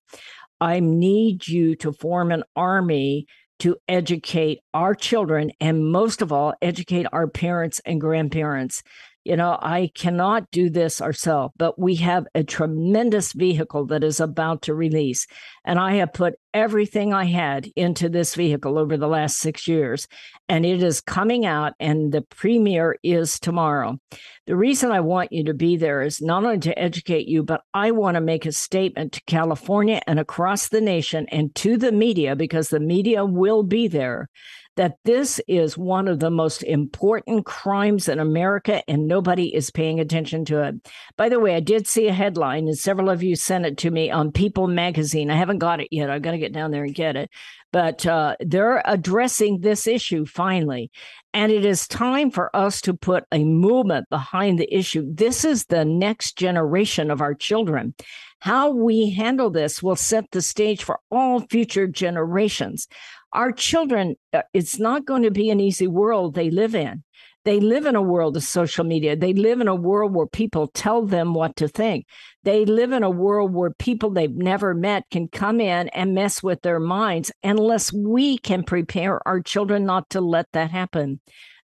I 0.61 0.81
need 0.81 1.47
you 1.49 1.75
to 1.77 1.93
form 1.93 2.31
an 2.31 2.45
army 2.55 3.27
to 3.59 3.77
educate 3.89 4.61
our 4.75 4.95
children 4.95 5.51
and 5.61 5.91
most 5.91 6.23
of 6.23 6.33
all 6.33 6.55
educate 6.61 7.07
our 7.13 7.27
parents 7.27 7.81
and 7.85 8.01
grandparents 8.01 8.83
you 9.27 9.37
know, 9.37 9.59
I 9.61 9.91
cannot 9.93 10.53
do 10.53 10.71
this 10.71 11.03
ourselves, 11.03 11.53
but 11.57 11.77
we 11.77 11.97
have 11.97 12.29
a 12.33 12.45
tremendous 12.45 13.33
vehicle 13.33 13.87
that 13.87 14.05
is 14.05 14.21
about 14.21 14.63
to 14.63 14.75
release. 14.75 15.27
And 15.65 15.81
I 15.81 15.97
have 15.97 16.13
put 16.13 16.35
everything 16.55 17.13
I 17.13 17.25
had 17.25 17.67
into 17.75 18.09
this 18.09 18.37
vehicle 18.37 18.79
over 18.79 18.97
the 18.97 19.09
last 19.09 19.39
six 19.39 19.67
years, 19.67 20.07
and 20.49 20.65
it 20.65 20.81
is 20.81 21.01
coming 21.01 21.45
out, 21.45 21.73
and 21.81 22.13
the 22.13 22.23
premiere 22.23 22.99
is 23.03 23.41
tomorrow. 23.41 23.99
The 24.47 24.57
reason 24.57 24.93
I 24.93 25.01
want 25.01 25.33
you 25.33 25.43
to 25.47 25.55
be 25.55 25.77
there 25.77 26.03
is 26.03 26.23
not 26.23 26.45
only 26.45 26.61
to 26.61 26.79
educate 26.79 27.27
you, 27.27 27.43
but 27.43 27.63
I 27.75 27.91
want 27.91 28.15
to 28.15 28.21
make 28.21 28.47
a 28.47 28.53
statement 28.53 29.13
to 29.15 29.23
California 29.27 30.01
and 30.07 30.21
across 30.21 30.69
the 30.69 30.81
nation 30.81 31.27
and 31.33 31.53
to 31.57 31.77
the 31.77 31.91
media, 31.91 32.37
because 32.37 32.69
the 32.69 32.79
media 32.79 33.25
will 33.25 33.65
be 33.65 33.89
there 33.89 34.29
that 34.77 34.99
this 35.05 35.41
is 35.49 35.77
one 35.77 36.07
of 36.07 36.21
the 36.21 36.31
most 36.31 36.63
important 36.63 37.47
crimes 37.47 38.09
in 38.09 38.19
America 38.19 38.83
and 38.89 39.09
nobody 39.09 39.55
is 39.55 39.71
paying 39.71 40.01
attention 40.01 40.45
to 40.45 40.63
it. 40.63 40.75
By 41.17 41.29
the 41.29 41.41
way, 41.41 41.55
I 41.55 41.61
did 41.61 41.87
see 41.87 42.09
a 42.09 42.13
headline 42.13 42.69
and 42.69 42.79
several 42.79 43.11
of 43.11 43.23
you 43.23 43.37
sent 43.37 43.67
it 43.67 43.79
to 43.79 43.91
me 43.91 44.11
on 44.11 44.33
People 44.33 44.69
magazine. 44.69 45.31
I 45.31 45.37
haven't 45.37 45.59
got 45.59 45.81
it 45.81 45.89
yet. 45.91 46.11
I've 46.11 46.23
got 46.23 46.33
to 46.33 46.39
get 46.39 46.53
down 46.53 46.71
there 46.71 46.85
and 46.85 46.95
get 46.95 47.17
it. 47.17 47.31
But 47.73 48.07
uh, 48.07 48.37
they're 48.41 48.83
addressing 48.85 49.61
this 49.61 49.87
issue 49.87 50.25
finally. 50.25 50.91
And 51.35 51.53
it 51.53 51.65
is 51.65 51.87
time 51.87 52.31
for 52.31 52.55
us 52.57 52.81
to 52.83 52.95
put 52.95 53.25
a 53.31 53.45
movement 53.45 54.09
behind 54.09 54.59
the 54.59 54.75
issue. 54.75 55.05
This 55.07 55.45
is 55.45 55.67
the 55.67 55.85
next 55.85 56.39
generation 56.39 57.11
of 57.11 57.21
our 57.21 57.35
children. 57.35 57.95
How 58.47 58.71
we 58.71 59.11
handle 59.11 59.51
this 59.51 59.83
will 59.83 59.97
set 59.97 60.31
the 60.31 60.41
stage 60.41 60.85
for 60.85 61.01
all 61.11 61.41
future 61.41 61.89
generations 61.89 62.87
our 63.37 63.53
children, 63.53 64.17
uh, 64.33 64.43
it's 64.55 64.79
not 64.79 65.05
going 65.05 65.23
to 65.23 65.31
be 65.31 65.51
an 65.51 65.61
easy 65.61 65.87
world 65.87 66.35
they 66.35 66.51
live 66.51 66.75
in. 66.75 67.03
They 67.45 67.61
live 67.61 67.87
in 67.87 67.95
a 67.95 68.03
world 68.03 68.37
of 68.37 68.43
social 68.43 68.85
media. 68.85 69.15
They 69.15 69.33
live 69.33 69.61
in 69.61 69.69
a 69.69 69.75
world 69.75 70.15
where 70.15 70.27
people 70.27 70.69
tell 70.69 71.07
them 71.07 71.33
what 71.33 71.55
to 71.57 71.69
think. 71.69 72.07
They 72.43 72.65
live 72.65 72.91
in 72.91 73.05
a 73.05 73.11
world 73.11 73.53
where 73.53 73.71
people 73.71 74.11
they've 74.11 74.35
never 74.35 74.75
met 74.75 75.05
can 75.13 75.29
come 75.29 75.61
in 75.61 75.89
and 75.89 76.15
mess 76.15 76.43
with 76.43 76.63
their 76.63 76.81
minds 76.81 77.31
unless 77.45 77.93
we 77.93 78.39
can 78.39 78.65
prepare 78.65 79.21
our 79.29 79.41
children 79.41 79.85
not 79.85 80.11
to 80.11 80.21
let 80.21 80.47
that 80.55 80.71
happen. 80.71 81.21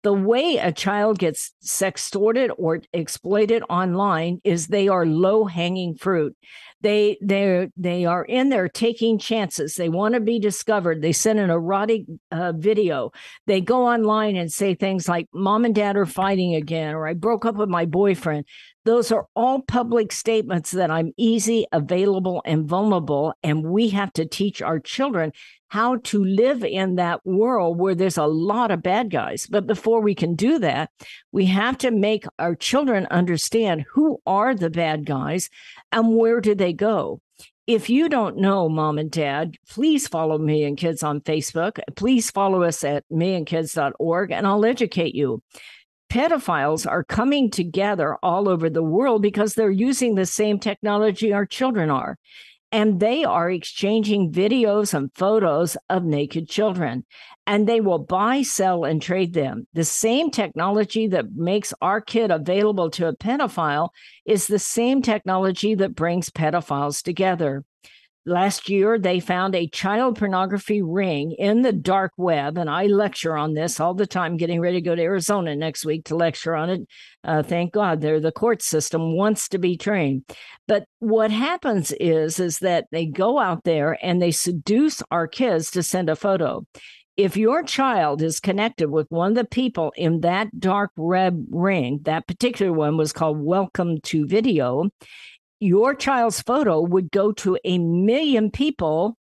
The 0.04 0.12
way 0.12 0.58
a 0.58 0.70
child 0.70 1.18
gets 1.18 1.52
sextorted 1.64 2.50
or 2.58 2.82
exploited 2.92 3.62
online 3.70 4.40
is 4.44 4.66
they 4.66 4.86
are 4.86 5.06
low 5.06 5.46
hanging 5.46 5.96
fruit. 5.96 6.36
They 6.82 7.16
they 7.22 7.70
they 7.78 8.04
are 8.04 8.22
in 8.22 8.50
there 8.50 8.68
taking 8.68 9.18
chances. 9.18 9.76
They 9.76 9.88
want 9.88 10.12
to 10.12 10.20
be 10.20 10.38
discovered. 10.38 11.00
They 11.00 11.12
send 11.12 11.40
an 11.40 11.48
erotic 11.48 12.02
uh, 12.30 12.52
video. 12.54 13.12
They 13.46 13.62
go 13.62 13.86
online 13.86 14.36
and 14.36 14.52
say 14.52 14.74
things 14.74 15.08
like 15.08 15.26
mom 15.32 15.64
and 15.64 15.74
dad 15.74 15.96
are 15.96 16.04
fighting 16.04 16.54
again 16.54 16.94
or 16.94 17.06
i 17.06 17.14
broke 17.14 17.44
up 17.44 17.56
with 17.56 17.68
my 17.68 17.86
boyfriend 17.86 18.44
those 18.84 19.10
are 19.10 19.26
all 19.34 19.62
public 19.62 20.12
statements 20.12 20.70
that 20.70 20.90
i'm 20.90 21.12
easy 21.16 21.66
available 21.72 22.42
and 22.44 22.66
vulnerable 22.66 23.34
and 23.42 23.64
we 23.64 23.88
have 23.88 24.12
to 24.12 24.24
teach 24.24 24.60
our 24.62 24.78
children 24.78 25.32
how 25.74 25.96
to 25.96 26.24
live 26.24 26.62
in 26.62 26.94
that 26.94 27.20
world 27.26 27.80
where 27.80 27.96
there's 27.96 28.16
a 28.16 28.26
lot 28.26 28.70
of 28.70 28.80
bad 28.80 29.10
guys. 29.10 29.48
But 29.48 29.66
before 29.66 30.00
we 30.00 30.14
can 30.14 30.36
do 30.36 30.60
that, 30.60 30.88
we 31.32 31.46
have 31.46 31.76
to 31.78 31.90
make 31.90 32.26
our 32.38 32.54
children 32.54 33.08
understand 33.10 33.84
who 33.90 34.20
are 34.24 34.54
the 34.54 34.70
bad 34.70 35.04
guys 35.04 35.50
and 35.90 36.16
where 36.16 36.40
do 36.40 36.54
they 36.54 36.72
go. 36.72 37.20
If 37.66 37.90
you 37.90 38.08
don't 38.08 38.36
know, 38.36 38.68
mom 38.68 38.98
and 38.98 39.10
dad, 39.10 39.56
please 39.68 40.06
follow 40.06 40.38
Million 40.38 40.76
Kids 40.76 41.02
on 41.02 41.20
Facebook. 41.22 41.80
Please 41.96 42.30
follow 42.30 42.62
us 42.62 42.84
at 42.84 43.02
millionkids.org 43.10 44.30
and 44.30 44.46
I'll 44.46 44.64
educate 44.64 45.16
you 45.16 45.42
pedophiles 46.14 46.88
are 46.88 47.02
coming 47.02 47.50
together 47.50 48.16
all 48.22 48.48
over 48.48 48.70
the 48.70 48.84
world 48.84 49.20
because 49.20 49.54
they're 49.54 49.68
using 49.68 50.14
the 50.14 50.24
same 50.24 50.60
technology 50.60 51.32
our 51.32 51.44
children 51.44 51.90
are. 51.90 52.16
And 52.70 53.00
they 53.00 53.24
are 53.24 53.50
exchanging 53.50 54.32
videos 54.32 54.94
and 54.94 55.10
photos 55.16 55.76
of 55.90 56.04
naked 56.04 56.48
children. 56.48 57.04
And 57.48 57.68
they 57.68 57.80
will 57.80 57.98
buy 57.98 58.42
sell 58.42 58.84
and 58.84 59.02
trade 59.02 59.32
them. 59.32 59.66
The 59.74 59.84
same 59.84 60.30
technology 60.30 61.08
that 61.08 61.32
makes 61.34 61.74
our 61.82 62.00
kid 62.00 62.30
available 62.30 62.90
to 62.92 63.08
a 63.08 63.16
pedophile 63.16 63.88
is 64.24 64.46
the 64.46 64.60
same 64.60 65.02
technology 65.02 65.74
that 65.74 65.96
brings 65.96 66.30
pedophiles 66.30 67.02
together 67.02 67.64
Last 68.26 68.70
year, 68.70 68.98
they 68.98 69.20
found 69.20 69.54
a 69.54 69.68
child 69.68 70.18
pornography 70.18 70.80
ring 70.80 71.32
in 71.32 71.60
the 71.60 71.74
dark 71.74 72.12
web, 72.16 72.56
and 72.56 72.70
I 72.70 72.86
lecture 72.86 73.36
on 73.36 73.52
this 73.52 73.78
all 73.78 73.92
the 73.92 74.06
time, 74.06 74.38
getting 74.38 74.62
ready 74.62 74.78
to 74.78 74.80
go 74.80 74.94
to 74.94 75.02
Arizona 75.02 75.54
next 75.54 75.84
week 75.84 76.06
to 76.06 76.16
lecture 76.16 76.56
on 76.56 76.70
it. 76.70 76.80
Uh, 77.22 77.42
thank 77.42 77.74
God, 77.74 78.00
there 78.00 78.20
the 78.20 78.32
court 78.32 78.62
system 78.62 79.14
wants 79.14 79.46
to 79.50 79.58
be 79.58 79.76
trained. 79.76 80.24
But 80.66 80.86
what 81.00 81.30
happens 81.30 81.92
is, 82.00 82.40
is 82.40 82.60
that 82.60 82.86
they 82.90 83.04
go 83.04 83.38
out 83.38 83.64
there 83.64 83.98
and 84.02 84.22
they 84.22 84.30
seduce 84.30 85.02
our 85.10 85.28
kids 85.28 85.70
to 85.72 85.82
send 85.82 86.08
a 86.08 86.16
photo 86.16 86.64
if 87.16 87.36
your 87.36 87.62
child 87.62 88.22
is 88.22 88.40
connected 88.40 88.90
with 88.90 89.06
one 89.08 89.30
of 89.30 89.34
the 89.36 89.44
people 89.44 89.92
in 89.96 90.20
that 90.22 90.58
dark 90.58 90.90
web 90.96 91.46
ring, 91.50 92.00
that 92.02 92.26
particular 92.26 92.72
one 92.72 92.96
was 92.96 93.12
called 93.12 93.38
Welcome 93.40 94.00
to 94.04 94.26
Video, 94.26 94.90
your 95.64 95.94
child's 95.94 96.42
photo 96.42 96.78
would 96.82 97.10
go 97.10 97.32
to 97.32 97.58
a 97.64 97.78
million 97.78 98.50
people 98.50 99.16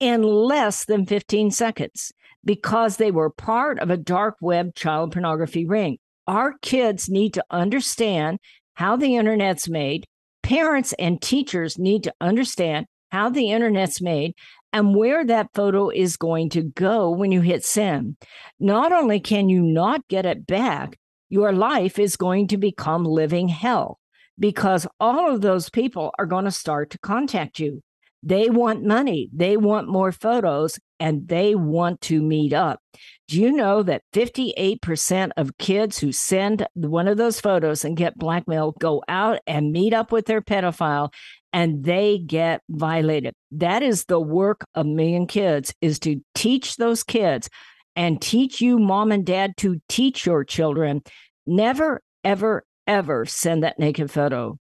in 0.00 0.22
less 0.22 0.86
than 0.86 1.04
15 1.04 1.50
seconds 1.50 2.12
because 2.44 2.96
they 2.96 3.10
were 3.10 3.28
part 3.28 3.78
of 3.80 3.90
a 3.90 3.96
dark 3.98 4.36
web 4.40 4.74
child 4.74 5.12
pornography 5.12 5.66
ring. 5.66 5.98
Our 6.26 6.54
kids 6.62 7.10
need 7.10 7.34
to 7.34 7.44
understand 7.50 8.38
how 8.72 8.96
the 8.96 9.16
internet's 9.16 9.68
made. 9.68 10.06
Parents 10.42 10.94
and 10.98 11.20
teachers 11.20 11.78
need 11.78 12.04
to 12.04 12.14
understand 12.22 12.86
how 13.10 13.28
the 13.28 13.50
internet's 13.50 14.00
made 14.00 14.34
and 14.72 14.96
where 14.96 15.26
that 15.26 15.50
photo 15.54 15.90
is 15.90 16.16
going 16.16 16.48
to 16.50 16.62
go 16.62 17.10
when 17.10 17.32
you 17.32 17.42
hit 17.42 17.66
send. 17.66 18.16
Not 18.58 18.92
only 18.92 19.20
can 19.20 19.50
you 19.50 19.60
not 19.60 20.08
get 20.08 20.24
it 20.24 20.46
back, 20.46 20.98
your 21.28 21.52
life 21.52 21.98
is 21.98 22.16
going 22.16 22.48
to 22.48 22.56
become 22.56 23.04
living 23.04 23.48
hell 23.48 23.98
because 24.38 24.86
all 25.00 25.32
of 25.32 25.40
those 25.40 25.70
people 25.70 26.12
are 26.18 26.26
going 26.26 26.44
to 26.44 26.50
start 26.50 26.90
to 26.90 26.98
contact 26.98 27.58
you. 27.58 27.82
They 28.22 28.50
want 28.50 28.84
money, 28.84 29.28
they 29.32 29.56
want 29.56 29.88
more 29.88 30.10
photos, 30.10 30.78
and 30.98 31.28
they 31.28 31.54
want 31.54 32.00
to 32.02 32.20
meet 32.20 32.52
up. 32.52 32.80
Do 33.28 33.40
you 33.40 33.52
know 33.52 33.82
that 33.82 34.02
58% 34.14 35.30
of 35.36 35.58
kids 35.58 35.98
who 35.98 36.12
send 36.12 36.66
one 36.74 37.08
of 37.08 37.18
those 37.18 37.40
photos 37.40 37.84
and 37.84 37.96
get 37.96 38.18
blackmailed 38.18 38.76
go 38.80 39.02
out 39.08 39.40
and 39.46 39.72
meet 39.72 39.92
up 39.92 40.12
with 40.12 40.26
their 40.26 40.40
pedophile 40.40 41.12
and 41.52 41.84
they 41.84 42.18
get 42.18 42.62
violated? 42.68 43.34
That 43.52 43.82
is 43.82 44.04
the 44.04 44.20
work 44.20 44.64
of 44.74 44.86
Million 44.86 45.26
Kids 45.26 45.74
is 45.80 45.98
to 46.00 46.20
teach 46.34 46.76
those 46.76 47.04
kids 47.04 47.48
and 47.94 48.20
teach 48.20 48.60
you 48.60 48.78
mom 48.78 49.12
and 49.12 49.24
dad 49.24 49.56
to 49.58 49.80
teach 49.88 50.26
your 50.26 50.44
children 50.44 51.02
never 51.46 52.00
ever 52.24 52.64
ever 52.86 53.24
send 53.26 53.62
that 53.62 53.78
naked 53.78 54.10
photo. 54.10 54.58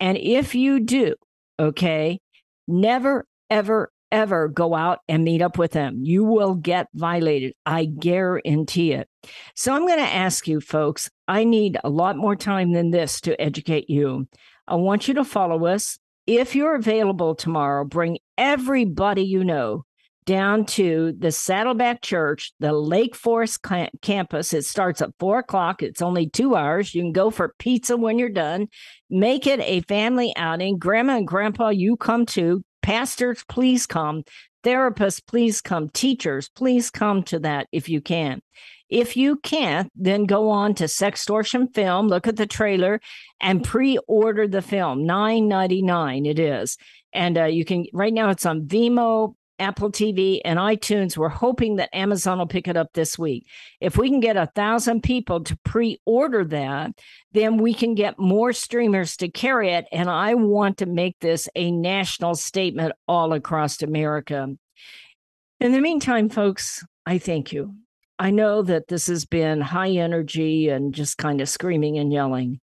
And 0.00 0.16
if 0.16 0.54
you 0.54 0.80
do, 0.80 1.14
okay, 1.58 2.20
never, 2.66 3.26
ever, 3.50 3.90
ever 4.10 4.48
go 4.48 4.74
out 4.74 5.00
and 5.08 5.24
meet 5.24 5.42
up 5.42 5.58
with 5.58 5.72
them. 5.72 6.00
You 6.02 6.24
will 6.24 6.54
get 6.54 6.86
violated. 6.94 7.52
I 7.66 7.86
guarantee 7.86 8.92
it. 8.92 9.08
So 9.54 9.74
I'm 9.74 9.86
going 9.86 9.98
to 9.98 10.04
ask 10.04 10.46
you, 10.46 10.60
folks, 10.60 11.10
I 11.26 11.44
need 11.44 11.78
a 11.84 11.90
lot 11.90 12.16
more 12.16 12.36
time 12.36 12.72
than 12.72 12.90
this 12.90 13.20
to 13.22 13.40
educate 13.40 13.90
you. 13.90 14.26
I 14.66 14.76
want 14.76 15.08
you 15.08 15.14
to 15.14 15.24
follow 15.24 15.66
us. 15.66 15.98
If 16.26 16.54
you're 16.54 16.76
available 16.76 17.34
tomorrow, 17.34 17.84
bring 17.84 18.18
everybody 18.36 19.22
you 19.22 19.44
know 19.44 19.84
down 20.28 20.66
to 20.66 21.14
the 21.18 21.32
Saddleback 21.32 22.02
Church, 22.02 22.52
the 22.60 22.74
Lake 22.74 23.16
Forest 23.16 23.64
campus. 24.02 24.52
It 24.52 24.66
starts 24.66 25.00
at 25.00 25.14
four 25.18 25.38
o'clock. 25.38 25.82
It's 25.82 26.02
only 26.02 26.28
two 26.28 26.54
hours. 26.54 26.94
You 26.94 27.00
can 27.00 27.12
go 27.12 27.30
for 27.30 27.54
pizza 27.58 27.96
when 27.96 28.18
you're 28.18 28.28
done. 28.28 28.68
Make 29.08 29.46
it 29.46 29.58
a 29.60 29.80
family 29.80 30.34
outing. 30.36 30.76
Grandma 30.76 31.16
and 31.16 31.26
grandpa, 31.26 31.70
you 31.70 31.96
come 31.96 32.26
too. 32.26 32.62
Pastors, 32.82 33.42
please 33.48 33.86
come. 33.86 34.22
Therapists, 34.62 35.22
please 35.26 35.62
come. 35.62 35.88
Teachers, 35.88 36.50
please 36.50 36.90
come 36.90 37.22
to 37.22 37.38
that 37.38 37.66
if 37.72 37.88
you 37.88 38.02
can. 38.02 38.42
If 38.90 39.16
you 39.16 39.36
can't, 39.36 39.90
then 39.96 40.26
go 40.26 40.50
on 40.50 40.74
to 40.74 40.84
Sextortion 40.84 41.74
Film, 41.74 42.08
look 42.08 42.26
at 42.26 42.36
the 42.36 42.46
trailer, 42.46 43.00
and 43.40 43.64
pre-order 43.64 44.46
the 44.46 44.62
film. 44.62 45.06
Nine 45.06 45.48
ninety 45.48 45.80
nine 45.80 46.26
it 46.26 46.38
is, 46.38 46.76
and 47.14 47.38
uh, 47.38 47.44
you 47.44 47.64
can. 47.64 47.86
Right 47.94 48.12
now, 48.12 48.28
it's 48.28 48.46
on 48.46 48.66
Vimeo, 48.66 49.34
Apple 49.58 49.90
TV, 49.90 50.40
and 50.44 50.58
iTunes. 50.58 51.16
We're 51.16 51.28
hoping 51.28 51.76
that 51.76 51.94
Amazon 51.94 52.38
will 52.38 52.46
pick 52.46 52.68
it 52.68 52.76
up 52.76 52.92
this 52.92 53.18
week. 53.18 53.46
If 53.80 53.96
we 53.96 54.08
can 54.08 54.20
get 54.20 54.36
a 54.36 54.50
thousand 54.54 55.02
people 55.02 55.42
to 55.44 55.58
pre-order 55.64 56.44
that, 56.46 56.92
then 57.32 57.58
we 57.58 57.74
can 57.74 57.94
get 57.94 58.18
more 58.18 58.52
streamers 58.52 59.16
to 59.18 59.28
carry 59.28 59.70
it. 59.70 59.86
And 59.92 60.08
I 60.08 60.34
want 60.34 60.78
to 60.78 60.86
make 60.86 61.16
this 61.20 61.48
a 61.54 61.70
national 61.70 62.34
statement 62.34 62.92
all 63.06 63.32
across 63.32 63.82
America. 63.82 64.48
In 65.60 65.72
the 65.72 65.80
meantime, 65.80 66.28
folks, 66.28 66.84
I 67.04 67.18
thank 67.18 67.52
you. 67.52 67.74
I 68.18 68.30
know 68.30 68.62
that 68.62 68.88
this 68.88 69.06
has 69.06 69.24
been 69.24 69.60
high 69.60 69.90
energy 69.90 70.68
and 70.68 70.92
just 70.92 71.18
kind 71.18 71.40
of 71.40 71.48
screaming 71.48 71.98
and 71.98 72.12
yelling, 72.12 72.60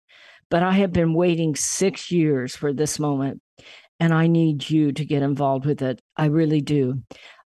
but 0.50 0.64
I 0.64 0.74
have 0.74 0.92
been 0.92 1.14
waiting 1.14 1.56
six 1.56 2.12
years 2.12 2.56
for 2.56 2.74
this 2.74 3.00
moment, 3.00 3.42
and 4.00 4.14
I 4.14 4.28
need 4.28 4.70
you 4.70 4.92
to 4.92 5.06
get 5.06 5.22
involved 5.22 5.66
with 5.66 5.82
it. 5.82 6.02
I 6.18 6.26
really 6.26 6.62
do. 6.62 7.02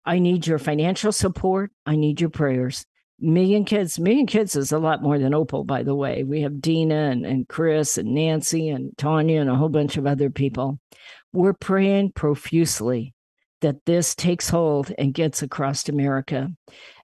I 0.06 0.20
need 0.20 0.48
your 0.48 0.60
financial 0.60 1.12
support. 1.12 1.72
I 1.86 1.96
need 1.96 2.22
your 2.22 2.30
prayers. 2.30 2.86
Million 3.20 3.66
Kids, 3.66 4.00
Million 4.00 4.28
Kids 4.28 4.56
is 4.56 4.72
a 4.72 4.78
lot 4.78 5.02
more 5.02 5.18
than 5.18 5.34
Opal, 5.34 5.64
by 5.64 5.84
the 5.84 5.96
way. 5.96 6.24
We 6.24 6.42
have 6.42 6.62
Dina 6.62 7.10
and, 7.10 7.26
and 7.26 7.48
Chris 7.48 7.98
and 7.98 8.14
Nancy 8.14 8.70
and 8.70 8.96
Tanya 8.98 9.42
and 9.42 9.50
a 9.50 9.56
whole 9.56 9.70
bunch 9.70 9.98
of 9.98 10.06
other 10.06 10.30
people. 10.30 10.80
We're 11.34 11.54
praying 11.54 12.12
profusely 12.12 13.14
that 13.62 13.86
this 13.86 14.14
takes 14.14 14.50
hold 14.50 14.94
and 14.98 15.14
gets 15.14 15.42
across 15.42 15.90
America. 15.90 16.52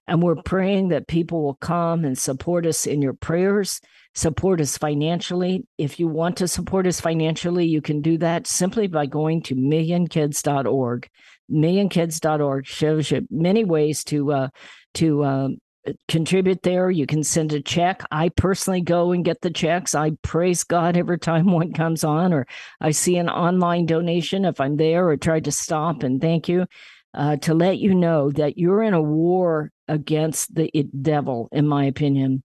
And 0.06 0.22
we're 0.22 0.42
praying 0.42 0.88
that 0.88 1.08
people 1.08 1.42
will 1.42 1.56
come 1.56 2.04
and 2.04 2.16
support 2.16 2.64
us 2.64 2.86
in 2.86 3.02
your 3.02 3.14
prayers, 3.14 3.80
support 4.14 4.60
us 4.60 4.78
financially. 4.78 5.66
If 5.78 5.98
you 5.98 6.08
want 6.08 6.36
to 6.38 6.48
support 6.48 6.86
us 6.86 7.00
financially, 7.00 7.66
you 7.66 7.80
can 7.80 8.00
do 8.00 8.18
that 8.18 8.46
simply 8.46 8.86
by 8.86 9.06
going 9.06 9.42
to 9.42 9.54
millionkids.org. 9.54 11.08
Millionkids.org 11.50 12.66
shows 12.66 13.10
you 13.10 13.26
many 13.30 13.64
ways 13.64 14.04
to 14.04 14.32
uh, 14.32 14.48
to 14.94 15.22
uh, 15.24 15.48
contribute 16.08 16.62
there. 16.62 16.90
You 16.90 17.06
can 17.06 17.22
send 17.22 17.52
a 17.52 17.60
check. 17.60 18.02
I 18.10 18.30
personally 18.30 18.80
go 18.80 19.12
and 19.12 19.24
get 19.24 19.42
the 19.42 19.50
checks. 19.50 19.94
I 19.94 20.12
praise 20.22 20.64
God 20.64 20.96
every 20.96 21.18
time 21.18 21.46
one 21.52 21.72
comes 21.72 22.04
on, 22.04 22.32
or 22.32 22.46
I 22.80 22.92
see 22.92 23.16
an 23.16 23.28
online 23.28 23.86
donation 23.86 24.44
if 24.44 24.60
I'm 24.60 24.76
there, 24.76 25.08
or 25.08 25.16
try 25.16 25.40
to 25.40 25.52
stop 25.52 26.02
and 26.02 26.20
thank 26.20 26.48
you 26.48 26.66
uh, 27.14 27.36
to 27.36 27.54
let 27.54 27.78
you 27.78 27.94
know 27.94 28.30
that 28.32 28.58
you're 28.58 28.82
in 28.82 28.94
a 28.94 29.02
war 29.02 29.70
against 29.88 30.54
the 30.54 30.70
devil, 31.00 31.48
in 31.52 31.66
my 31.66 31.84
opinion. 31.84 32.42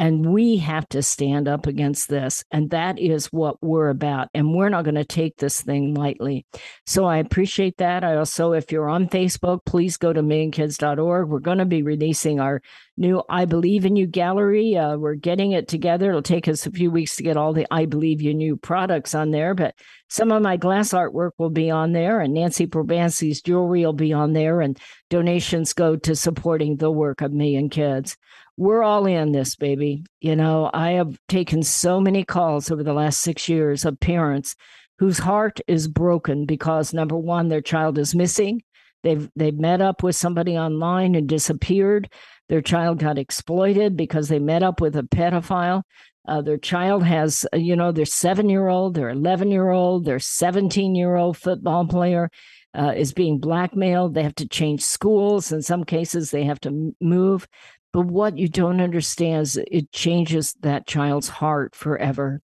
And 0.00 0.32
we 0.32 0.56
have 0.56 0.88
to 0.88 1.02
stand 1.02 1.46
up 1.46 1.66
against 1.66 2.08
this. 2.08 2.42
And 2.50 2.70
that 2.70 2.98
is 2.98 3.26
what 3.26 3.62
we're 3.62 3.90
about. 3.90 4.28
And 4.32 4.54
we're 4.54 4.70
not 4.70 4.84
going 4.84 4.94
to 4.94 5.04
take 5.04 5.36
this 5.36 5.60
thing 5.60 5.92
lightly. 5.92 6.46
So 6.86 7.04
I 7.04 7.18
appreciate 7.18 7.76
that. 7.76 8.02
I 8.02 8.16
also, 8.16 8.54
if 8.54 8.72
you're 8.72 8.88
on 8.88 9.10
Facebook, 9.10 9.66
please 9.66 9.98
go 9.98 10.10
to 10.10 10.22
millionkids.org. 10.22 11.28
We're 11.28 11.38
going 11.40 11.58
to 11.58 11.66
be 11.66 11.82
releasing 11.82 12.40
our 12.40 12.62
new 12.96 13.22
I 13.28 13.44
Believe 13.44 13.84
in 13.84 13.94
You 13.94 14.06
gallery. 14.06 14.74
Uh, 14.74 14.96
we're 14.96 15.16
getting 15.16 15.52
it 15.52 15.68
together. 15.68 16.08
It'll 16.08 16.22
take 16.22 16.48
us 16.48 16.64
a 16.64 16.70
few 16.70 16.90
weeks 16.90 17.16
to 17.16 17.22
get 17.22 17.36
all 17.36 17.52
the 17.52 17.66
I 17.70 17.84
Believe 17.84 18.24
in 18.24 18.40
You 18.40 18.56
products 18.56 19.14
on 19.14 19.32
there, 19.32 19.54
but 19.54 19.74
some 20.10 20.32
of 20.32 20.42
my 20.42 20.56
glass 20.56 20.90
artwork 20.90 21.30
will 21.38 21.50
be 21.50 21.70
on 21.70 21.92
there, 21.92 22.20
and 22.20 22.34
Nancy 22.34 22.66
Probanski's 22.66 23.40
jewelry 23.40 23.84
will 23.84 23.92
be 23.92 24.12
on 24.12 24.34
there, 24.34 24.60
and 24.60 24.78
donations 25.08 25.72
go 25.72 25.96
to 25.96 26.14
supporting 26.14 26.76
the 26.76 26.90
work 26.90 27.22
of 27.22 27.32
Million 27.32 27.70
Kids 27.70 28.16
we're 28.60 28.82
all 28.82 29.06
in 29.06 29.32
this, 29.32 29.56
baby. 29.56 30.04
You 30.20 30.36
know, 30.36 30.70
I 30.74 30.90
have 30.90 31.18
taken 31.28 31.62
so 31.62 31.98
many 31.98 32.24
calls 32.24 32.70
over 32.70 32.82
the 32.82 32.92
last 32.92 33.22
six 33.22 33.48
years 33.48 33.86
of 33.86 33.98
parents 33.98 34.54
whose 34.98 35.16
heart 35.16 35.60
is 35.66 35.88
broken 35.88 36.44
because 36.44 36.92
number 36.92 37.16
one, 37.16 37.48
their 37.48 37.62
child 37.62 37.96
is 37.96 38.14
missing. 38.14 38.62
They've 39.02 39.30
they've 39.34 39.58
met 39.58 39.80
up 39.80 40.02
with 40.02 40.14
somebody 40.14 40.58
online 40.58 41.14
and 41.14 41.26
disappeared. 41.26 42.10
Their 42.50 42.60
child 42.60 42.98
got 42.98 43.16
exploited 43.16 43.96
because 43.96 44.28
they 44.28 44.38
met 44.38 44.62
up 44.62 44.82
with 44.82 44.94
a 44.94 45.04
pedophile. 45.04 45.82
Uh, 46.28 46.42
their 46.42 46.58
child 46.58 47.04
has, 47.04 47.46
uh, 47.52 47.56
you 47.56 47.74
know, 47.74 47.92
their 47.92 48.04
seven 48.04 48.48
year 48.48 48.68
old, 48.68 48.94
their 48.94 49.10
11 49.10 49.50
year 49.50 49.70
old, 49.70 50.04
their 50.04 50.18
17 50.18 50.94
year 50.94 51.16
old 51.16 51.36
football 51.36 51.86
player 51.86 52.30
uh, 52.74 52.92
is 52.96 53.12
being 53.12 53.38
blackmailed. 53.38 54.14
They 54.14 54.22
have 54.22 54.34
to 54.36 54.48
change 54.48 54.82
schools. 54.82 55.52
In 55.52 55.62
some 55.62 55.84
cases, 55.84 56.30
they 56.30 56.44
have 56.44 56.60
to 56.60 56.94
move. 57.00 57.48
But 57.92 58.06
what 58.06 58.38
you 58.38 58.48
don't 58.48 58.80
understand 58.80 59.42
is 59.42 59.56
it 59.56 59.90
changes 59.90 60.54
that 60.60 60.86
child's 60.86 61.28
heart 61.28 61.74
forever. 61.74 62.40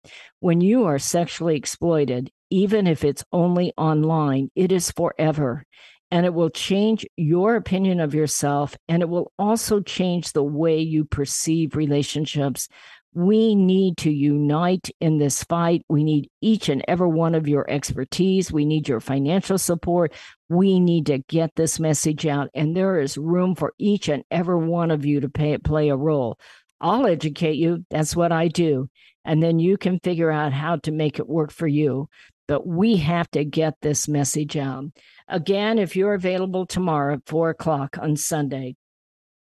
When 0.41 0.61
you 0.61 0.85
are 0.85 0.99
sexually 0.99 1.57
exploited, 1.57 2.31
even 2.51 2.87
if 2.87 3.05
it's 3.05 3.25
only 3.33 3.73
online, 3.77 4.51
it 4.55 4.73
is 4.73 4.91
forever. 4.91 5.65
And 6.11 6.27
it 6.27 6.35
will 6.35 6.51
change 6.51 7.07
your 7.17 7.55
opinion 7.55 8.01
of 8.01 8.15
yourself. 8.15 8.77
And 8.89 9.01
it 9.01 9.09
will 9.09 9.33
also 9.39 9.81
change 9.81 10.33
the 10.33 10.43
way 10.43 10.81
you 10.81 11.05
perceive 11.05 11.77
relationships. 11.77 12.69
We 13.13 13.57
need 13.57 13.97
to 13.99 14.11
unite 14.11 14.89
in 15.01 15.19
this 15.19 15.43
fight. 15.45 15.85
We 15.89 16.05
need 16.05 16.31
each 16.41 16.69
and 16.69 16.85
every 16.87 17.09
one 17.09 17.35
of 17.35 17.49
your 17.49 17.69
expertise. 17.69 18.53
We 18.53 18.65
need 18.65 18.89
your 18.89 19.01
financial 19.01 19.59
support. 19.59 20.13
We 20.49 20.79
need 20.79 21.07
to 21.07 21.19
get 21.19 21.57
this 21.57 21.81
message 21.81 22.25
out. 22.27 22.51
And 22.55 22.77
there 22.77 23.01
is 23.01 23.19
room 23.19 23.57
for 23.57 23.75
each 23.79 24.09
and 24.09 24.23
every 24.31 24.59
one 24.59 24.93
of 24.93 25.05
you 25.05 25.21
to 25.21 25.29
pay, 25.29 25.59
play 25.59 25.89
a 25.89 25.97
role. 25.97 26.39
I'll 26.81 27.07
educate 27.07 27.57
you. 27.57 27.85
That's 27.91 28.15
what 28.15 28.31
I 28.31 28.49
do. 28.49 28.89
And 29.25 29.43
then 29.43 29.59
you 29.59 29.77
can 29.77 29.99
figure 29.99 30.31
out 30.31 30.53
how 30.53 30.77
to 30.77 30.93
make 30.93 31.19
it 31.19 31.29
work 31.29 31.51
for 31.51 31.67
you. 31.67 32.09
But 32.47 32.67
we 32.67 32.97
have 32.97 33.31
to 33.33 33.45
get 33.45 33.75
this 33.81 34.09
message 34.09 34.57
out. 34.57 34.87
Again, 35.29 35.79
if 35.79 35.95
you're 35.95 36.15
available 36.15 36.67
tomorrow 36.67 37.15
at 37.15 37.27
four 37.27 37.51
o'clock 37.51 37.97
on 38.01 38.17
Sunday, 38.17 38.77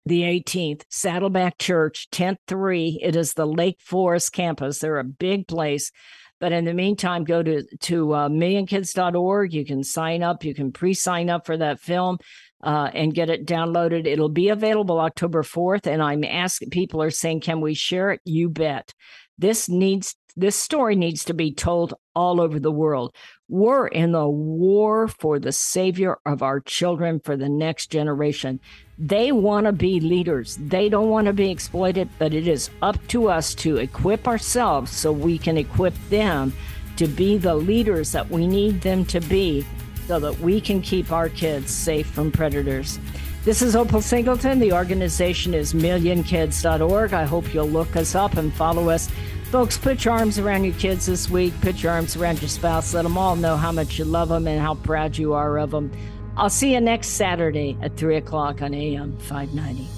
the 0.08 0.22
18th, 0.22 0.82
Saddleback 0.88 1.58
Church, 1.58 2.08
tent 2.10 2.38
three. 2.46 2.98
It 3.02 3.14
is 3.14 3.34
the 3.34 3.46
Lake 3.46 3.78
Forest 3.80 4.32
campus. 4.32 4.78
They're 4.78 4.98
a 4.98 5.04
big 5.04 5.46
place. 5.46 5.92
But 6.40 6.52
in 6.52 6.64
the 6.64 6.74
meantime, 6.74 7.24
go 7.24 7.42
to, 7.42 7.64
to 7.80 8.14
uh, 8.14 8.28
millionkids.org. 8.28 9.52
You 9.52 9.64
can 9.64 9.82
sign 9.82 10.22
up. 10.22 10.44
You 10.44 10.54
can 10.54 10.72
pre 10.72 10.94
sign 10.94 11.28
up 11.28 11.46
for 11.46 11.56
that 11.56 11.80
film 11.80 12.18
uh, 12.62 12.90
and 12.94 13.14
get 13.14 13.30
it 13.30 13.46
downloaded. 13.46 14.06
It'll 14.06 14.28
be 14.28 14.48
available 14.48 15.00
October 15.00 15.42
4th. 15.42 15.86
And 15.86 16.02
I'm 16.02 16.24
asking, 16.24 16.70
people 16.70 17.02
are 17.02 17.10
saying, 17.10 17.40
can 17.40 17.60
we 17.60 17.74
share 17.74 18.10
it? 18.10 18.20
You 18.24 18.48
bet. 18.48 18.94
This 19.36 19.68
needs 19.68 20.16
this 20.38 20.54
story 20.54 20.94
needs 20.94 21.24
to 21.24 21.34
be 21.34 21.52
told 21.52 21.94
all 22.14 22.40
over 22.40 22.60
the 22.60 22.70
world. 22.70 23.12
We're 23.48 23.88
in 23.88 24.12
the 24.12 24.28
war 24.28 25.08
for 25.08 25.40
the 25.40 25.50
savior 25.50 26.18
of 26.24 26.42
our 26.42 26.60
children 26.60 27.20
for 27.24 27.36
the 27.36 27.48
next 27.48 27.90
generation. 27.90 28.60
They 28.98 29.32
want 29.32 29.66
to 29.66 29.72
be 29.72 29.98
leaders. 29.98 30.56
They 30.60 30.88
don't 30.88 31.08
want 31.08 31.26
to 31.26 31.32
be 31.32 31.50
exploited, 31.50 32.08
but 32.20 32.34
it 32.34 32.46
is 32.46 32.70
up 32.82 33.04
to 33.08 33.28
us 33.28 33.52
to 33.56 33.78
equip 33.78 34.28
ourselves 34.28 34.92
so 34.92 35.10
we 35.10 35.38
can 35.38 35.56
equip 35.56 35.94
them 36.08 36.52
to 36.96 37.08
be 37.08 37.36
the 37.36 37.54
leaders 37.54 38.12
that 38.12 38.30
we 38.30 38.46
need 38.46 38.80
them 38.80 39.04
to 39.06 39.20
be 39.20 39.66
so 40.06 40.20
that 40.20 40.38
we 40.38 40.60
can 40.60 40.80
keep 40.80 41.10
our 41.10 41.28
kids 41.28 41.72
safe 41.72 42.06
from 42.06 42.30
predators. 42.30 43.00
This 43.44 43.62
is 43.62 43.74
Opal 43.74 44.02
Singleton. 44.02 44.58
The 44.58 44.72
organization 44.72 45.54
is 45.54 45.72
millionkids.org. 45.72 47.12
I 47.12 47.24
hope 47.24 47.54
you'll 47.54 47.68
look 47.68 47.96
us 47.96 48.14
up 48.14 48.36
and 48.36 48.52
follow 48.52 48.90
us 48.90 49.08
Folks, 49.50 49.78
put 49.78 50.04
your 50.04 50.12
arms 50.12 50.38
around 50.38 50.64
your 50.64 50.74
kids 50.74 51.06
this 51.06 51.30
week. 51.30 51.58
Put 51.62 51.82
your 51.82 51.90
arms 51.92 52.16
around 52.16 52.42
your 52.42 52.50
spouse. 52.50 52.92
Let 52.92 53.02
them 53.02 53.16
all 53.16 53.34
know 53.34 53.56
how 53.56 53.72
much 53.72 53.98
you 53.98 54.04
love 54.04 54.28
them 54.28 54.46
and 54.46 54.60
how 54.60 54.74
proud 54.74 55.16
you 55.16 55.32
are 55.32 55.58
of 55.58 55.70
them. 55.70 55.90
I'll 56.36 56.50
see 56.50 56.74
you 56.74 56.82
next 56.82 57.08
Saturday 57.08 57.78
at 57.80 57.96
3 57.96 58.16
o'clock 58.16 58.60
on 58.60 58.74
AM 58.74 59.16
590. 59.20 59.88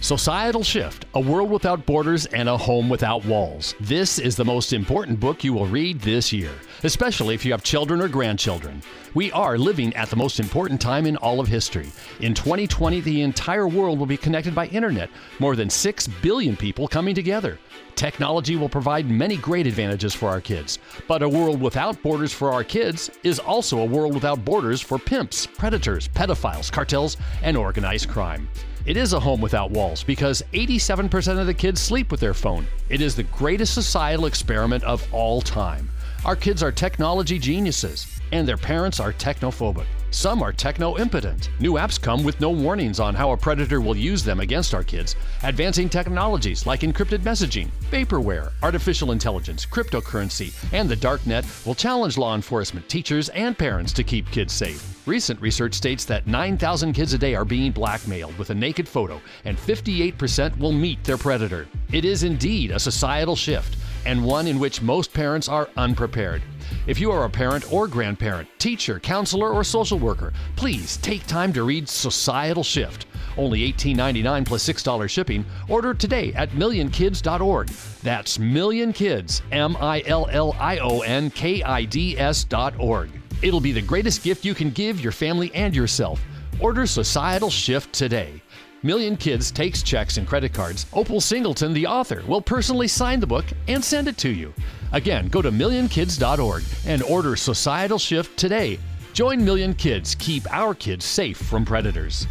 Societal 0.00 0.64
Shift 0.64 1.06
A 1.14 1.20
World 1.20 1.48
Without 1.48 1.86
Borders 1.86 2.26
and 2.26 2.48
a 2.48 2.56
Home 2.56 2.88
Without 2.88 3.24
Walls. 3.24 3.76
This 3.80 4.18
is 4.18 4.34
the 4.34 4.44
most 4.44 4.72
important 4.72 5.20
book 5.20 5.44
you 5.44 5.52
will 5.52 5.66
read 5.66 6.00
this 6.00 6.32
year, 6.32 6.50
especially 6.84 7.34
if 7.34 7.44
you 7.44 7.52
have 7.52 7.62
children 7.62 8.00
or 8.00 8.08
grandchildren. 8.08 8.82
We 9.14 9.32
are 9.32 9.56
living 9.56 9.94
at 9.94 10.10
the 10.10 10.16
most 10.16 10.40
important 10.40 10.80
time 10.80 11.06
in 11.06 11.16
all 11.16 11.40
of 11.40 11.48
history. 11.48 11.90
In 12.20 12.34
2020, 12.34 13.00
the 13.00 13.22
entire 13.22 13.68
world 13.68 13.98
will 13.98 14.06
be 14.06 14.16
connected 14.16 14.54
by 14.54 14.66
internet, 14.66 15.10
more 15.38 15.56
than 15.56 15.70
6 15.70 16.06
billion 16.22 16.56
people 16.56 16.88
coming 16.88 17.14
together. 17.14 17.58
Technology 17.94 18.56
will 18.56 18.68
provide 18.68 19.10
many 19.10 19.38
great 19.38 19.66
advantages 19.66 20.14
for 20.14 20.28
our 20.28 20.40
kids, 20.40 20.78
but 21.08 21.22
a 21.22 21.28
world 21.28 21.60
without 21.60 22.02
borders 22.02 22.32
for 22.32 22.52
our 22.52 22.62
kids 22.62 23.10
is 23.22 23.38
also 23.38 23.78
a 23.78 23.84
world 23.84 24.12
without 24.12 24.44
borders 24.44 24.82
for 24.82 24.98
pimps, 24.98 25.46
predators, 25.46 26.08
pedophiles, 26.08 26.70
cartels, 26.70 27.16
and 27.42 27.56
organized 27.56 28.08
crime. 28.08 28.48
It 28.86 28.96
is 28.96 29.14
a 29.14 29.18
home 29.18 29.40
without 29.40 29.72
walls 29.72 30.04
because 30.04 30.44
87% 30.52 31.40
of 31.40 31.46
the 31.46 31.54
kids 31.54 31.80
sleep 31.80 32.12
with 32.12 32.20
their 32.20 32.34
phone. 32.34 32.66
It 32.88 33.00
is 33.00 33.16
the 33.16 33.24
greatest 33.24 33.74
societal 33.74 34.26
experiment 34.26 34.84
of 34.84 35.04
all 35.12 35.40
time. 35.40 35.90
Our 36.24 36.36
kids 36.36 36.62
are 36.62 36.72
technology 36.72 37.38
geniuses, 37.38 38.20
and 38.32 38.48
their 38.48 38.56
parents 38.56 38.98
are 38.98 39.12
technophobic. 39.12 39.86
Some 40.10 40.42
are 40.42 40.52
techno 40.52 40.96
impotent. 40.96 41.50
New 41.60 41.74
apps 41.74 42.00
come 42.00 42.24
with 42.24 42.40
no 42.40 42.50
warnings 42.50 43.00
on 43.00 43.14
how 43.14 43.32
a 43.32 43.36
predator 43.36 43.80
will 43.80 43.96
use 43.96 44.24
them 44.24 44.40
against 44.40 44.74
our 44.74 44.82
kids. 44.82 45.14
Advancing 45.42 45.88
technologies 45.88 46.66
like 46.66 46.80
encrypted 46.80 47.18
messaging, 47.18 47.68
vaporware, 47.90 48.50
artificial 48.62 49.12
intelligence, 49.12 49.66
cryptocurrency, 49.66 50.54
and 50.72 50.88
the 50.88 50.96
darknet 50.96 51.44
will 51.66 51.74
challenge 51.74 52.16
law 52.16 52.34
enforcement, 52.34 52.88
teachers, 52.88 53.28
and 53.30 53.58
parents 53.58 53.92
to 53.92 54.02
keep 54.02 54.30
kids 54.30 54.54
safe. 54.54 55.06
Recent 55.06 55.40
research 55.40 55.74
states 55.74 56.04
that 56.06 56.26
9,000 56.26 56.92
kids 56.92 57.12
a 57.12 57.18
day 57.18 57.34
are 57.34 57.44
being 57.44 57.70
blackmailed 57.70 58.36
with 58.38 58.50
a 58.50 58.54
naked 58.54 58.88
photo, 58.88 59.20
and 59.44 59.56
58% 59.56 60.58
will 60.58 60.72
meet 60.72 61.04
their 61.04 61.18
predator. 61.18 61.68
It 61.92 62.04
is 62.04 62.22
indeed 62.22 62.70
a 62.70 62.80
societal 62.80 63.36
shift, 63.36 63.76
and 64.06 64.24
one 64.24 64.46
in 64.46 64.58
which 64.58 64.80
most 64.80 65.12
parents 65.12 65.48
are 65.48 65.68
unprepared. 65.76 66.42
If 66.86 67.00
you 67.00 67.10
are 67.10 67.24
a 67.24 67.30
parent 67.30 67.70
or 67.72 67.86
grandparent, 67.88 68.48
teacher, 68.58 68.98
counselor, 69.00 69.50
or 69.52 69.64
social 69.64 69.98
worker, 69.98 70.32
please 70.54 70.96
take 70.98 71.26
time 71.26 71.52
to 71.52 71.64
read 71.64 71.88
Societal 71.88 72.62
Shift. 72.62 73.06
Only 73.36 73.72
$18.99 73.72 74.46
plus 74.46 74.66
$6 74.66 75.10
shipping. 75.10 75.44
Order 75.68 75.92
today 75.94 76.32
at 76.34 76.50
millionkids.org. 76.50 77.68
That's 78.02 78.38
millionkids, 78.38 79.42
M 79.52 79.76
I 79.80 80.02
L 80.06 80.28
L 80.30 80.56
I 80.58 80.78
O 80.78 81.00
N 81.00 81.30
K 81.30 81.62
I 81.62 81.84
D 81.84 82.18
S.org. 82.18 83.10
It'll 83.42 83.60
be 83.60 83.72
the 83.72 83.82
greatest 83.82 84.22
gift 84.22 84.44
you 84.44 84.54
can 84.54 84.70
give 84.70 85.00
your 85.00 85.12
family 85.12 85.52
and 85.54 85.76
yourself. 85.76 86.22
Order 86.60 86.86
Societal 86.86 87.50
Shift 87.50 87.92
today. 87.92 88.40
Million 88.86 89.16
Kids 89.16 89.50
takes 89.50 89.82
checks 89.82 90.16
and 90.16 90.28
credit 90.28 90.52
cards. 90.52 90.86
Opal 90.92 91.20
Singleton, 91.20 91.72
the 91.72 91.86
author, 91.86 92.22
will 92.28 92.40
personally 92.40 92.86
sign 92.86 93.18
the 93.18 93.26
book 93.26 93.44
and 93.66 93.82
send 93.82 94.06
it 94.06 94.16
to 94.18 94.28
you. 94.28 94.54
Again, 94.92 95.26
go 95.26 95.42
to 95.42 95.50
millionkids.org 95.50 96.62
and 96.86 97.02
order 97.02 97.34
Societal 97.34 97.98
Shift 97.98 98.38
today. 98.38 98.78
Join 99.12 99.44
Million 99.44 99.74
Kids. 99.74 100.14
Keep 100.14 100.46
our 100.52 100.72
kids 100.72 101.04
safe 101.04 101.36
from 101.36 101.64
predators. 101.64 102.28